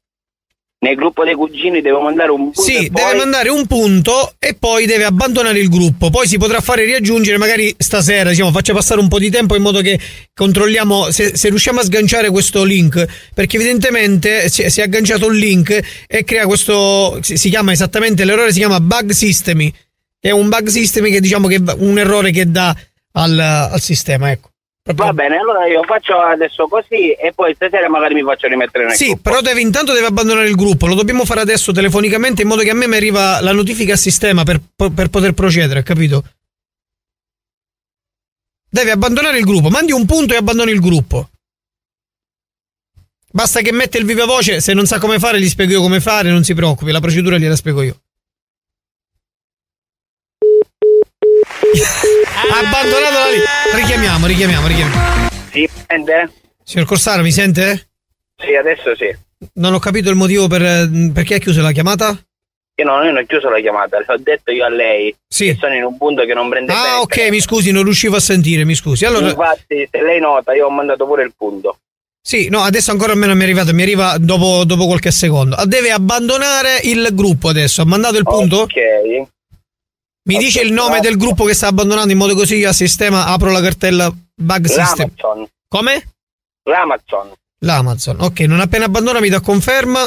[0.80, 2.60] Nel gruppo dei cugini devo mandare un punto.
[2.60, 6.10] Sì, e deve poi- mandare un punto e poi deve abbandonare il gruppo.
[6.10, 9.62] Poi si potrà fare riaggiungere magari stasera, diciamo, faccia passare un po' di tempo in
[9.62, 9.98] modo che
[10.34, 13.30] controlliamo se, se riusciamo a sganciare questo link.
[13.32, 17.18] Perché evidentemente si, si è agganciato un link e crea questo.
[17.22, 19.70] Si, si chiama esattamente l'errore, si chiama bug system.
[20.18, 22.76] È un bug system che diciamo che è un errore che dà
[23.12, 24.50] al, al sistema, ecco.
[24.92, 28.94] Va bene, allora io faccio adesso così e poi stasera magari mi faccio rimettere nel
[28.94, 29.22] Sì, gruppo.
[29.22, 32.68] però deve, intanto deve abbandonare il gruppo, lo dobbiamo fare adesso telefonicamente in modo che
[32.68, 34.60] a me mi arriva la notifica al sistema per,
[34.94, 36.22] per poter procedere, capito?
[38.68, 41.30] Deve abbandonare il gruppo, mandi un punto e abbandoni il gruppo.
[43.32, 46.00] Basta che mette il viva voce, se non sa come fare gli spiego io come
[46.00, 47.96] fare, non si preoccupi, la procedura gliela spiego io.
[52.52, 53.80] Abbandonato la lì.
[53.80, 55.28] Richiamiamo, richiamiamo, richiamiamo.
[55.50, 56.32] Sì, sente?
[56.62, 57.88] Signor Corsaro, mi sente?
[58.36, 59.14] Sì, adesso sì.
[59.54, 62.16] Non ho capito il motivo per, perché ha chiuso la chiamata?
[62.76, 65.14] Io no, io non ho chiuso la chiamata, l'ho detto io a lei.
[65.28, 65.46] Sì.
[65.52, 66.86] Che sono in un punto che non prende bene.
[66.86, 69.04] Ah, ok, mi scusi, non riuscivo a sentire, mi scusi.
[69.04, 71.78] Allora, Infatti, se lei nota, io ho mandato pure il punto.
[72.20, 75.10] sì, no, adesso ancora a me non mi è arrivato, mi arriva dopo, dopo qualche
[75.12, 75.54] secondo.
[75.54, 77.82] Ah, Deve abbandonare il gruppo adesso.
[77.82, 78.62] Ha mandato il punto?
[78.62, 78.72] Ok.
[80.26, 83.26] Mi dice il nome del gruppo che sta abbandonando in modo così io al sistema
[83.26, 85.12] apro la cartella bug system.
[85.16, 85.48] L'Amazon.
[85.68, 86.14] Come?
[86.62, 87.32] L'Amazon.
[87.58, 88.20] L'Amazon.
[88.20, 90.00] Ok, non appena abbandona mi dà conferma.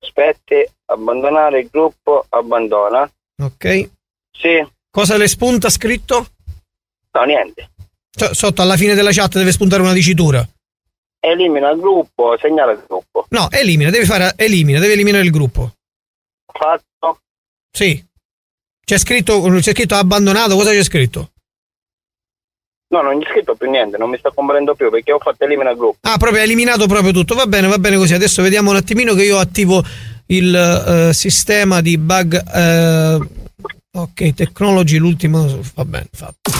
[0.00, 3.10] Aspetti, abbandonare il gruppo, abbandona.
[3.42, 3.90] Ok.
[4.30, 4.66] Sì.
[4.90, 6.26] Cosa le spunta scritto?
[7.12, 7.70] No, niente.
[8.10, 10.46] Cioè, sotto alla fine della chat deve spuntare una dicitura.
[11.18, 13.26] Elimina il gruppo, segnala il gruppo.
[13.30, 15.72] No, elimina, deve fare elimina, deve eliminare il gruppo.
[16.46, 17.20] Fatto.
[17.70, 18.04] Sì.
[18.88, 21.32] C'è scritto, c'è scritto abbandonato, cosa c'è scritto?
[22.90, 25.70] No, non c'è scritto più niente, non mi sto comprendendo più perché ho fatto elimina
[25.70, 25.98] il gruppo.
[26.02, 27.34] Ah, proprio ha eliminato proprio tutto.
[27.34, 28.14] Va bene, va bene così.
[28.14, 29.82] Adesso vediamo un attimino che io attivo
[30.26, 32.40] il eh, sistema di bug.
[32.54, 33.18] eh,
[33.90, 35.58] ok, technology, l'ultimo.
[35.74, 36.52] Va bene, fatto.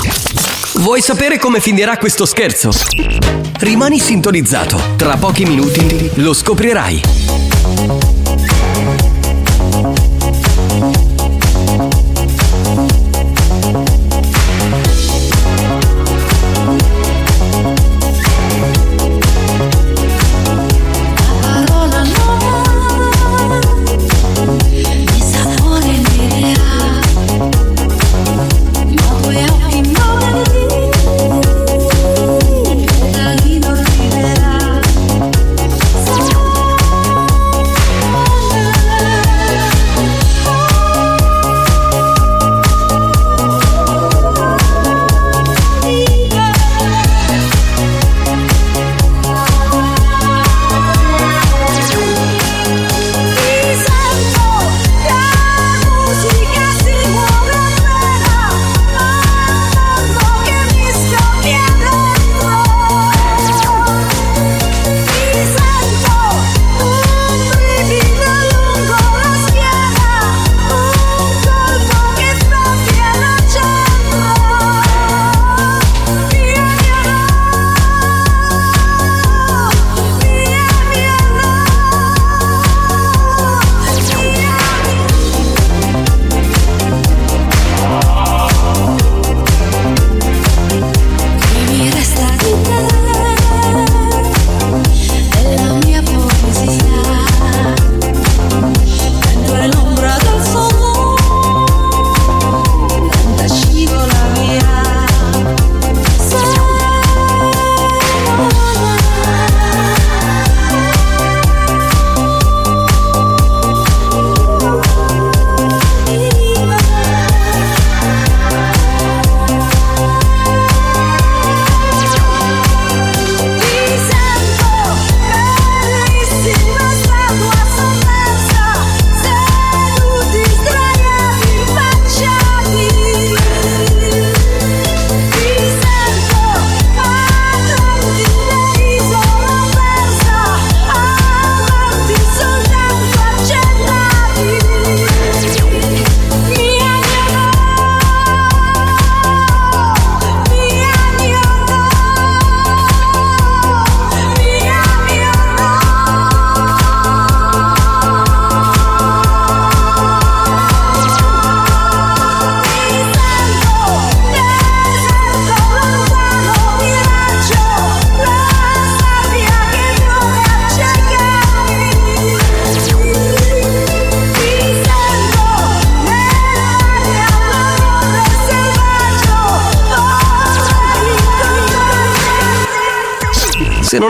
[0.81, 2.71] Vuoi sapere come finirà questo scherzo?
[3.61, 4.97] Rimani sintonizzato.
[4.97, 8.26] Tra pochi minuti lo scoprirai.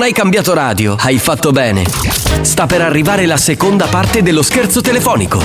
[0.06, 1.84] Hai cambiato radio, hai fatto bene.
[2.42, 5.42] Sta per arrivare la seconda parte dello scherzo telefonico.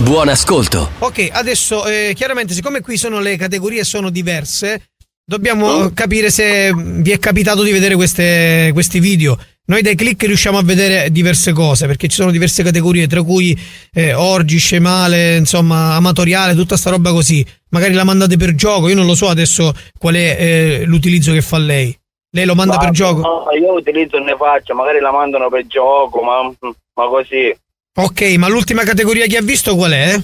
[0.00, 0.90] Buon ascolto.
[0.98, 4.90] Ok, adesso eh, chiaramente siccome qui sono le categorie sono diverse,
[5.24, 9.38] dobbiamo eh, capire se vi è capitato di vedere queste- questi video.
[9.68, 13.58] Noi dai click riusciamo a vedere diverse cose perché ci sono diverse categorie, tra cui
[13.94, 17.44] eh, orgi, scemale, insomma, amatoriale, tutta sta roba così.
[17.70, 21.40] Magari la mandate per gioco, io non lo so adesso qual è eh, l'utilizzo che
[21.40, 21.98] fa lei.
[22.30, 23.20] Lei lo manda Ma- per gioco?
[23.20, 27.56] No, io utilizzo e ne faccio, magari la mandano per gioco, ma, ma così.
[27.96, 30.20] Ok, ma l'ultima categoria che ha visto qual è?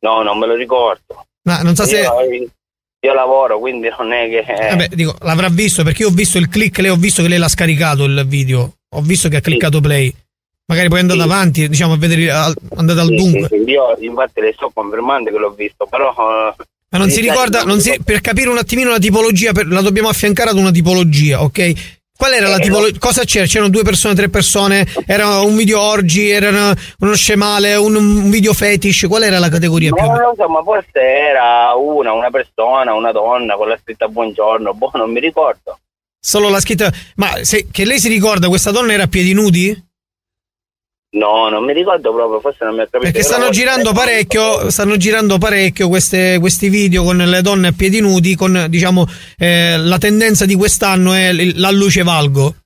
[0.00, 1.26] No, non me lo ricordo.
[1.44, 2.00] Ma non so se.
[2.00, 2.50] Io,
[3.00, 4.44] io lavoro, quindi non è che.
[4.68, 7.38] Vabbè, dico, l'avrà visto perché io ho visto il click, lei ho visto che lei
[7.38, 8.74] l'ha scaricato il video.
[8.96, 10.14] Ho visto che ha cliccato play.
[10.66, 13.48] Magari poi è andato avanti, diciamo, a vedere andate al Sì, dunque.
[13.48, 16.54] sì, sì, io infatti le sto confermando che l'ho visto, però.
[16.94, 19.80] Ma non si sa ricorda, non si- per capire un attimino la tipologia, per- la
[19.80, 21.72] dobbiamo affiancare ad una tipologia, ok?
[22.16, 22.98] Qual era la Eh, tipologia?
[23.00, 23.44] Cosa c'era?
[23.46, 24.86] C'erano due persone, tre persone?
[25.04, 26.30] Era un video orgi?
[26.30, 27.74] Era uno scemale?
[27.74, 29.06] Un, un video fetish?
[29.08, 30.04] Qual era la categoria più?
[30.06, 34.72] Non lo so, ma forse era una, una persona, una donna con la scritta buongiorno,
[34.74, 35.80] boh, non mi ricordo.
[36.20, 36.92] Solo la scritta.
[37.16, 39.76] Ma se, che lei si ricorda, questa donna era a piedi nudi?
[41.14, 43.12] No, non mi ricordo proprio, forse non mi ha capito.
[43.12, 48.00] Perché stanno girando parecchio, stanno girando parecchio queste- questi video con le donne a piedi
[48.00, 49.06] nudi, con diciamo
[49.38, 52.56] eh, la tendenza di quest'anno è la luce valgo.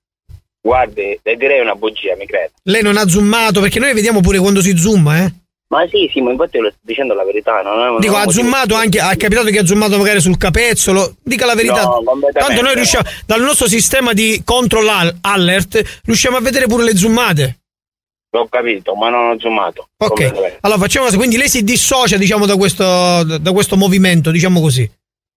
[0.60, 2.52] Guardi, le direi una bugia, mi crede.
[2.64, 5.32] Lei non ha zoomato, perché noi vediamo pure quando si zooma, eh.
[5.68, 7.60] Ma sì, sì, ma infatti io le sto dicendo la verità.
[7.60, 11.16] Non è, Dico, non ha zoomato anche, ha capitato che ha zoomato magari sul capezzolo.
[11.22, 11.82] Dica la verità.
[11.82, 12.02] No.
[12.32, 16.96] Tanto noi riusciamo, dal nostro sistema di control al- alert, riusciamo a vedere pure le
[16.96, 17.58] zoomate.
[18.30, 19.88] L'ho capito, ma non ho zoomato.
[19.96, 21.16] Ok, allora facciamo così.
[21.16, 24.88] Quindi lei si dissocia, diciamo, da questo, da questo movimento, diciamo così.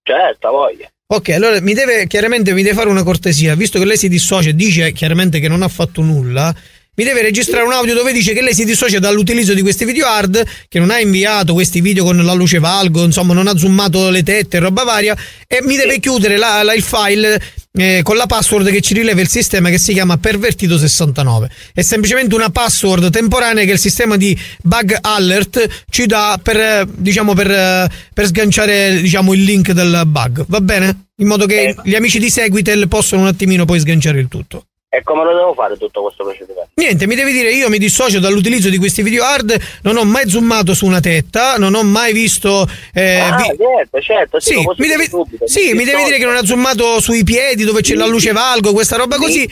[0.04, 0.90] Certo, voglia.
[1.14, 4.50] Ok, allora mi deve chiaramente mi deve fare una cortesia, visto che lei si dissocia
[4.50, 6.54] e dice chiaramente che non ha fatto nulla.
[7.02, 10.06] Mi deve registrare un audio dove dice che lei si dissocia dall'utilizzo di questi video
[10.06, 14.12] hard, che non ha inviato questi video con la luce valgo, insomma, non ha zoomato
[14.12, 15.18] le tette e roba varia,
[15.48, 17.42] e mi deve chiudere la- la- il file
[17.74, 21.50] eh, con la password che ci rileva il sistema che si chiama Pervertito69.
[21.74, 26.86] È semplicemente una password temporanea che il sistema di bug alert ci dà per, eh,
[26.88, 30.46] diciamo, per, eh, per sganciare diciamo, il link del bug.
[30.48, 31.06] Va bene?
[31.16, 34.66] In modo che gli amici di Seguitel possono un attimino poi sganciare il tutto.
[34.94, 36.70] E come lo devo fare tutto questo procedimento?
[36.74, 40.30] Niente, mi devi dire, io mi dissocio dall'utilizzo di questi video hard, non ho mai
[40.30, 42.70] zoomato su una tetta, non ho mai visto...
[42.94, 44.40] eh, ah, vi- certo, certo.
[44.42, 45.48] Sì, Sì, mi devi, subito.
[45.48, 48.74] sì, mi devi dire che non ha zoomato sui piedi dove c'è la luce valgo,
[48.74, 49.48] questa roba così.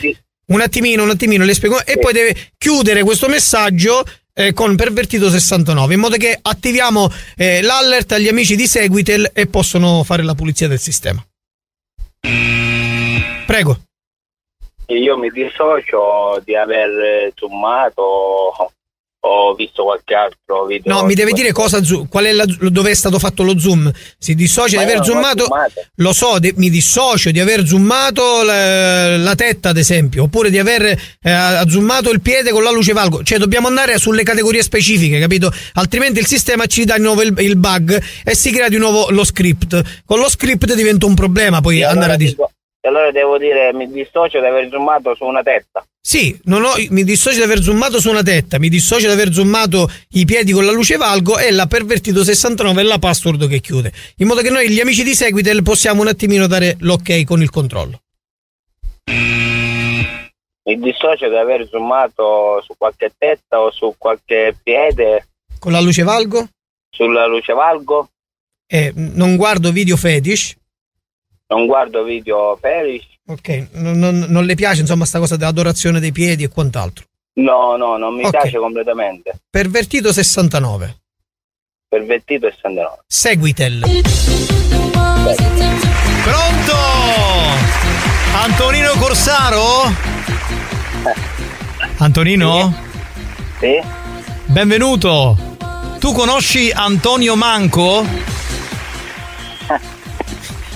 [0.48, 1.86] Un attimino, un attimino, le spiego.
[1.86, 4.04] E poi deve chiudere questo messaggio
[4.34, 9.46] eh, con Pervertito 69, in modo che attiviamo eh, l'alert agli amici di Seguitel e
[9.46, 11.24] possono fare la pulizia del sistema.
[13.46, 13.80] Prego.
[14.94, 18.02] Io mi dissocio di aver eh, zoomato
[19.22, 20.92] o visto qualche altro video.
[20.94, 23.90] No, mi deve dire cosa qual è la, dove è stato fatto lo zoom.
[24.18, 25.44] Si dissocia Ma di aver ho zoomato.
[25.44, 25.72] zoomato.
[25.96, 30.58] Lo so, de- mi dissocio di aver zoomato la, la tetta, ad esempio, oppure di
[30.58, 33.22] aver eh, zoomato il piede con la luce valgo.
[33.22, 35.52] Cioè, dobbiamo andare sulle categorie specifiche, capito?
[35.74, 39.10] Altrimenti il sistema ci dà di nuovo il, il bug e si crea di nuovo
[39.10, 40.02] lo script.
[40.06, 42.50] Con lo script diventa un problema poi E andare allora a dis- dico-
[42.80, 45.84] e allora devo dire mi dissocio di aver zoomato su una testa.
[46.02, 49.32] Sì, non ho- mi dissocio di aver zoomato su una tetta, mi dissocio di aver
[49.32, 53.60] zoomato i piedi con la luce valgo e la pervertito 69 è la password che
[53.60, 53.92] chiude.
[54.16, 57.50] In modo che noi, gli amici di Seguitel, possiamo un attimino dare l'ok con il
[57.50, 58.00] controllo.
[60.64, 65.26] Mi dissocio di aver zoomato su qualche testa o su qualche piede,
[65.58, 66.48] Con la luce valgo
[66.92, 68.08] sulla luce valgo.
[68.66, 70.54] e non guardo video fetish.
[71.50, 73.06] Non guardo video perish.
[73.26, 77.04] Ok, non, non- non le piace insomma sta cosa dell'adorazione dei piedi e quant'altro.
[77.40, 78.30] No, no, non mi Ok.
[78.30, 79.40] piace completamente.
[79.50, 80.96] Pervertito 69.
[81.88, 82.96] Pervertito e sanderò.
[83.06, 83.80] Seguitel.
[86.22, 86.76] Pronto?
[88.34, 89.92] Antonino Corsaro?
[91.98, 92.72] Antonino?
[93.58, 93.80] Sì.
[94.46, 95.36] Benvenuto.
[95.98, 98.04] Tu conosci Antonio Manco?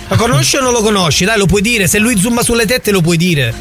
[0.09, 1.25] Lo conosci o non lo conosci?
[1.25, 1.87] Dai, lo puoi dire.
[1.87, 3.55] Se lui zooma sulle tette lo puoi dire.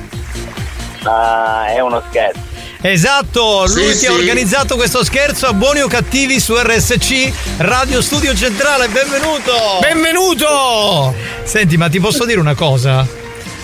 [1.03, 2.52] Ah, è uno scherzo.
[2.86, 4.18] Esatto, lui Sì, ti ha sì.
[4.18, 9.53] organizzato questo scherzo a buoni o cattivi su RSC Radio Studio Centrale, benvenuto!
[9.80, 11.15] Benvenuto!
[11.44, 13.07] Senti, ma ti posso dire una cosa?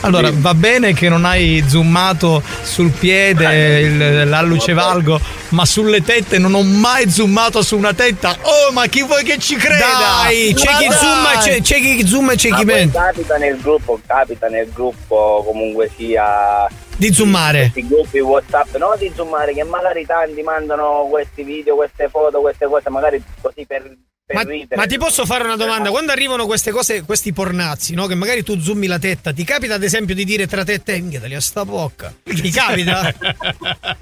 [0.02, 5.20] Allora, va bene che non hai zoomato sul piede il- l'alluce valgo,
[5.50, 8.36] ma sulle tette non ho mai zoomato su una tetta.
[8.42, 9.86] Oh, ma chi vuoi che ci creda?
[10.24, 10.98] Dai, c'è Ma chi dai!
[10.98, 12.98] zooma, c'è, c'è chi zooma e c'è Ma chi mente.
[12.98, 17.70] capita nel gruppo, capita nel gruppo comunque sia Di zoomare.
[17.72, 22.68] questi gruppi WhatsApp, no di zoomare che magari tanti mandano questi video, queste foto, queste
[22.68, 23.84] cose, magari così per
[24.32, 24.44] Ma,
[24.76, 25.90] ma ti posso fare una domanda?
[25.90, 28.06] Quando arrivano queste cose, questi pornazzi, no?
[28.06, 30.84] Che magari tu zoomi la tetta, ti capita ad esempio di dire tra te e
[30.84, 32.14] te, minchia, taglia sta bocca?
[32.24, 33.12] Ti capita?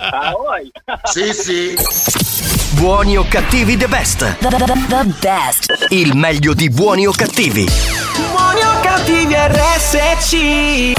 [0.09, 0.33] Ah?
[1.03, 1.75] Sì, sì.
[2.71, 4.37] Buoni o cattivi the best.
[4.39, 5.85] The, the- the best.
[5.89, 7.65] Il meglio di buoni o cattivi.
[8.31, 10.93] Buoni o cattivi RSC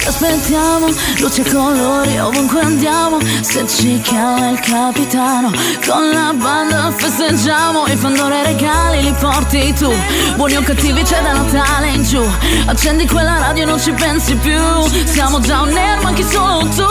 [0.00, 0.86] che aspettiamo
[1.18, 3.18] Luci e colori ovunque andiamo.
[3.40, 5.52] Se ci chiama il capitano
[5.86, 7.86] Con la banda festeggiamo.
[7.86, 9.92] I pandore regali li porti tu.
[10.36, 12.22] Buoni o cattivi c'è da Natale in giù.
[12.66, 14.60] Accendi quella radio e non ci pensi più.
[15.04, 15.72] Siamo già un
[16.02, 16.86] ma chi solo tu.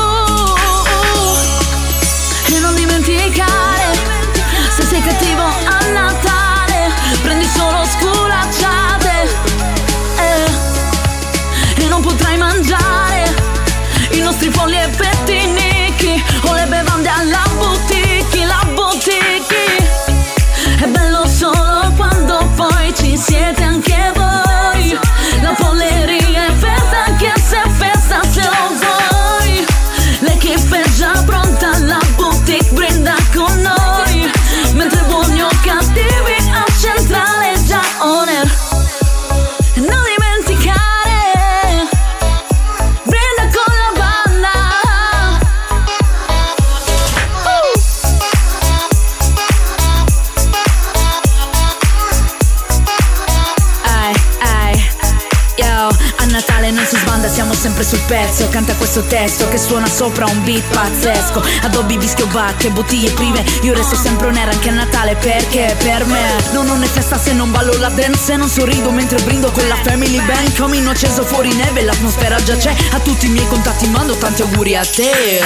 [2.53, 3.97] E non dimenticare
[4.75, 5.78] Se sei cattivo
[14.49, 15.08] i nostri folli
[57.89, 58.47] sul pezzo.
[58.49, 61.41] Canta questo testo che suona sopra un beat pazzesco.
[61.63, 63.43] Adobi, vischio, bacche, bottiglie prive.
[63.63, 66.21] Io resto sempre un era anche a Natale perché per me
[66.51, 68.23] no, non è festa se non ballo la dance.
[68.29, 70.55] Se non sorrido mentre brindo con la family band.
[70.55, 72.75] Comino acceso fuori neve, l'atmosfera già c'è.
[72.91, 75.39] A tutti i miei contatti mando tanti auguri a te.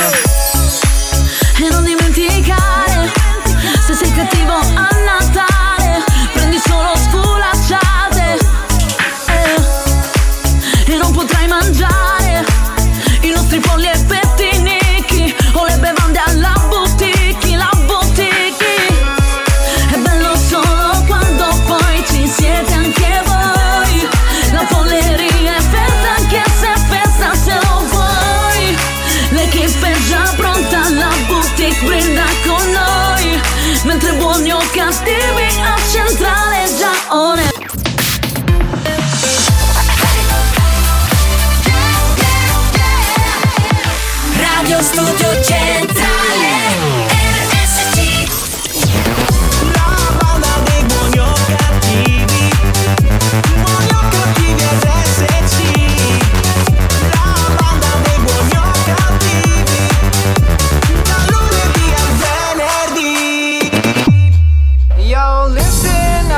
[1.56, 3.10] E non dimenticare,
[3.86, 6.04] se sei cattivo a Natale,
[6.34, 8.38] prendi solo sculacciate.
[9.28, 12.23] Eh, e non potrai mangiare
[13.54, 13.93] i nostri polli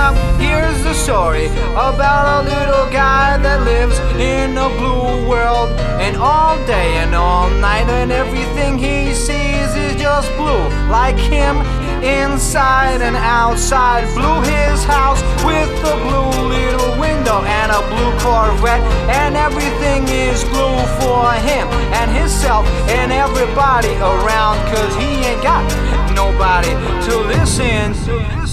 [0.06, 5.69] up, here's the story about a little guy that lives in a blue world.
[6.03, 10.65] And all day and all night, and everything he sees is just blue.
[10.99, 11.56] Like him,
[12.03, 14.03] inside and outside.
[14.14, 18.86] Blue his house with a blue little window and a blue Corvette.
[19.10, 21.65] And everything is blue for him
[21.98, 22.64] and himself
[22.99, 24.57] and everybody around.
[24.69, 25.65] Cause he ain't got
[26.14, 26.73] nobody
[27.07, 27.94] to listen.
[28.06, 28.44] To.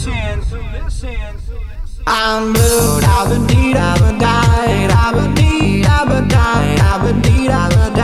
[2.07, 7.03] I'm blue, I've been deed, I've been died, I've been deed, I've been died, I've
[7.03, 7.95] been deed, I've been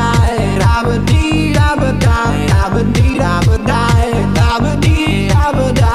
[0.63, 0.87] I've
[2.75, 3.67] been I've I've
[4.39, 4.63] I've
[5.33, 5.88] I've I've.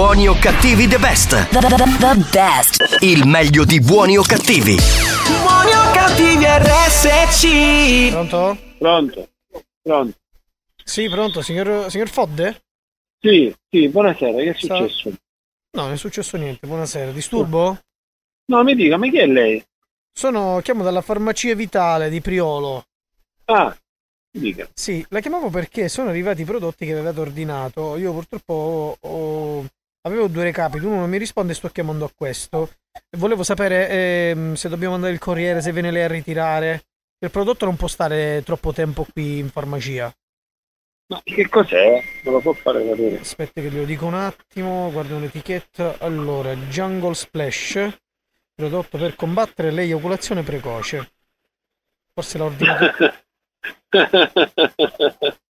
[0.00, 1.36] Buoni o cattivi the best.
[1.50, 3.02] The, the, the best.
[3.02, 4.74] Il meglio di buoni o cattivi.
[5.42, 8.08] Buoni o cattivi RSC.
[8.10, 8.56] Pronto?
[8.78, 9.28] Pronto?
[9.82, 10.16] Pronto?
[10.82, 12.62] Sì, pronto, signor, signor Fodde?
[13.20, 15.10] Sì, sì, buonasera, che è successo?
[15.72, 17.10] No, non è successo niente, buonasera.
[17.12, 17.78] Disturbo?
[18.46, 19.62] No, mi dica, ma chi è lei?
[20.10, 22.86] Sono, chiamo dalla farmacia vitale di Priolo.
[23.44, 23.76] Ah,
[24.32, 24.66] mi dica.
[24.72, 27.98] Sì, la chiamavo perché sono arrivati i prodotti che avevate ordinato.
[27.98, 29.66] Io purtroppo ho- ho-
[30.02, 32.70] avevo due recapiti, uno non mi risponde e sto chiamando a questo.
[33.16, 36.84] Volevo sapere ehm, se dobbiamo mandare il corriere, se viene lei a ritirare.
[37.18, 40.12] Il prodotto non può stare troppo tempo qui in farmacia.
[41.08, 42.02] Ma che cos'è?
[42.22, 43.18] Me lo può fare capire?
[43.18, 45.96] Aspetta che glielo dico un attimo, guardo l'etichetta.
[45.98, 47.98] Allora, Jungle Splash,
[48.54, 51.12] prodotto per combattere l'eiaculazione precoce.
[52.12, 53.14] Forse l'ha ordinato.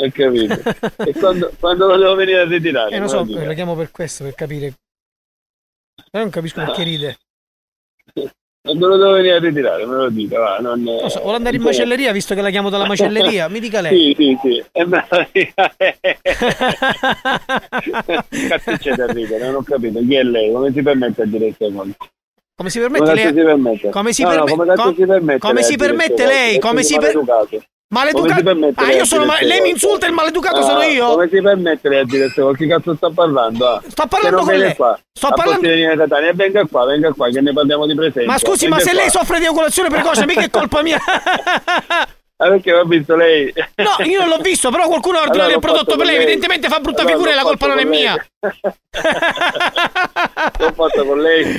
[0.00, 0.54] Ho capito.
[1.04, 2.94] e quando, quando lo devo venire a ritirare?
[2.96, 3.44] Eh, so, lo dica.
[3.44, 4.66] la chiamo per questo, per capire.
[4.66, 7.18] Io non capisco perché ride.
[8.60, 10.58] Quando lo devo venire a ritirare, me lo dica, va.
[10.58, 13.48] Non, Non so, vuole andare in macelleria visto che la chiamo dalla macelleria?
[13.48, 14.14] Mi dica lei.
[14.14, 14.64] Sì, sì, sì.
[14.72, 15.74] E me lo dica.
[18.48, 20.00] Cazzo c'è da ridere, non ho capito.
[20.00, 20.52] Chi è lei?
[20.52, 21.96] Come si permette a dire queste cose?
[22.54, 23.26] Come si permette Come lei?
[23.28, 23.90] si permette?
[23.90, 26.58] Come si No, no, perme- come com- si permette come lei si permette lei?
[26.58, 28.50] Come si quindi per- maleducato.
[28.74, 31.06] Ah, lei io sono ma- lei mi insulta e il maleducato Ah, sono io?
[31.08, 32.56] Come si permette lei a dire queste cose?
[32.58, 33.66] Che cazzo sta parlando?
[33.66, 33.82] ah?
[33.86, 34.74] Sto parlando Se con lei.
[34.76, 34.98] Qua.
[35.12, 38.30] Sto parlando- Catania, venga qua, venga qua, che ne parliamo di presenza.
[38.30, 39.20] Ma scusi, ma Venga se lei qua.
[39.20, 40.98] soffre di eiaculazione precoce, mica è colpa mia.
[42.40, 43.52] Ah, perché ho visto lei?
[43.74, 46.14] No, io non l'ho visto, però qualcuno ha ordinato Allora, il l'ho prodotto per lei.
[46.14, 46.22] lei.
[46.22, 48.14] Evidentemente fa brutta Allora, figura e la l'ho colpa non è mia.
[50.58, 51.42] L'ho fatto con lei.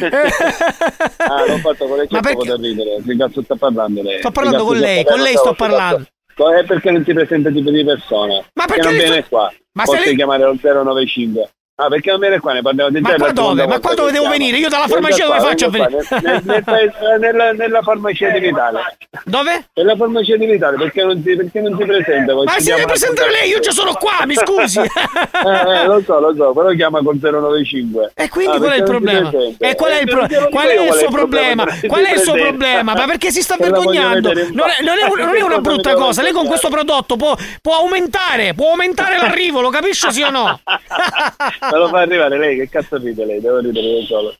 [1.18, 3.02] ah, l'ho fatto con lei, Ma poco perché- ridere.
[3.06, 4.20] Che cazzo sta parlando lei?
[4.20, 6.06] Sto parlando con lei, sta con lei sto parlando.
[6.40, 8.36] Co- È perché non si presenta tipo di persona.
[8.54, 9.54] Ma Che perché non viene fa- qua.
[9.74, 11.50] Ma Posso chiamare al 095.
[11.82, 12.52] Ah, perché non viene qua?
[12.52, 13.66] Ne parliamo di Ma qua dove?
[13.66, 14.38] Ma qua dove devo chiama.
[14.38, 14.58] venire?
[14.58, 18.40] Io dalla farmacia dove faccio a qua, nel- nel- nel paese- nella, nella farmacia di
[18.42, 18.98] Vitale.
[19.24, 19.66] Dove?
[19.76, 22.34] Nella farmacia di Vitale, perché non si, perché non si presenta?
[22.36, 24.80] Ma si deve presentare lei, io già sono qua, mi scusi.
[25.40, 28.12] Eh, eh, lo so, lo so, però chiama col 095.
[28.14, 29.32] E quindi Ah, qual è il problema?
[29.58, 31.66] E qual è il, pro- qual è il suo problema?
[31.88, 32.94] Qual è il suo problema?
[32.94, 34.34] Ma perché si sta vergognando?
[34.34, 36.22] Non è, non è non è una brutta cosa.
[36.22, 40.60] Lei con questo prodotto può, può aumentare, può aumentare l'arrivo, lo capisce sì o no?
[41.72, 43.40] Me lo fa arrivare lei, che cazzo ride lei?
[43.40, 44.36] Devo ridere da solo.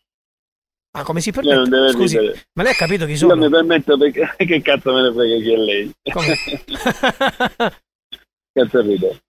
[0.92, 1.76] Ma come si Lei non permette?
[1.78, 2.48] deve Scusi, ridere.
[2.54, 3.36] ma lei ha capito chi Io sono?
[3.36, 5.92] mi permetto perché che cazzo me ne frega chi è lei?
[8.54, 9.22] cazzo ride?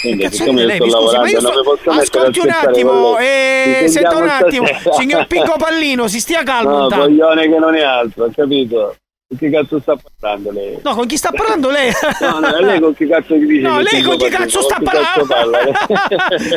[0.00, 0.76] Quindi, Cazzo siccome lei?
[0.76, 3.82] sto scusi, lavorando non mi posso Ascolti un attimo, lei.
[3.84, 4.94] eh, senta un attimo, stasera.
[4.94, 7.04] signor Picco Pallino, si stia calmo No, intanto.
[7.06, 8.96] coglione che non è altro, capito?
[9.30, 10.76] Con chi cazzo sta parlando lei?
[10.82, 11.92] No, con chi sta parlando lei?
[12.20, 13.60] No, no, lei con chi cazzo gli dice?
[13.62, 14.38] No, lei con chi Pallino?
[14.38, 15.72] cazzo sta cazzo parlando?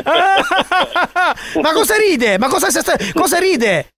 [0.02, 0.42] parla?
[1.62, 2.40] Ma cosa ride?
[2.40, 3.90] Ma cosa, sta- cosa ride?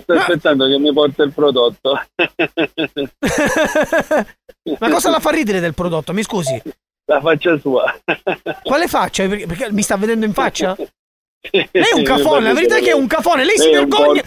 [0.00, 2.00] Sto aspettando che mi porta il prodotto.
[4.78, 6.12] Ma cosa la fa ridere del prodotto?
[6.12, 6.62] Mi scusi.
[7.06, 7.92] La faccia sua.
[8.62, 9.26] Quale faccia?
[9.26, 10.76] Perché, perché mi sta vedendo in faccia?
[11.50, 13.88] Lei è un cafone, la verità è che è un cafone, lei si è un
[13.88, 14.22] vergogna.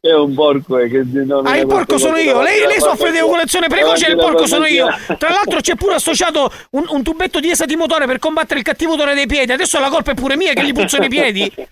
[0.00, 2.40] È un porco eh, che non Ah, il porco sono io.
[2.40, 4.86] Lei, lei soffre di eoculazione precoce e il porco sono io.
[5.18, 9.14] Tra l'altro c'è pure associato un, un tubetto di esattimotore per combattere il cattivo odore
[9.14, 9.52] dei piedi.
[9.52, 11.52] Adesso la colpa è pure mia che gli puzzano i piedi.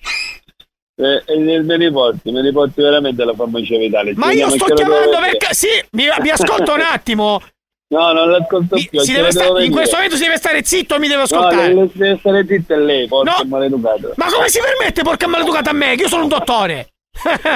[0.98, 4.14] Eh, e me li porti, me li porti veramente alla farmacia vitale.
[4.16, 5.48] Ma io sto chiamando perché...
[5.52, 7.42] Sì, mi, mi ascolta un attimo.
[7.88, 9.04] No, non l'ascolto più.
[9.04, 11.68] Deve lo sta- in questo momento si deve stare zitto mi deve No, ascoltare.
[11.68, 13.48] deve, deve stare zitto e lei, porca No.
[13.48, 14.12] maleducato.
[14.16, 15.94] Ma come si permette, porca maleducata a me?
[15.94, 16.94] Che io sono un dottore.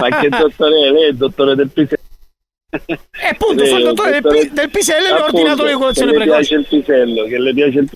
[0.01, 0.91] Ma che dottore è?
[0.91, 2.03] Lei è il dottore del pisello.
[2.71, 6.19] E appunto, sono il dottore del, pi- del pisello e le ho ordinato l'eoculazione che
[6.19, 7.91] le piace il pisello, che le piace il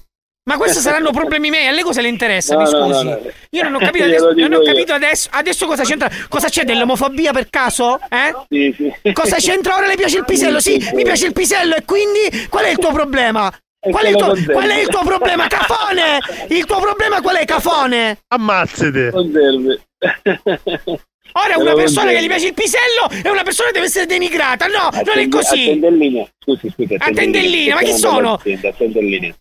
[0.48, 2.56] Ma questi saranno problemi miei, a lei cosa le interessa?
[2.56, 3.04] No, mi scusi.
[3.04, 3.20] no, no.
[3.50, 6.10] Io non ho capito, adesso, non ho capito adesso, adesso cosa c'entra.
[6.28, 8.00] Cosa c'è dell'omofobia per caso?
[8.10, 8.34] Eh?
[8.48, 9.12] Sì, sì.
[9.12, 9.86] Cosa c'entra ora?
[9.86, 10.58] Le piace il pisello?
[10.58, 13.52] Sì, mi piace il pisello e quindi qual è il tuo problema?
[13.78, 15.46] Qual è, tuo, qual è il tuo problema?
[15.46, 16.18] Cafone!
[16.48, 18.18] Il tuo problema qual è, cafone?
[18.28, 19.12] Ammazzate.
[21.36, 24.66] Ora una persona che gli piace il pisello è una persona che deve essere denigrata.
[24.66, 25.62] No, non è così.
[25.62, 26.28] Attende in linea.
[26.38, 26.94] Scusi, scusi.
[26.96, 28.40] Attende in linea, ma chi sono?
[28.44, 29.34] in linea.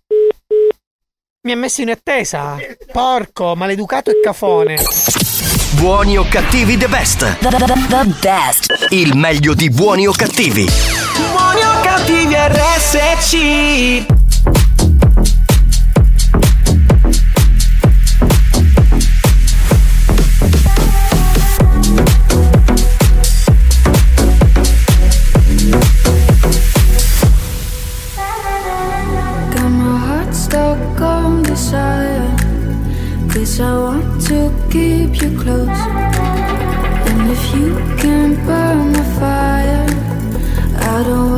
[1.46, 2.58] Mi ha messo in attesa.
[2.92, 4.78] Porco, maleducato e cafone.
[5.76, 7.38] Buoni o cattivi the best.
[7.40, 8.88] The best.
[8.90, 10.66] Il meglio di buoni o cattivi.
[11.32, 14.22] Buoni o cattivi RSC
[33.54, 35.68] Cause I want to keep you close.
[37.08, 39.86] And if you can burn the fire,
[40.82, 41.33] I don't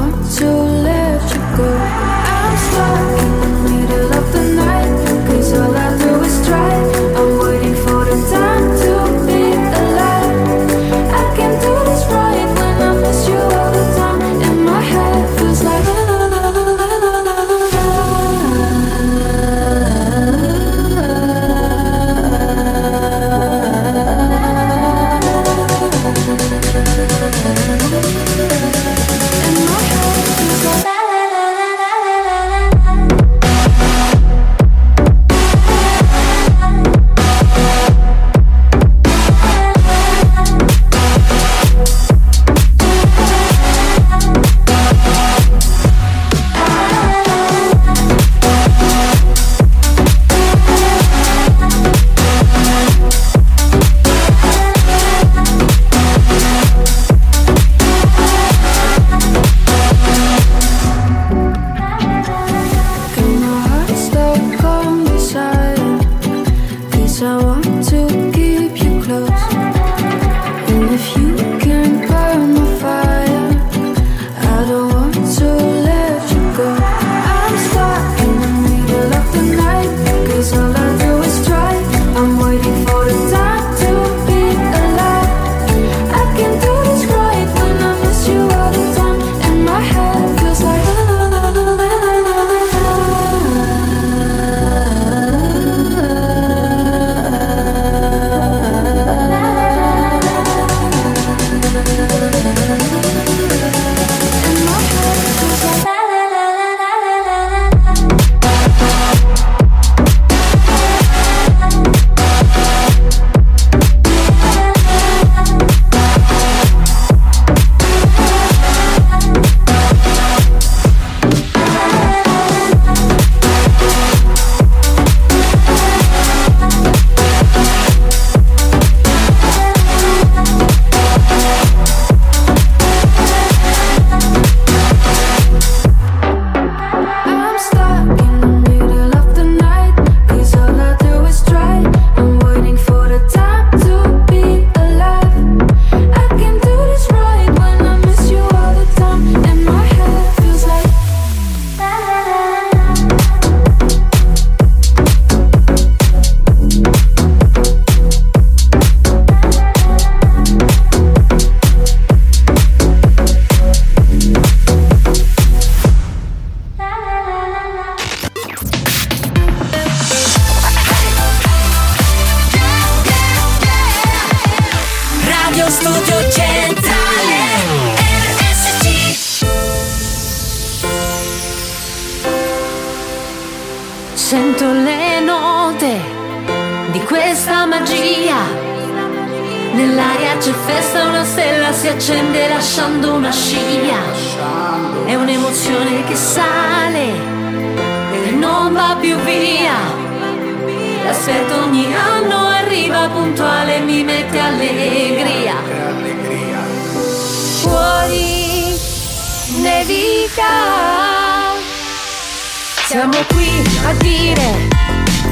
[212.96, 213.52] Siamo qui
[213.84, 214.48] a dire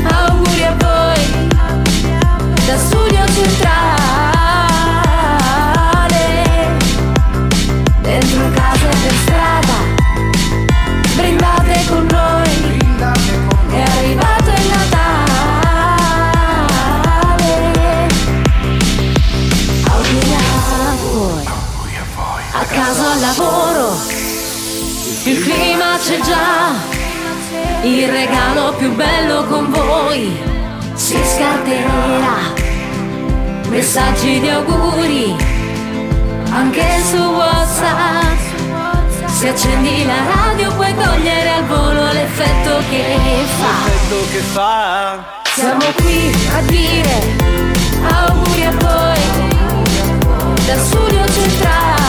[0.03, 1.23] auguri a voi
[2.65, 3.85] da studio centrale,
[8.01, 9.77] dentro casa e per strada,
[11.15, 12.51] brindate con noi,
[13.69, 15.07] è arrivato il Natale.
[19.87, 20.37] Auguri a
[21.01, 21.45] voi,
[22.51, 23.97] a casa al lavoro,
[25.23, 26.92] il clima c'è già.
[27.85, 30.31] Il regalo più bello con voi
[30.93, 32.53] si scarterà.
[33.67, 35.35] Messaggi di auguri
[36.49, 38.39] anche su WhatsApp.
[39.27, 43.17] Se accendi la radio puoi cogliere al volo l'effetto che
[44.53, 45.21] fa.
[45.53, 47.21] Siamo qui a dire
[48.01, 49.19] auguri a voi
[50.65, 52.03] da studio centrale.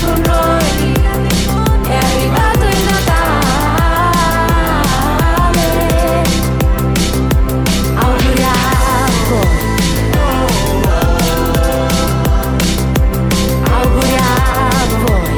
[0.00, 0.92] Con noi,
[1.88, 3.16] è arrivato il Natale.
[7.94, 8.54] Auguri a
[9.28, 9.56] voi.
[13.70, 14.26] Auguri a
[15.04, 15.36] voi.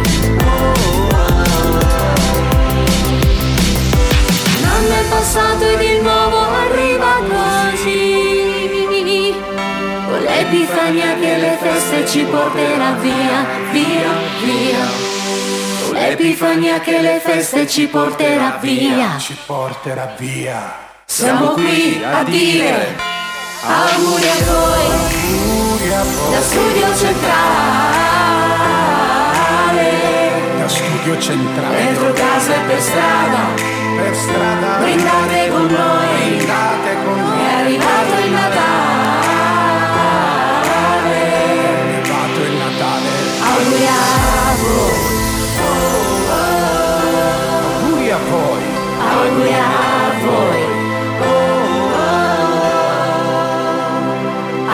[4.56, 8.20] Un anno è passato ed il nuovo arriva così
[10.06, 13.46] Con l'epifania che le feste ci porterà via,
[16.20, 20.76] l'epifania che le feste ci porterà via Ci porterà via.
[21.06, 22.96] Siamo qui a dire
[23.62, 25.08] auguri a voi
[26.30, 27.48] da studio centrale
[30.58, 31.76] Da studio centrale.
[31.76, 33.38] Dentro casa e per strada
[33.96, 34.76] Per strada.
[34.78, 37.38] Brindate con noi Brindate con noi.
[37.40, 39.28] È arrivato il Natale
[40.62, 41.12] È
[41.88, 43.08] arrivato il Natale.
[43.42, 44.09] Auguri
[49.20, 50.62] Auguri a voi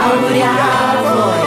[0.02, 0.54] Auguri a
[1.02, 1.44] voi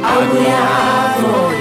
[0.00, 1.56] Auguri a voi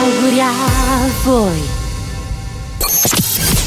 [0.00, 0.52] Auguri a
[1.22, 1.60] voi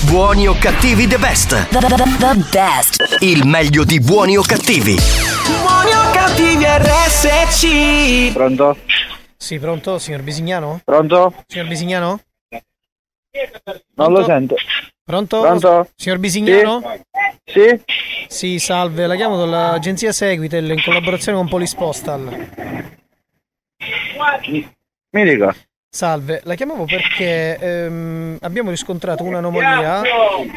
[0.06, 1.50] Buoni o cattivi the best.
[1.70, 3.18] The, the, the best.
[3.20, 4.98] Il meglio di buoni o cattivi.
[5.46, 8.32] Buoni o cattivi RSC.
[8.34, 8.78] Pronto?
[9.46, 10.82] Sì, pronto, signor Bisignano?
[10.84, 11.32] Pronto?
[11.46, 12.20] Signor Bisignano?
[13.94, 14.56] Non lo sento.
[15.04, 15.40] Pronto?
[15.42, 15.88] Pronto?
[15.96, 16.82] Signor Bisignano?
[17.44, 17.80] Sì?
[18.28, 22.50] Sì, salve, la chiamo dall'agenzia Seguitel in collaborazione con Police Postal.
[25.12, 25.56] Mi dica.
[25.92, 30.02] Salve, la chiamavo perché ehm, abbiamo riscontrato un'anomalia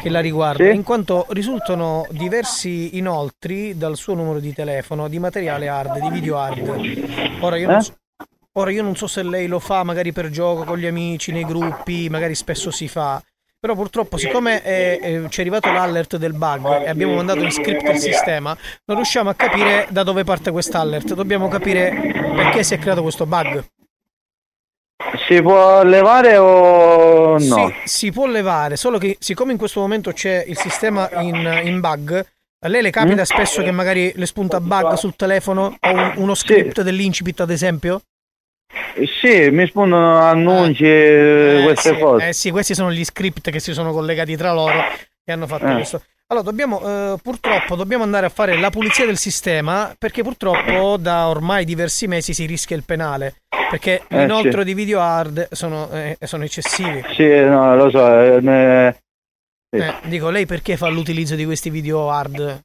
[0.01, 0.73] che la riguarda, Sì?
[0.73, 6.39] in quanto risultano diversi inoltri dal suo numero di telefono di materiale hard, di video
[6.39, 7.37] hard.
[7.41, 7.81] Ora io, non Eh?
[7.83, 7.93] so,
[8.53, 11.45] ora io non so se lei lo fa magari per gioco con gli amici, nei
[11.45, 13.21] gruppi, magari spesso si fa.
[13.61, 17.51] Però purtroppo, siccome è- è- ci è arrivato l'alert del bug e abbiamo mandato in
[17.51, 18.55] script il sistema,
[18.85, 21.13] non riusciamo a capire da dove parte quest'alert.
[21.13, 21.91] Dobbiamo capire
[22.35, 23.63] perché si è creato questo bug.
[25.27, 27.37] Si può levare o no?
[27.39, 31.79] Sì, si può levare, solo che siccome in questo momento c'è il sistema in, in
[31.81, 32.25] bug,
[32.61, 33.25] a lei le capita Mm?
[33.25, 38.01] spesso che magari le spunta bug sul telefono o un- uno script dell'incipit ad esempio?
[39.21, 42.27] Sì, mi spuntano annunci e queste sì, cose.
[42.27, 44.79] eh sì, questi sono gli script che si sono collegati tra loro
[45.23, 45.73] e hanno fatto Eh.
[45.73, 46.03] questo.
[46.27, 51.27] Allora, dobbiamo, eh, purtroppo, dobbiamo andare a fare la pulizia del sistema perché purtroppo da
[51.27, 53.35] ormai diversi mesi si rischia il penale.
[53.69, 54.65] Perché Eh, l'inoltro sì.
[54.67, 57.03] di video hard sono, eh, sono eccessivi.
[57.15, 58.19] Sì, no, lo so.
[58.21, 58.95] eh,
[59.69, 59.77] sì.
[59.81, 62.59] Eh, dico, lei perché fa l'utilizzo di questi video hard?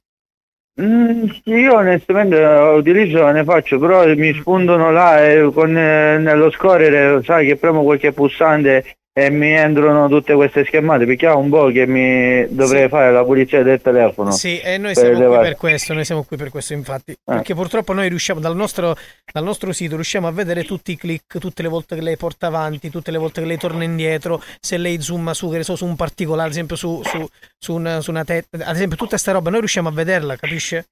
[0.81, 6.51] Mm, io onestamente eh, utilizzo ne faccio, però mi spuntano là e con, eh, nello
[6.51, 11.49] scorrere, sai che premo qualche pulsante e mi entrano tutte queste schermate perché ha un
[11.49, 14.31] po' che mi dovrei fare la pulizia del telefono.
[14.31, 17.55] Sì, e noi siamo qui levare- per questo, noi siamo qui per questo infatti, perché
[17.55, 18.97] purtroppo noi riusciamo dal nostro,
[19.31, 22.47] dal nostro sito riusciamo a vedere tutti i click, tutte le volte che lei porta
[22.47, 25.77] avanti, tutte le volte che lei torna indietro, se lei zooma su, che ne so,
[25.77, 27.25] su un particolare, ad esempio su, su,
[27.57, 30.87] su una, su una testa, ad esempio tutta sta roba, noi riusciamo a vederla, capisce?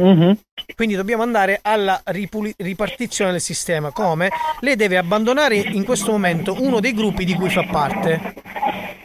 [0.00, 0.38] Mhm.
[0.74, 3.90] Quindi dobbiamo andare alla ripuli- ripartizione del sistema.
[3.90, 4.30] Come?
[4.60, 8.34] Lei deve abbandonare in questo momento uno dei gruppi di cui fa parte.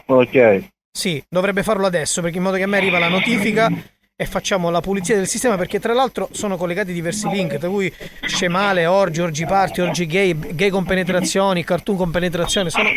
[0.06, 0.64] Ok.
[0.90, 3.68] Sì, dovrebbe farlo adesso perché in modo che a me arriva la notifica
[4.16, 7.92] e facciamo la pulizia del sistema perché tra l'altro sono collegati diversi link tra cui
[8.26, 12.90] Scemale, Orgi, Orgi Party, Orgi Gay, Gay con penetrazioni, Cartoon con penetrazione, sono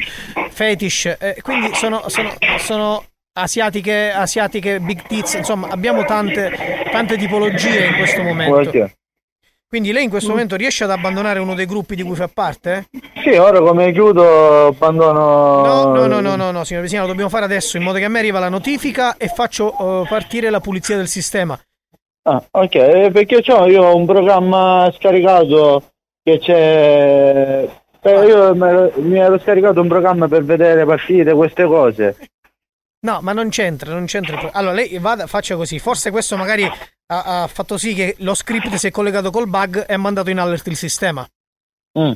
[0.51, 7.87] fetish, eh, quindi sono, sono, sono asiatiche, asiatiche, big tits, insomma abbiamo tante, tante tipologie
[7.87, 8.69] in questo momento.
[8.69, 8.91] Ok.
[9.69, 12.87] Quindi lei in questo momento riesce ad abbandonare uno dei gruppi di cui fa parte?
[13.21, 15.61] Sì, ora come chiudo abbandono...
[15.65, 18.05] No, no, no, no, no, no, signor Vesino, lo dobbiamo fare adesso in modo che
[18.05, 21.59] a me arriva la notifica e faccio eh, partire la pulizia del sistema.
[22.23, 25.83] Ah, ok, eh, perché c'ho io un programma scaricato
[26.23, 27.67] che c'è...
[28.01, 32.15] eh, io mi ero scaricato un programma per vedere partite, queste cose.
[33.05, 34.49] No, ma non c'entra, non c'entra.
[34.53, 35.77] Allora, lei vada, faccia così.
[35.79, 39.85] Forse questo magari ha, ha fatto sì che lo script si è collegato col bug
[39.87, 41.25] e ha mandato in alert il sistema.
[41.99, 42.11] Mm.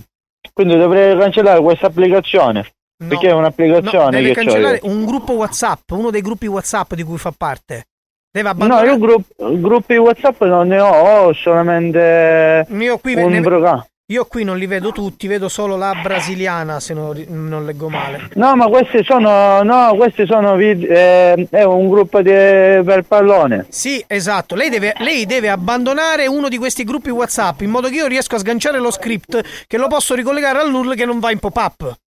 [0.53, 2.67] Quindi dovrei cancellare questa applicazione.
[3.01, 4.91] Perché è No, un'applicazione deve che c'ho cancellare io.
[4.91, 7.85] un gruppo WhatsApp, uno dei gruppi WhatsApp di cui fa parte.
[8.31, 8.87] Deve No, abbandonare.
[8.87, 10.89] io grupp- gruppi WhatsApp non ne ho,
[11.27, 13.85] ho solamente Io qui, un ne- programma.
[14.11, 18.27] Io qui non li vedo tutti, vedo solo la brasiliana, se non, non leggo male.
[18.33, 23.67] No, ma questi sono, no, questi sono eh, è un gruppo di, per pallone.
[23.69, 24.55] Sì, esatto.
[24.55, 28.35] Lei deve, lei deve abbandonare uno di questi gruppi WhatsApp in modo che io riesco
[28.35, 31.99] a sganciare lo script che lo posso ricollegare al NURL che non va in pop-up.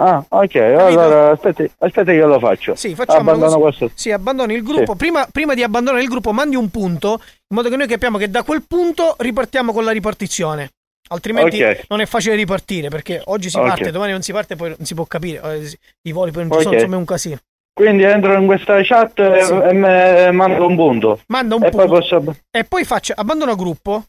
[0.00, 2.76] Ah, ok, allora aspetti, aspetti che lo faccio.
[2.76, 3.78] Sì, facciamo Abbandono così.
[3.78, 3.90] questo.
[3.94, 4.92] Sì, abbandoni il gruppo.
[4.92, 4.98] Sì.
[4.98, 8.30] Prima, prima di abbandonare il gruppo, mandi un punto in modo che noi capiamo che
[8.30, 10.70] da quel punto ripartiamo con la ripartizione.
[11.08, 11.84] Altrimenti Ok.
[11.88, 13.66] non è facile ripartire perché oggi si Ok.
[13.66, 15.40] parte, domani non si parte, poi non si può capire.
[15.60, 17.38] Eh, I voli poi non ci sono, insomma è un casino.
[17.72, 19.52] Quindi entro in questa chat e- Sì.
[19.54, 21.20] e mando un punto.
[21.28, 21.86] Manda un e punto.
[21.86, 22.34] Poi posso...
[22.50, 24.04] E poi faccia, abbandona gruppo.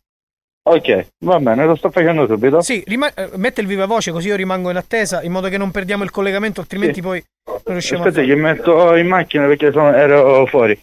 [0.69, 2.61] Ok, va bene, lo sto facendo subito.
[2.61, 5.57] Sì, rima- eh, mette il viva voce così io rimango in attesa in modo che
[5.57, 7.01] non perdiamo il collegamento, altrimenti Sì.
[7.01, 10.77] poi non riusciamo Aspetta a che metto in macchina perché sono- ero fuori.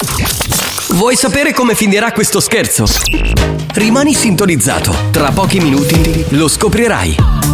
[0.91, 2.85] Vuoi sapere come finirà questo scherzo?
[3.75, 4.95] Rimani sintonizzato.
[5.11, 7.46] Tra pochi minuti lo scoprirai.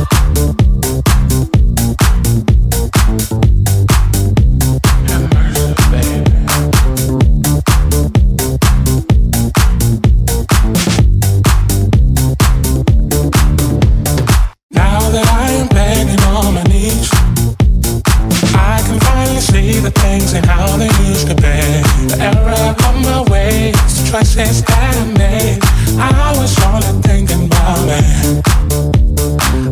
[24.12, 25.56] choices that I made,
[25.96, 27.96] I was only thinking about me.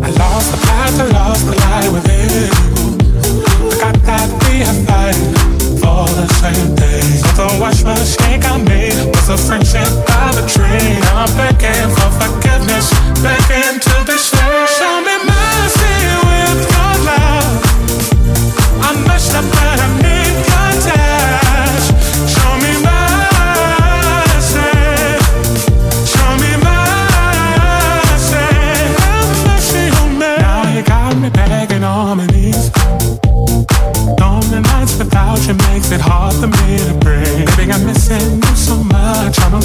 [0.00, 2.48] I lost the path, I lost the light within.
[3.68, 5.36] I got that being fighting
[5.76, 7.04] for the same thing.
[7.20, 11.04] So don't watch mistake I made was a friendship I betrayed.
[11.12, 12.88] I'm begging for forgiveness,
[13.20, 13.99] begging to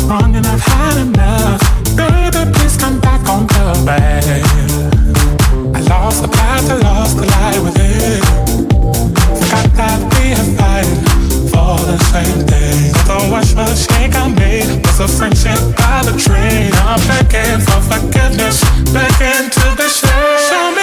[0.07, 1.61] wrong and I've had enough.
[1.95, 4.43] Baby, please come back on the.
[5.73, 8.21] I lost the path, I lost the light within.
[9.39, 10.25] Forgot that we
[11.49, 12.93] for the same thing.
[14.15, 16.69] I made was a friendship by the tree.
[16.85, 18.61] I'm begging for forgiveness,
[18.93, 20.74] begging to be shared.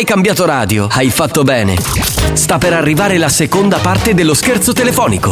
[0.00, 1.76] Hai cambiato radio, hai fatto bene.
[2.32, 5.30] Sta per arrivare la seconda parte dello scherzo telefonico.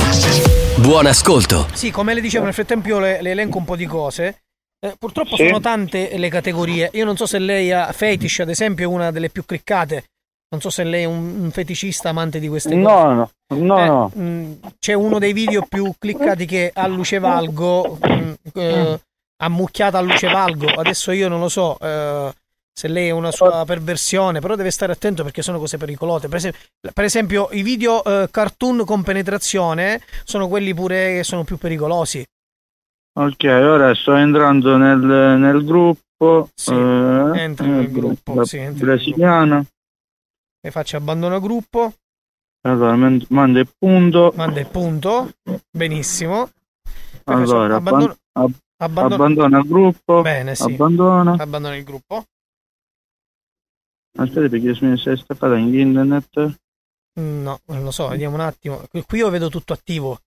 [0.77, 1.67] Buon ascolto.
[1.73, 4.43] Sì, come le dicevo, nel frattempo io le, le elenco un po' di cose.
[4.79, 5.47] Eh, purtroppo Sì.
[5.47, 6.91] sono tante le categorie.
[6.93, 10.05] Io non so se lei ha Fetish, ad esempio, è una delle più cliccate.
[10.51, 12.81] Non so se lei è un, un feticista amante di queste cose.
[12.83, 14.11] No, no, no, Eh, no.
[14.15, 19.01] mh, c'è uno dei video più cliccati che a Lucevalgo, mh, eh,
[19.43, 20.67] ammucchiata a Lucevalgo.
[20.69, 22.33] Adesso io non lo so eh,
[22.79, 26.29] se lei è una sua perversione, però deve stare attento perché sono cose pericolose.
[26.29, 26.61] Per esempio,
[26.95, 32.25] per esempio i video eh, cartoon con penetrazione sono quelli pure che sono più pericolosi.
[33.19, 36.51] Ok, ora sto entrando nel, nel gruppo.
[36.55, 39.65] Sì, eh, entra nel eh, gruppo, la sì, entra nel brasiliana.
[40.61, 41.95] E faccio abbandono gruppo,
[42.65, 44.33] Allora, man- manda il punto.
[44.37, 45.33] manda il punto,
[45.69, 46.49] benissimo.
[47.25, 50.23] Poi Allora, abbandono- abban- ab- abbandona il gruppo.
[50.23, 50.63] Bene, sì.
[50.75, 51.33] Abbandona.
[51.37, 52.23] Abbandona il gruppo.
[54.19, 56.59] Aspetta perché si è staccata in internet.
[57.21, 58.85] No, non lo so, vediamo un attimo.
[58.91, 60.21] Qui io vedo tutto attivo.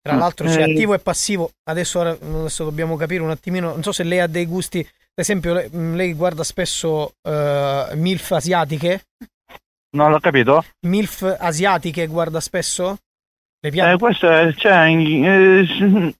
[0.00, 0.72] Tra Ah, l'altro c'è eh.
[0.72, 1.52] attivo e passivo.
[1.64, 3.70] Adesso, adesso dobbiamo capire un attimino.
[3.70, 4.78] Non so se lei ha dei gusti.
[4.80, 9.04] Ad esempio, lei, mh, lei guarda spesso eh, MILF asiatiche.
[9.96, 10.64] Non l'ho capito.
[10.86, 12.98] MILF asiatiche guarda spesso?
[13.60, 13.92] Le piace?
[13.92, 16.14] Eh, questo è, cioè, in- eh, eh,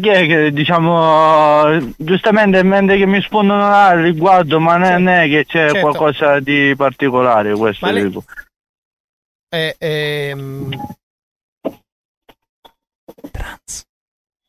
[0.00, 5.80] che diciamo giustamente mentre che mi spondono al riguardo, ma non è che c'è Certo.
[5.80, 8.12] qualcosa di particolare questo Ma lei-.
[9.50, 10.70] Eh, ehm,
[13.30, 13.86] Trans.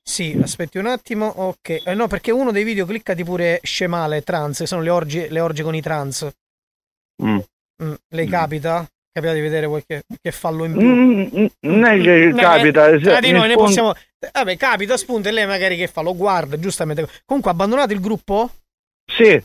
[0.03, 1.27] Sì, aspetti un attimo.
[1.27, 1.83] Ok.
[1.85, 4.63] Eh, no, perché uno dei video cliccati pure scemale trans.
[4.63, 6.27] Sono le orge, le orge con i trans.
[7.23, 7.39] Mm.
[7.83, 8.87] Mm, lei capita?
[9.19, 10.87] Capita di vedere qualche che fallo in più?
[10.87, 13.93] Mm, mm, non è che capita eh, se- tra di noi ne spon- possiamo.
[14.33, 16.01] Vabbè, capita, spunta e lei magari che fa?
[16.01, 17.07] Lo guarda, giustamente.
[17.25, 18.49] Comunque, abbandonate il gruppo?
[19.05, 19.43] Sì.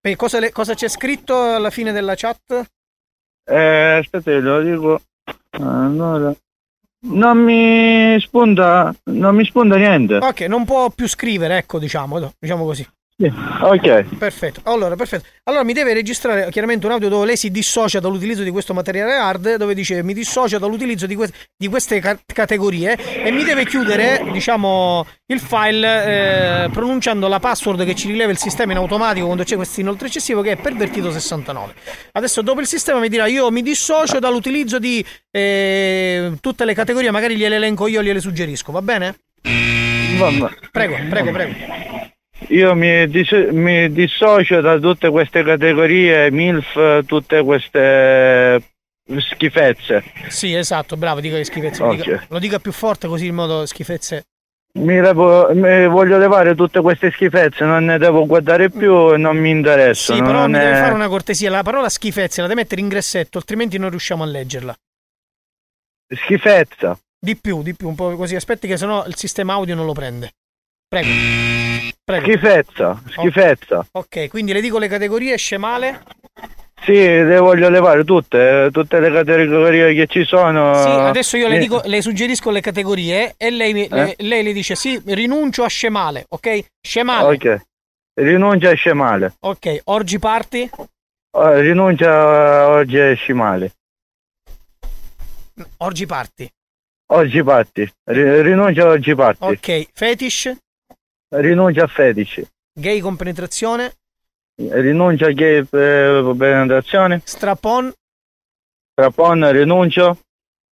[0.00, 2.70] E cosa, le- cosa c'è scritto alla fine della chat?
[3.48, 5.00] Eh, aspetta, te lo dico.
[5.58, 6.32] Allora.
[7.08, 10.16] Non mi spunta, non mi spunta niente.
[10.16, 12.86] Ok, non può più scrivere, ecco, diciamo, diciamo così.
[13.18, 14.16] Ok.
[14.18, 15.26] Perfetto, allora, perfetto.
[15.44, 19.14] Allora mi deve registrare chiaramente un audio dove lei si dissocia dall'utilizzo di questo materiale
[19.14, 22.94] hard, dove dice mi dissocio dall'utilizzo di, que- di queste ca- categorie
[23.24, 28.38] e mi deve chiudere, diciamo, il file eh, pronunciando la password che ci rileva il
[28.38, 31.68] sistema in automatico quando c'è questo inoltre eccessivo che è pervertito69.
[32.12, 37.10] Adesso dopo il sistema mi dirà io mi dissocio dall'utilizzo di eh, tutte le categorie,
[37.10, 39.20] magari gliele elenco io, gliele suggerisco, va bene?
[40.18, 40.48] Vabbè.
[40.70, 41.95] Prego, prego, prego.
[42.48, 48.62] Io mi, dis- mi dissocio da tutte queste categorie, MILF, tutte queste
[49.18, 50.04] schifezze.
[50.28, 51.82] Sì, esatto, bravo, dica che schifezze.
[51.82, 51.88] Ok.
[51.88, 54.24] Lo, dica, lo dica più forte così in modo schifezze.
[54.74, 59.38] Mi, levo- mi voglio levare tutte queste schifezze, non ne devo guardare più e non
[59.38, 60.18] mi interessano.
[60.18, 61.48] Sì, però mi è- deve fare una cortesia.
[61.50, 64.76] La parola schifezze la deve mettere in gressetto, altrimenti non riusciamo a leggerla.
[66.08, 66.98] Schifezza.
[67.18, 68.36] Di più, di più, un po' così.
[68.36, 70.32] Aspetti che sennò il sistema audio non lo prende.
[70.88, 71.08] Prego.
[72.04, 72.24] Prego.
[72.26, 73.86] Schifezza, schifezza.
[73.92, 76.02] Ok, quindi le dico le categorie scemale.
[76.84, 80.72] Sì, le voglio levare tutte, eh, tutte le categorie che ci sono.
[80.74, 84.24] Sì, adesso io le, Eh, dico, le suggerisco le categorie e lei, mi- le, Eh?
[84.24, 86.64] lei le dice sì, rinuncio a scemale, ok?
[86.80, 87.34] Scemale.
[87.34, 87.62] Ok.
[88.14, 89.34] Rinuncia a scemale.
[89.40, 90.70] Ok, orgi party.
[91.36, 93.72] Eh, rinuncia a oggi a scemale.
[95.78, 96.48] Orgi party.
[97.08, 97.90] Oggi patti.
[98.04, 99.44] Ri- rinuncia a oggi patti.
[99.44, 100.54] Ok, fetish.
[101.28, 102.46] Rinuncia a fetici.
[102.72, 103.94] Gay con penetrazione.
[104.54, 107.20] Rinuncia a gay per penetrazione.
[107.24, 107.92] Strapon.
[108.92, 110.18] Strapon, rinuncio.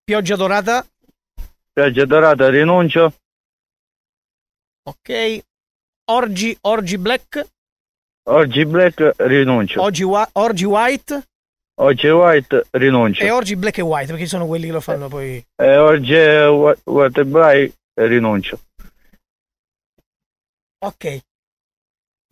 [0.04, 0.86] Pioggia dorata.
[1.72, 3.14] Pioggia dorata, rinuncio.
[4.84, 5.42] Ok.
[6.10, 7.46] Orgi, orgi black.
[8.24, 9.80] Oggi black, rinuncio.
[9.80, 11.22] Oggi, wa- orgi white.
[11.80, 13.24] Oggi white, rinuncio.
[13.24, 15.44] E orgi black e white, perché sono quelli che lo fanno poi.
[15.56, 18.58] E oggi white black, rinuncio.
[20.84, 21.18] Ok.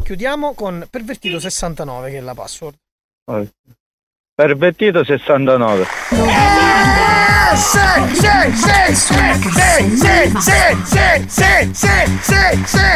[0.02, 2.74] Chiudiamo con pervertito 69 che è la password.
[3.24, 3.48] Okay.
[4.34, 5.86] Pervertito 69.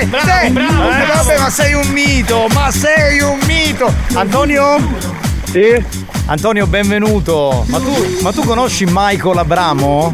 [0.06, 0.90] Bravo, bravo, bravo.
[0.90, 3.92] Eh, vabbè, ma sei un mito, ma sei un mito.
[4.14, 5.33] Antonio?
[5.54, 6.02] Sì?
[6.26, 7.64] Antonio, benvenuto.
[7.68, 10.12] Ma tu, ma tu conosci Michael Abramo?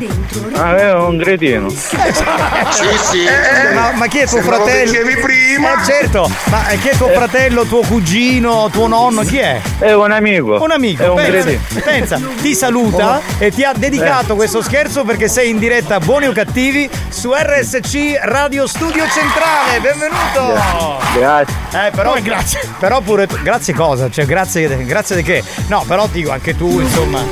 [0.52, 1.70] Ah, è un cretino.
[1.70, 3.24] sì, sì.
[3.72, 4.90] ma, ma chi è tuo Se me lo fratello?
[4.90, 5.80] dicevi prima.
[5.80, 9.22] Eh, certo, ma chi è tuo fratello, tuo cugino, tuo nonno?
[9.22, 9.60] Chi è?
[9.78, 10.62] È un amico.
[10.62, 11.80] Un amico, È un pensa, cretino.
[11.84, 14.36] pensa, ti saluta e ti ha dedicato Eh.
[14.36, 19.80] questo scherzo perché sei in diretta a Buoni o Cattivi su RSC Radio Studio Centrale.
[19.80, 20.98] Benvenuto!
[21.16, 21.54] Grazie.
[21.86, 22.60] Eh, però, grazie.
[22.78, 24.10] Però pure grazie cosa?
[24.10, 25.44] Cioè, grazie, grazie di che?
[25.69, 27.24] No, però dico anche tu, insomma,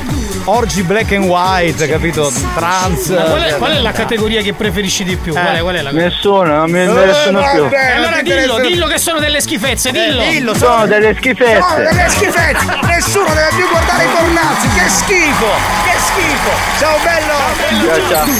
[0.45, 2.31] orgi black and white, capito?
[2.55, 3.07] Trans.
[3.09, 5.33] Ma qual, è, qual è la eh, categoria che preferisci di più?
[5.33, 7.65] Qual è, qual è la Nessuna, non mi Eh, interessano più.
[7.65, 10.21] E allora dillo, dillo che sono delle schifezze, dillo.
[10.21, 11.61] Eh, dillo, sono delle schifezze.
[11.61, 12.65] Sono delle schifezze!
[12.83, 14.67] Nessuno deve più guardare i cornazzi!
[14.69, 15.51] Che schifo!
[15.83, 16.51] Che schifo!
[16.79, 18.37] Ciao bello!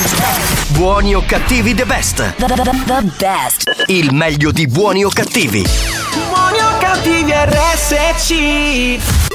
[0.70, 2.36] Buoni o cattivi the best.
[2.38, 3.84] The, the, the, the best.
[3.88, 5.66] Il meglio di buoni o cattivi.
[6.14, 9.29] Buoni o cattivi RSC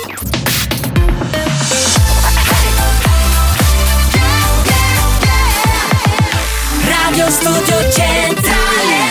[6.86, 9.02] Radio Studio Centrale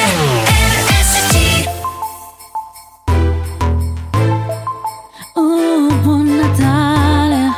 [0.46, 1.68] RSC
[5.36, 7.52] Oh, buon Natale,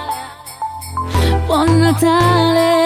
[1.47, 2.84] buon Natale.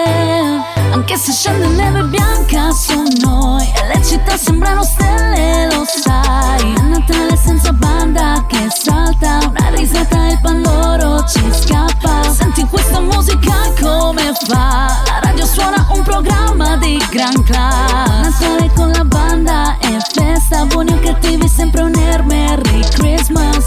[1.10, 6.72] Anche se scende neve bianca su noi e le città sembrano stelle, lo sai.
[6.72, 12.32] È Natale senza banda che salta, una risata e il pandoro ci scappa.
[12.32, 15.02] Senti questa musica come fa?
[15.04, 18.38] La radio suona un programma di gran class.
[18.38, 21.92] Natale con la banda e festa, buoni o cattivi sempre un
[22.24, 23.66] Merry Christmas.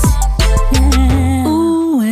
[0.71, 1.52] Yeah.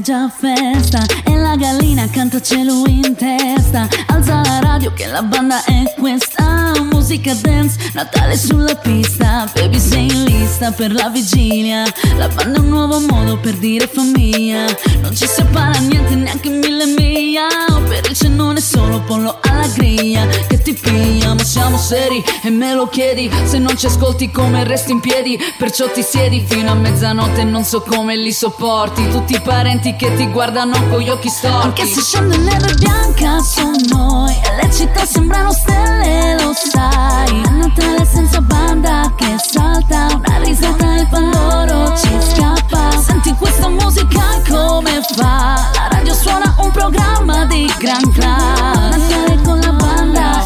[0.01, 3.87] Già festa e la gallina canta cielo in testa.
[4.07, 6.71] Alza la radio che la banda è questa.
[6.91, 9.47] Musica dance, Natale sulla pista.
[9.53, 11.83] Baby sei in lista per la vigilia.
[12.17, 14.65] La banda è un nuovo modo per dire famiglia.
[15.01, 17.47] Non ci separa niente, neanche mille miglia.
[17.87, 20.25] Per il cenone solo pollo alla griglia.
[20.25, 23.29] Che ti piglia, ma siamo seri e me lo chiedi.
[23.43, 25.37] Se non ci ascolti come resti in piedi.
[25.59, 29.09] Perciò ti siedi fino a mezzanotte non so come li sopporti.
[29.09, 31.65] Tutti i parenti che ti guardano con gli occhi storti.
[31.65, 37.41] Anche se scende neve bianca su noi e le città sembrano stelle, lo sai.
[37.41, 42.99] È Natale senza banda che salta, una risata e pandoro ci scappa.
[42.99, 45.69] Senti questa musica come fa?
[45.73, 48.97] La radio suona un programma di gran class.
[48.97, 50.45] Natale con la banda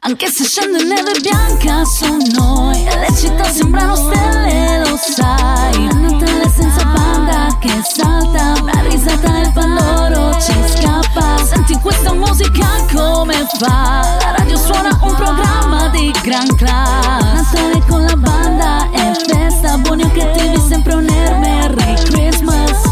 [0.00, 5.88] Anche se scende neve bianca su noi E le città sembrano stelle, lo sai.
[5.88, 11.44] È Natale senza banda che salta Una risata il pandoro ci scappa.
[11.44, 14.16] Senti questa musica come fa?
[14.20, 20.02] La radio suona un programma di gran class Natale con la banda e festa Buoni
[20.02, 22.85] o cattivi sempre un Merry Christmas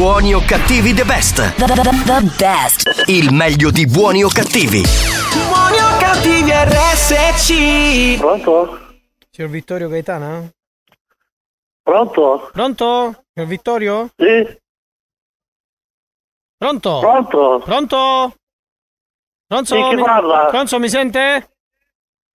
[0.00, 1.42] Buoni o cattivi the best.
[1.56, 3.04] The, the, the, the best.
[3.10, 4.80] Il meglio di buoni o cattivi.
[4.80, 8.78] Buoni o cattivi RSC Pronto?
[9.30, 10.50] Signor Vittorio Gaetana?
[11.82, 12.48] Pronto?
[12.50, 13.24] Pronto?
[13.30, 14.10] Signor Vittorio?
[14.16, 14.58] Sì.
[16.56, 16.98] Pronto?
[17.00, 17.62] Pronto?
[17.62, 18.34] Pronto?
[19.46, 19.74] Pronto?
[19.74, 20.02] Sì, chi mi...
[20.02, 20.46] parla?
[20.46, 21.50] Pronto, mi sente?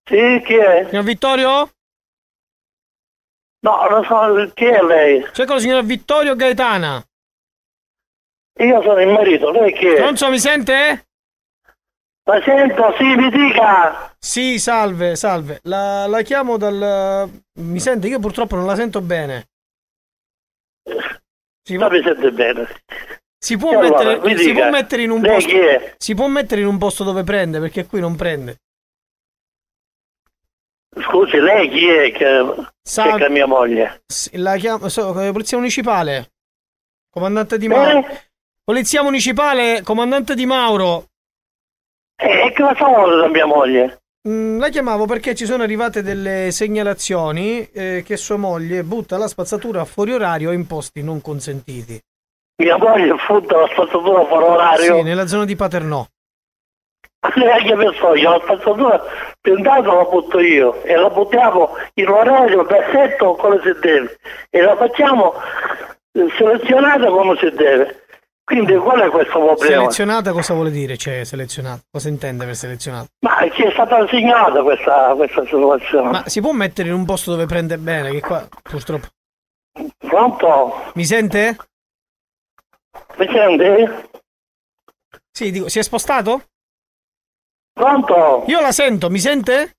[0.03, 0.85] Sì, chi è?
[0.87, 1.71] Signor Vittorio?
[3.61, 5.23] No, non so chi è lei.
[5.31, 7.03] C'è con il signor Vittorio Gaetana.
[8.57, 9.95] Io sono il marito, lei chi è?
[9.95, 11.07] Pronto, mi sente?
[12.23, 14.15] La sento, sì, mi dica.
[14.17, 15.59] Sì, salve, salve.
[15.63, 17.29] La, la chiamo dal...
[17.59, 18.07] Mi sente?
[18.07, 19.49] Io purtroppo non la sento bene.
[21.61, 22.67] Si, Non mi sente bene.
[23.37, 25.93] si può, allora, mettere, si può mettere in un lei posto...
[25.97, 28.61] Si può mettere in un posto dove prende, perché qui non prende.
[30.97, 34.03] Scusi, lei chi è che, Sa- che è mia moglie?
[34.33, 34.87] La chiamo...
[34.87, 36.31] so- eh, polizia municipale.
[37.09, 38.07] Comandante Di Mauro.
[38.07, 38.29] Eh?
[38.65, 41.03] Polizia municipale, comandante Di Mauro.
[42.17, 43.99] E che cosa vuole da mia moglie?
[44.27, 49.27] Mm, la chiamavo perché ci sono arrivate delle segnalazioni eh, che sua moglie butta la
[49.27, 52.01] spazzatura fuori orario in posti non consentiti.
[52.57, 54.95] Mia moglie futta la spazzatura fuori orario.
[54.95, 56.03] Sì, nella zona di Paternò.
[57.35, 59.03] Neanche penso io, la spazzatura
[59.41, 64.17] piantata la butto io e la buttiamo in orario perfetto come si deve
[64.49, 65.35] e la facciamo
[66.13, 68.04] eh, selezionata come si deve.
[68.45, 69.81] Quindi qual è questo problema?
[69.81, 70.97] Selezionata cosa vuole dire?
[70.97, 71.81] Cioè, selezionata.
[71.89, 73.07] Cosa intende per selezionata?
[73.21, 76.11] Ma ci è stata assegnata questa, questa situazione.
[76.11, 78.11] Ma si può mettere in un posto dove prende bene?
[78.11, 79.07] Che qua, purtroppo.
[79.97, 80.91] Pronto?
[80.93, 81.57] Mi sente?
[83.17, 84.13] Mi senti?
[85.31, 86.43] Sì, dico, si è spostato?
[87.73, 88.43] Pronto?
[88.45, 89.77] Io la sento, mi sente?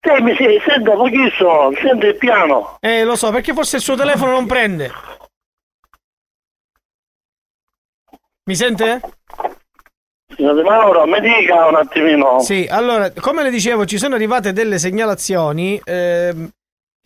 [0.00, 2.76] Sì, mi sento pochissimo, sento il piano.
[2.80, 4.90] Eh, lo so, perché forse il suo telefono non prende.
[8.46, 9.00] Mi sente?
[10.36, 12.40] Signor Di Mauro, mi dica un attimino.
[12.40, 16.50] Sì, allora, come le dicevo, ci sono arrivate delle segnalazioni ehm,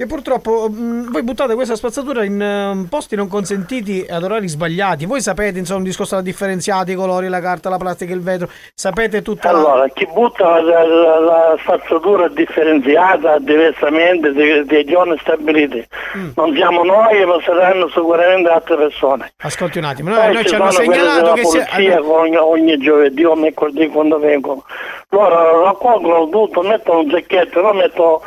[0.01, 5.07] che purtroppo mh, voi buttate questa spazzatura in ehm, posti non consentiti ad orari sbagliati.
[5.07, 8.49] Voi sapete, insomma, un discorso da differenziati, i colori, la carta, la plastica, il vetro.
[8.73, 15.19] Sapete tutta la- Allora, chi butta la, la- la spazzatura differenziata diversamente dei, dei giorni
[15.19, 15.85] stabiliti
[16.17, 16.29] Mm.
[16.37, 19.33] non siamo noi, ma saranno sicuramente altre persone.
[19.39, 21.59] Ascolti un attimo, noi, noi ci ci hanno segnalato che si...
[21.59, 24.65] polizia ogni, ogni giovedì o mercoledì quando vengono.
[25.09, 28.21] Loro raccolgono tutto, mettono un zecchetto, lo mettono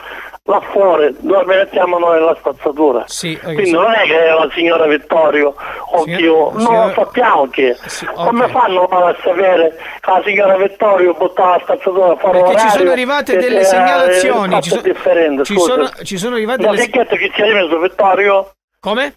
[0.45, 3.03] là fuori dove mettiamo noi la spazzatura.
[3.07, 5.53] Sì, Quindi non è che è la signora Vittorio
[5.91, 7.75] o Signor- chi o- non signor- lo sappiamo chi è.
[8.15, 8.51] Come ok.
[8.51, 13.37] fanno a sapere che la signora Vittorio buttava la spazzatura fuori Perché ci sono arrivate
[13.37, 17.53] delle eh, segnalazioni, ci so- è sono- ci sono arrivate delle- sacchetto che ci hai
[17.53, 18.51] messo Vittorio?
[18.79, 19.13] Come?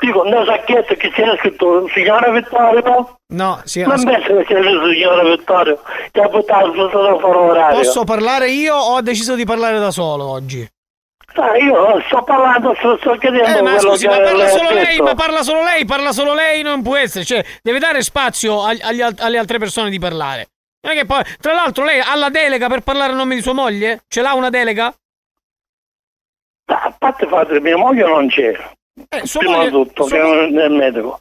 [0.00, 3.16] Dico, nel sacchetto che c'era scritto signora Vittorio?
[3.34, 7.38] No, sì, Ma ascol- invece che scritto signora Vittorio, che ha buttato la spazzatura fuori
[7.38, 7.76] orario.
[7.76, 10.66] Posso parlare io o ho deciso di parlare da solo oggi?
[11.34, 14.84] Ah, io sto parlando, sto, sto chiedendo Eh, ma scusi, ma parla lei solo lei,
[14.86, 15.02] detto.
[15.04, 18.80] ma parla solo lei, parla solo lei, non può essere, cioè, deve dare spazio agli-
[18.82, 20.48] agli al- alle altre persone di parlare.
[20.82, 24.02] Non poi, tra l'altro, lei ha la delega per parlare a nome di sua moglie?
[24.08, 24.92] Ce l'ha una delega?
[26.72, 28.52] A parte che mia moglie non c'è.
[29.08, 31.20] Eh, Prima moglie- di tutto, sua che mo- è medico.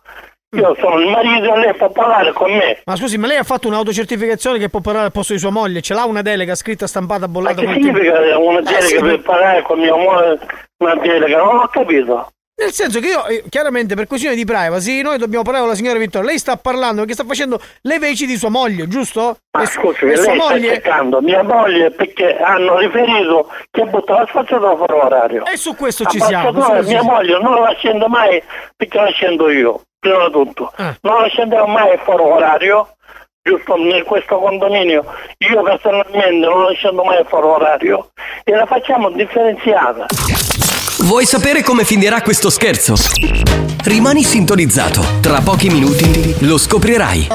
[0.57, 2.81] Io sono il marito e lei può parlare con me.
[2.85, 5.81] Ma scusi, ma lei ha fatto un'autocertificazione che può parlare al posto di sua moglie?
[5.81, 7.87] Ce l'ha una delega scritta, stampata, Ma bollata che col tempo?
[7.87, 10.39] significa una Eh, delega sì, per parlare con mia moglie?
[10.83, 11.37] Una delega?
[11.37, 12.29] Non ho capito.
[12.59, 15.77] Nel senso che io, eh, chiaramente, per questione di privacy, noi dobbiamo parlare con la
[15.79, 16.27] signora Vittoria.
[16.27, 19.37] Lei sta parlando perché sta facendo le veci di sua moglie, giusto?
[19.57, 20.73] Ma e, scusi, e lei sta moglie.
[20.73, 25.45] cercando mia moglie perché hanno riferito che butta la spazzatura fuori orario.
[25.45, 26.51] E su questo ci siamo.
[26.51, 27.11] mia ci siamo.
[27.11, 28.43] moglie non la scendo mai
[28.75, 30.73] perché la scendo io, prima di tutto.
[30.75, 30.93] Ah.
[30.99, 32.89] Non la scenderò mai fuori orario,
[33.41, 35.05] giusto in questo condominio.
[35.37, 38.09] Io personalmente non la scendo mai fuori orario
[38.43, 40.07] e la facciamo differenziata.
[41.01, 42.93] Vuoi sapere come finirà questo scherzo?
[43.83, 45.19] Rimani sintonizzato.
[45.21, 47.27] Tra pochi minuti lo scoprirai.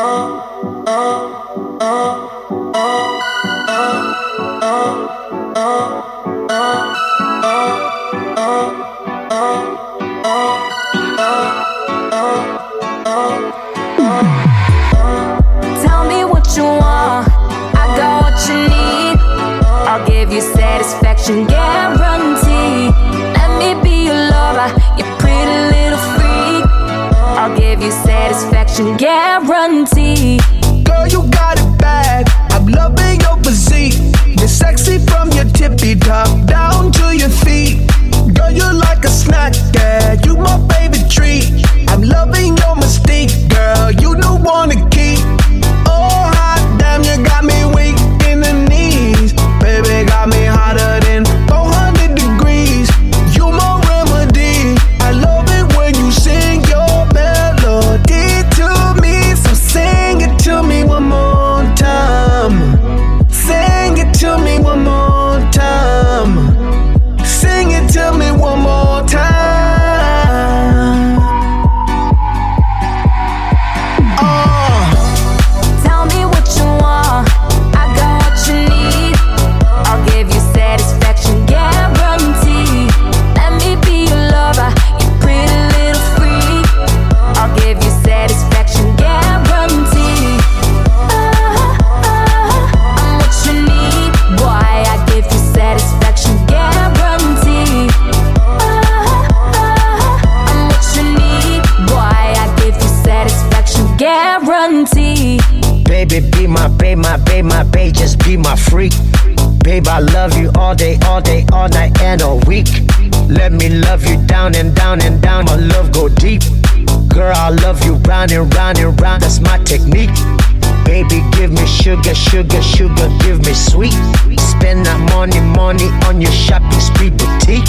[125.75, 127.69] Money, on your shopping spree boutique.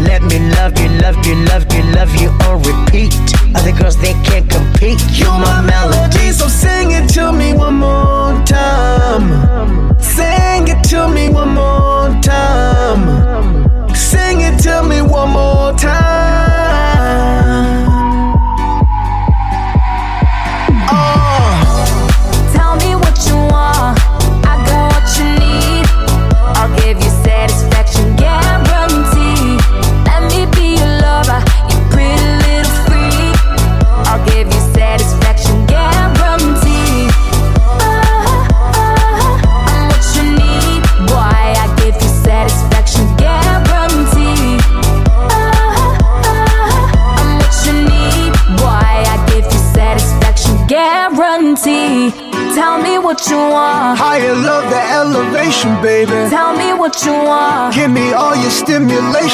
[0.00, 1.73] Let me love you, love you, love you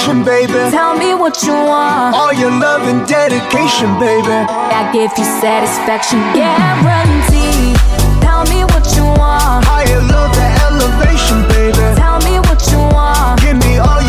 [0.01, 0.70] stimulation, baby.
[0.70, 2.14] Tell me what you want.
[2.14, 4.28] All your love and dedication, baby.
[4.48, 7.74] I give you satisfaction, guarantee.
[8.20, 9.64] Tell me what you want.
[9.64, 11.97] Higher love, the elevation, baby.
[11.97, 13.40] Tell me what you want.
[13.40, 13.99] Give me all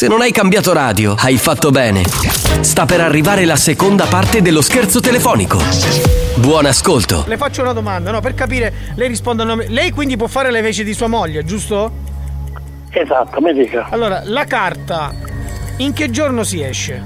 [0.00, 2.04] Se non hai cambiato radio, hai fatto bene.
[2.04, 5.58] Sta per arrivare la seconda parte dello scherzo telefonico.
[6.38, 7.24] Buon ascolto.
[7.26, 8.20] Le faccio una domanda, no?
[8.20, 9.68] Per capire, lei risponde a nome.
[9.68, 11.92] Lei quindi può fare le veci di sua moglie, giusto?
[12.90, 13.88] Esatto, mi dica.
[13.90, 15.12] Allora, la carta,
[15.76, 17.04] in che giorno si esce?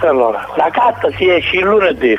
[0.00, 2.18] Allora, la carta si esce il lunedì.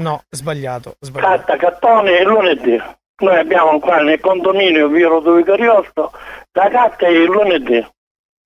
[0.00, 1.28] No, sbagliato, sbagliato.
[1.28, 2.80] Carta, cartone il lunedì.
[3.18, 6.12] Noi abbiamo qua nel condominio Via Rodovico Ariosto,
[6.52, 7.86] la carta è il lunedì.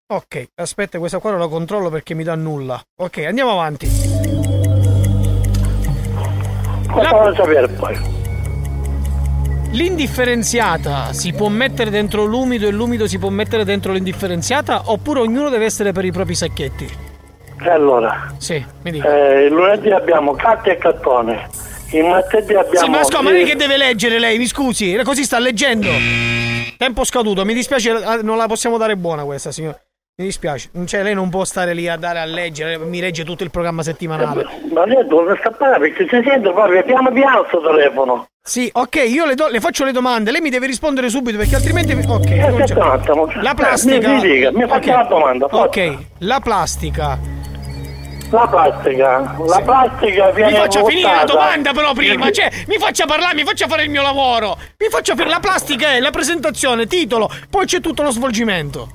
[0.06, 2.78] Ok, aspetta, questa qua non la controllo perché mi dà nulla.
[2.96, 3.88] Ok, andiamo avanti.
[6.90, 7.98] Cosa vuole sapere poi?
[9.70, 15.48] L'indifferenziata si può mettere dentro l'umido e l'umido si può mettere dentro l'indifferenziata oppure ognuno
[15.48, 16.90] deve essere per i propri sacchetti?
[17.58, 18.34] E allora?
[18.36, 19.08] Sì, mi dica.
[19.08, 21.48] Eh, il lunedì abbiamo carta e cartone.
[21.92, 22.84] Il martedì abbiamo.
[22.84, 25.88] Sì, ma scusa, ma lei che deve leggere lei, mi scusi, così sta leggendo.
[26.76, 29.78] Tempo scaduto, mi dispiace, ah, non la possiamo dare buona questa, signora.
[30.14, 33.44] Mi dispiace, cioè lei non può stare lì a dare a leggere, mi legge tutto
[33.44, 34.46] il programma settimanale.
[34.70, 35.86] Ma lei dove sta parlando?
[35.88, 38.26] Perché si sente proprio piano piano sto telefono.
[38.42, 41.54] Sì, ok, io le, do- le faccio le domande, lei mi deve rispondere subito perché
[41.54, 41.92] altrimenti.
[41.94, 43.26] Ok, un attimo.
[43.40, 44.06] La plastica.
[44.08, 44.96] Mi, mi dica, mi faccia Ok.
[44.98, 45.48] la domanda.
[45.48, 45.64] forza.
[45.64, 47.18] Ok, la plastica.
[48.30, 49.34] La plastica.
[49.46, 53.44] La plastica viene Mi faccia finire la domanda però prima, cioè, mi faccia parlare, mi
[53.44, 54.58] faccia fare il mio lavoro.
[54.76, 58.90] Mi faccia fare la plastica è la presentazione, titolo, poi c'è tutto lo svolgimento.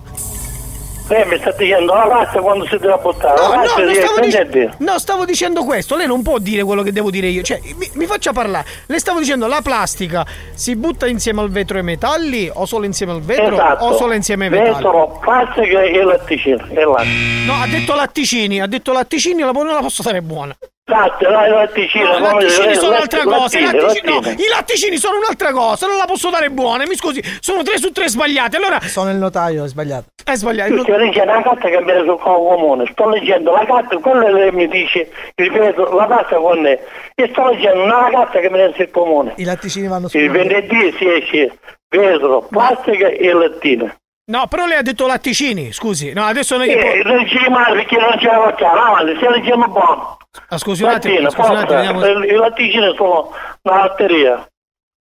[1.10, 3.42] Lei mi sta dicendo la plastica quando si deve buttare.
[3.42, 5.96] No, la no, non si stavo, dic- no, stavo dicendo questo.
[5.96, 7.44] Lei non può dire quello che devo dire io.
[7.44, 8.66] Cioè, mi, mi faccia parlare.
[8.88, 12.86] Le stavo dicendo la plastica si butta insieme al vetro e ai metalli o solo
[12.86, 13.86] insieme al vetro Esatto.
[13.86, 14.74] o solo insieme ai metalli?
[14.74, 16.68] Vetro, plastica e latticino.
[16.70, 17.08] E latte.
[17.46, 20.56] No, ha detto latticini, ha detto latticini, la non la posso dare buona.
[20.90, 22.06] Latte, la latticino.
[22.06, 23.58] No, i come latticini dire, sono latte- un'altra cosa.
[23.58, 24.34] i lattine, latticini- no, lattine.
[24.42, 26.86] I latticini sono un'altra cosa, non la posso dare buona.
[26.88, 28.56] Mi scusi, sono tre su tre sbagliate.
[28.56, 28.80] Allora.
[28.80, 30.06] Sono il notaio, è sbagliato.
[30.24, 30.82] È sbagliato.
[30.84, 34.52] Stai leggendo la carta che viene sul covo comune, sto leggendo la carta, quello lei
[34.54, 36.80] mi dice, ripeto, la carta con me,
[37.16, 39.34] e sto leggendo una carta che viene sul comune.
[39.36, 40.18] I latticini vanno su.
[40.18, 41.58] Il venerdì si esce
[41.90, 43.98] vetro, plastica e lattine.
[44.30, 46.12] No, però lei ha detto latticini, scusi.
[46.12, 49.18] No, adesso non è che Eh, può- leggi male perché non c'è la facciata, avanti,
[49.20, 50.18] se leggiamo buono.
[50.50, 53.32] Ah, scusi un attimo, scusi un attimo, vediamo- I latticini sono
[53.62, 54.46] una latteria.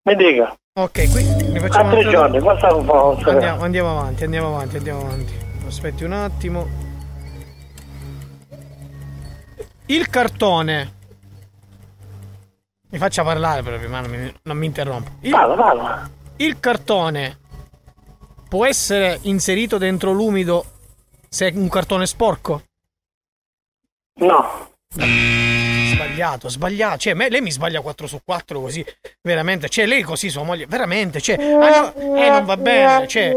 [0.03, 0.55] Mi dica.
[0.79, 4.77] Ok, qui ne facciamo A tre giorni, questa non fa Andiamo, andiamo avanti, andiamo avanti,
[4.77, 5.33] andiamo avanti.
[5.67, 6.67] Aspetti un attimo.
[9.87, 10.93] Il cartone.
[12.89, 15.11] Mi faccia parlare proprio, ma non mi, non mi interrompo.
[15.21, 16.09] Il, Parla, parla.
[16.37, 17.39] il cartone
[18.47, 20.65] può essere inserito dentro l'umido
[21.29, 22.63] se è un cartone sporco?
[24.19, 24.69] No.
[24.89, 26.97] Sbagliato, sbagliato.
[26.97, 28.83] Cioè, lei mi sbaglia 4 su 4 così.
[29.21, 29.69] Veramente.
[29.69, 30.65] Cioè, lei così sua moglie.
[30.67, 31.21] Veramente.
[31.21, 33.07] Cioè, ah, no, eh, non va bene.
[33.07, 33.31] Cioè,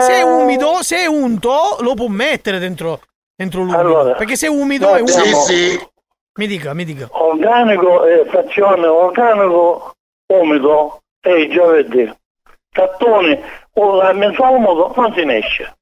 [0.00, 3.00] se è umido, se è unto, lo può mettere dentro,
[3.34, 3.78] dentro l'umido.
[3.78, 5.22] Allora, Perché se è umido è umido.
[5.22, 5.90] Sì, sì.
[6.34, 7.08] Mi dica, mi dica.
[7.10, 9.94] Organico e frazione organico
[10.28, 12.10] umido è il giovedì.
[12.72, 13.40] Cartone
[13.74, 15.76] o a mezzo umido non si ne esce.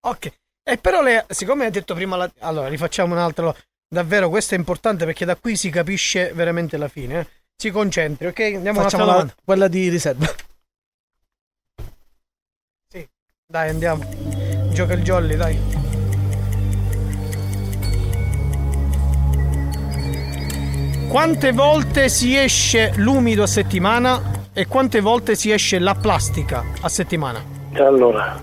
[0.00, 0.32] Ok.
[0.62, 2.30] E però lei, siccome ha detto prima la...
[2.40, 3.54] Allora, rifacciamo un altro.
[3.88, 7.20] Davvero, questo è importante perché da qui si capisce veramente la fine.
[7.20, 7.26] eh.
[7.56, 8.40] Si concentri, ok?
[8.40, 9.34] Andiamo Facciamo un'altra domanda.
[9.44, 10.26] quella di riserva.
[13.48, 14.04] Dai, andiamo.
[14.72, 15.85] Gioca il jolly, dai.
[21.08, 26.88] Quante volte si esce l'umido a settimana e quante volte si esce la plastica a
[26.88, 27.42] settimana?
[27.74, 28.40] Allora,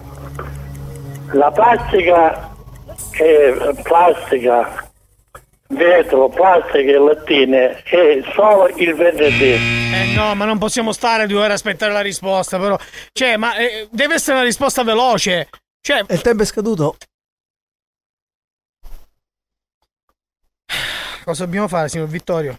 [1.34, 2.56] la plastica
[3.12, 4.90] è plastica,
[5.68, 9.52] vetro, plastica e lattine è solo il venerdì.
[9.52, 12.78] Eh no, ma non possiamo stare due ore a aspettare la risposta, però.
[13.12, 15.50] Cioè, ma eh, deve essere una risposta veloce.
[15.82, 16.02] Cioè.
[16.10, 16.96] Il tempo è scaduto.
[21.24, 22.58] Cosa dobbiamo fare, signor Vittorio?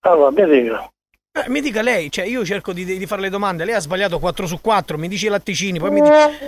[0.00, 0.90] Allora, mi dica.
[1.32, 4.18] Eh, mi dica lei, cioè io cerco di, di fare le domande, lei ha sbagliato
[4.18, 6.38] 4 su 4, mi dice i latticini, poi mi dice...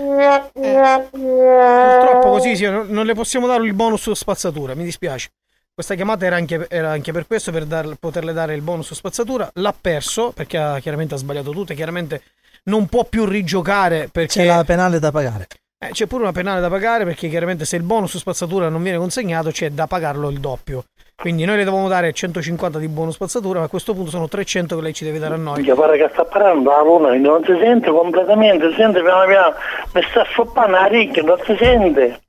[0.55, 5.31] Eh, purtroppo così sì, non, non le possiamo dare il bonus su spazzatura, mi dispiace.
[5.75, 8.95] Questa chiamata era anche, era anche per questo, per dar- poterle dare il bonus su
[8.95, 9.51] spazzatura.
[9.55, 12.23] L'ha perso, perché ha, chiaramente ha sbagliato tutto e chiaramente
[12.65, 15.47] non può più rigiocare perché C'è la penale da pagare.
[15.81, 18.99] Eh, c'è pure una penale da pagare perché chiaramente se il bonus spazzatura non viene
[18.99, 20.85] consegnato c'è da pagarlo il doppio.
[21.15, 24.77] Quindi noi le dovevamo dare 150 di bonus spazzatura, ma a questo punto sono 300
[24.77, 25.57] che lei ci deve dare a noi.
[25.57, 29.55] Minchia, pare che sta parlando la luna, non si sente completamente, si sente piano piano,
[29.95, 32.21] mi sta sfoppando la ricchia, non si sente.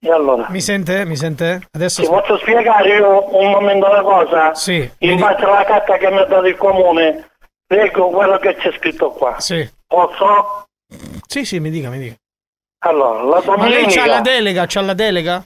[0.00, 0.46] E allora?
[0.50, 1.04] Mi sente?
[1.04, 1.68] Mi sente?
[1.70, 4.54] Adesso Ti posso spiegare io un momento una cosa?
[4.54, 4.90] Sì.
[4.98, 7.30] In base alla carta che mi ha dato il comune,
[7.68, 9.38] leggo quello che c'è scritto qua.
[9.38, 9.68] Sì.
[9.86, 10.66] Posso?
[11.26, 12.16] Sì, sì, mi dica, mi dica.
[12.84, 14.00] Allora, la Ma lei domenica...
[14.00, 14.66] c'ha la delega?
[14.66, 15.44] C'ha la delega?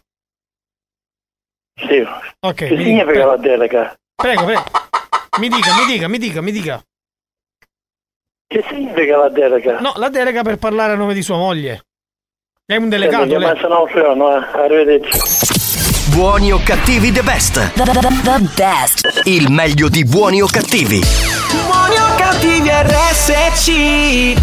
[1.75, 2.05] Sì.
[2.41, 2.55] Ok.
[2.55, 3.95] Che mi significa dica, la delega?
[4.15, 4.63] prego, prego.
[5.39, 6.83] Mi dica, mi dica, mi dica, mi dica.
[8.47, 9.81] Che significa la delega?
[9.81, 11.85] No, la delega per parlare a nome di sua moglie.
[12.67, 13.53] È un delegato Senti, lei.
[13.53, 14.45] ma se no, freno, eh.
[14.53, 15.19] Arrivederci.
[16.15, 17.73] Buoni o cattivi the best.
[17.75, 19.23] The best.
[19.25, 21.01] Il meglio di buoni o cattivi.
[21.01, 24.35] Buoni o cattivi RSC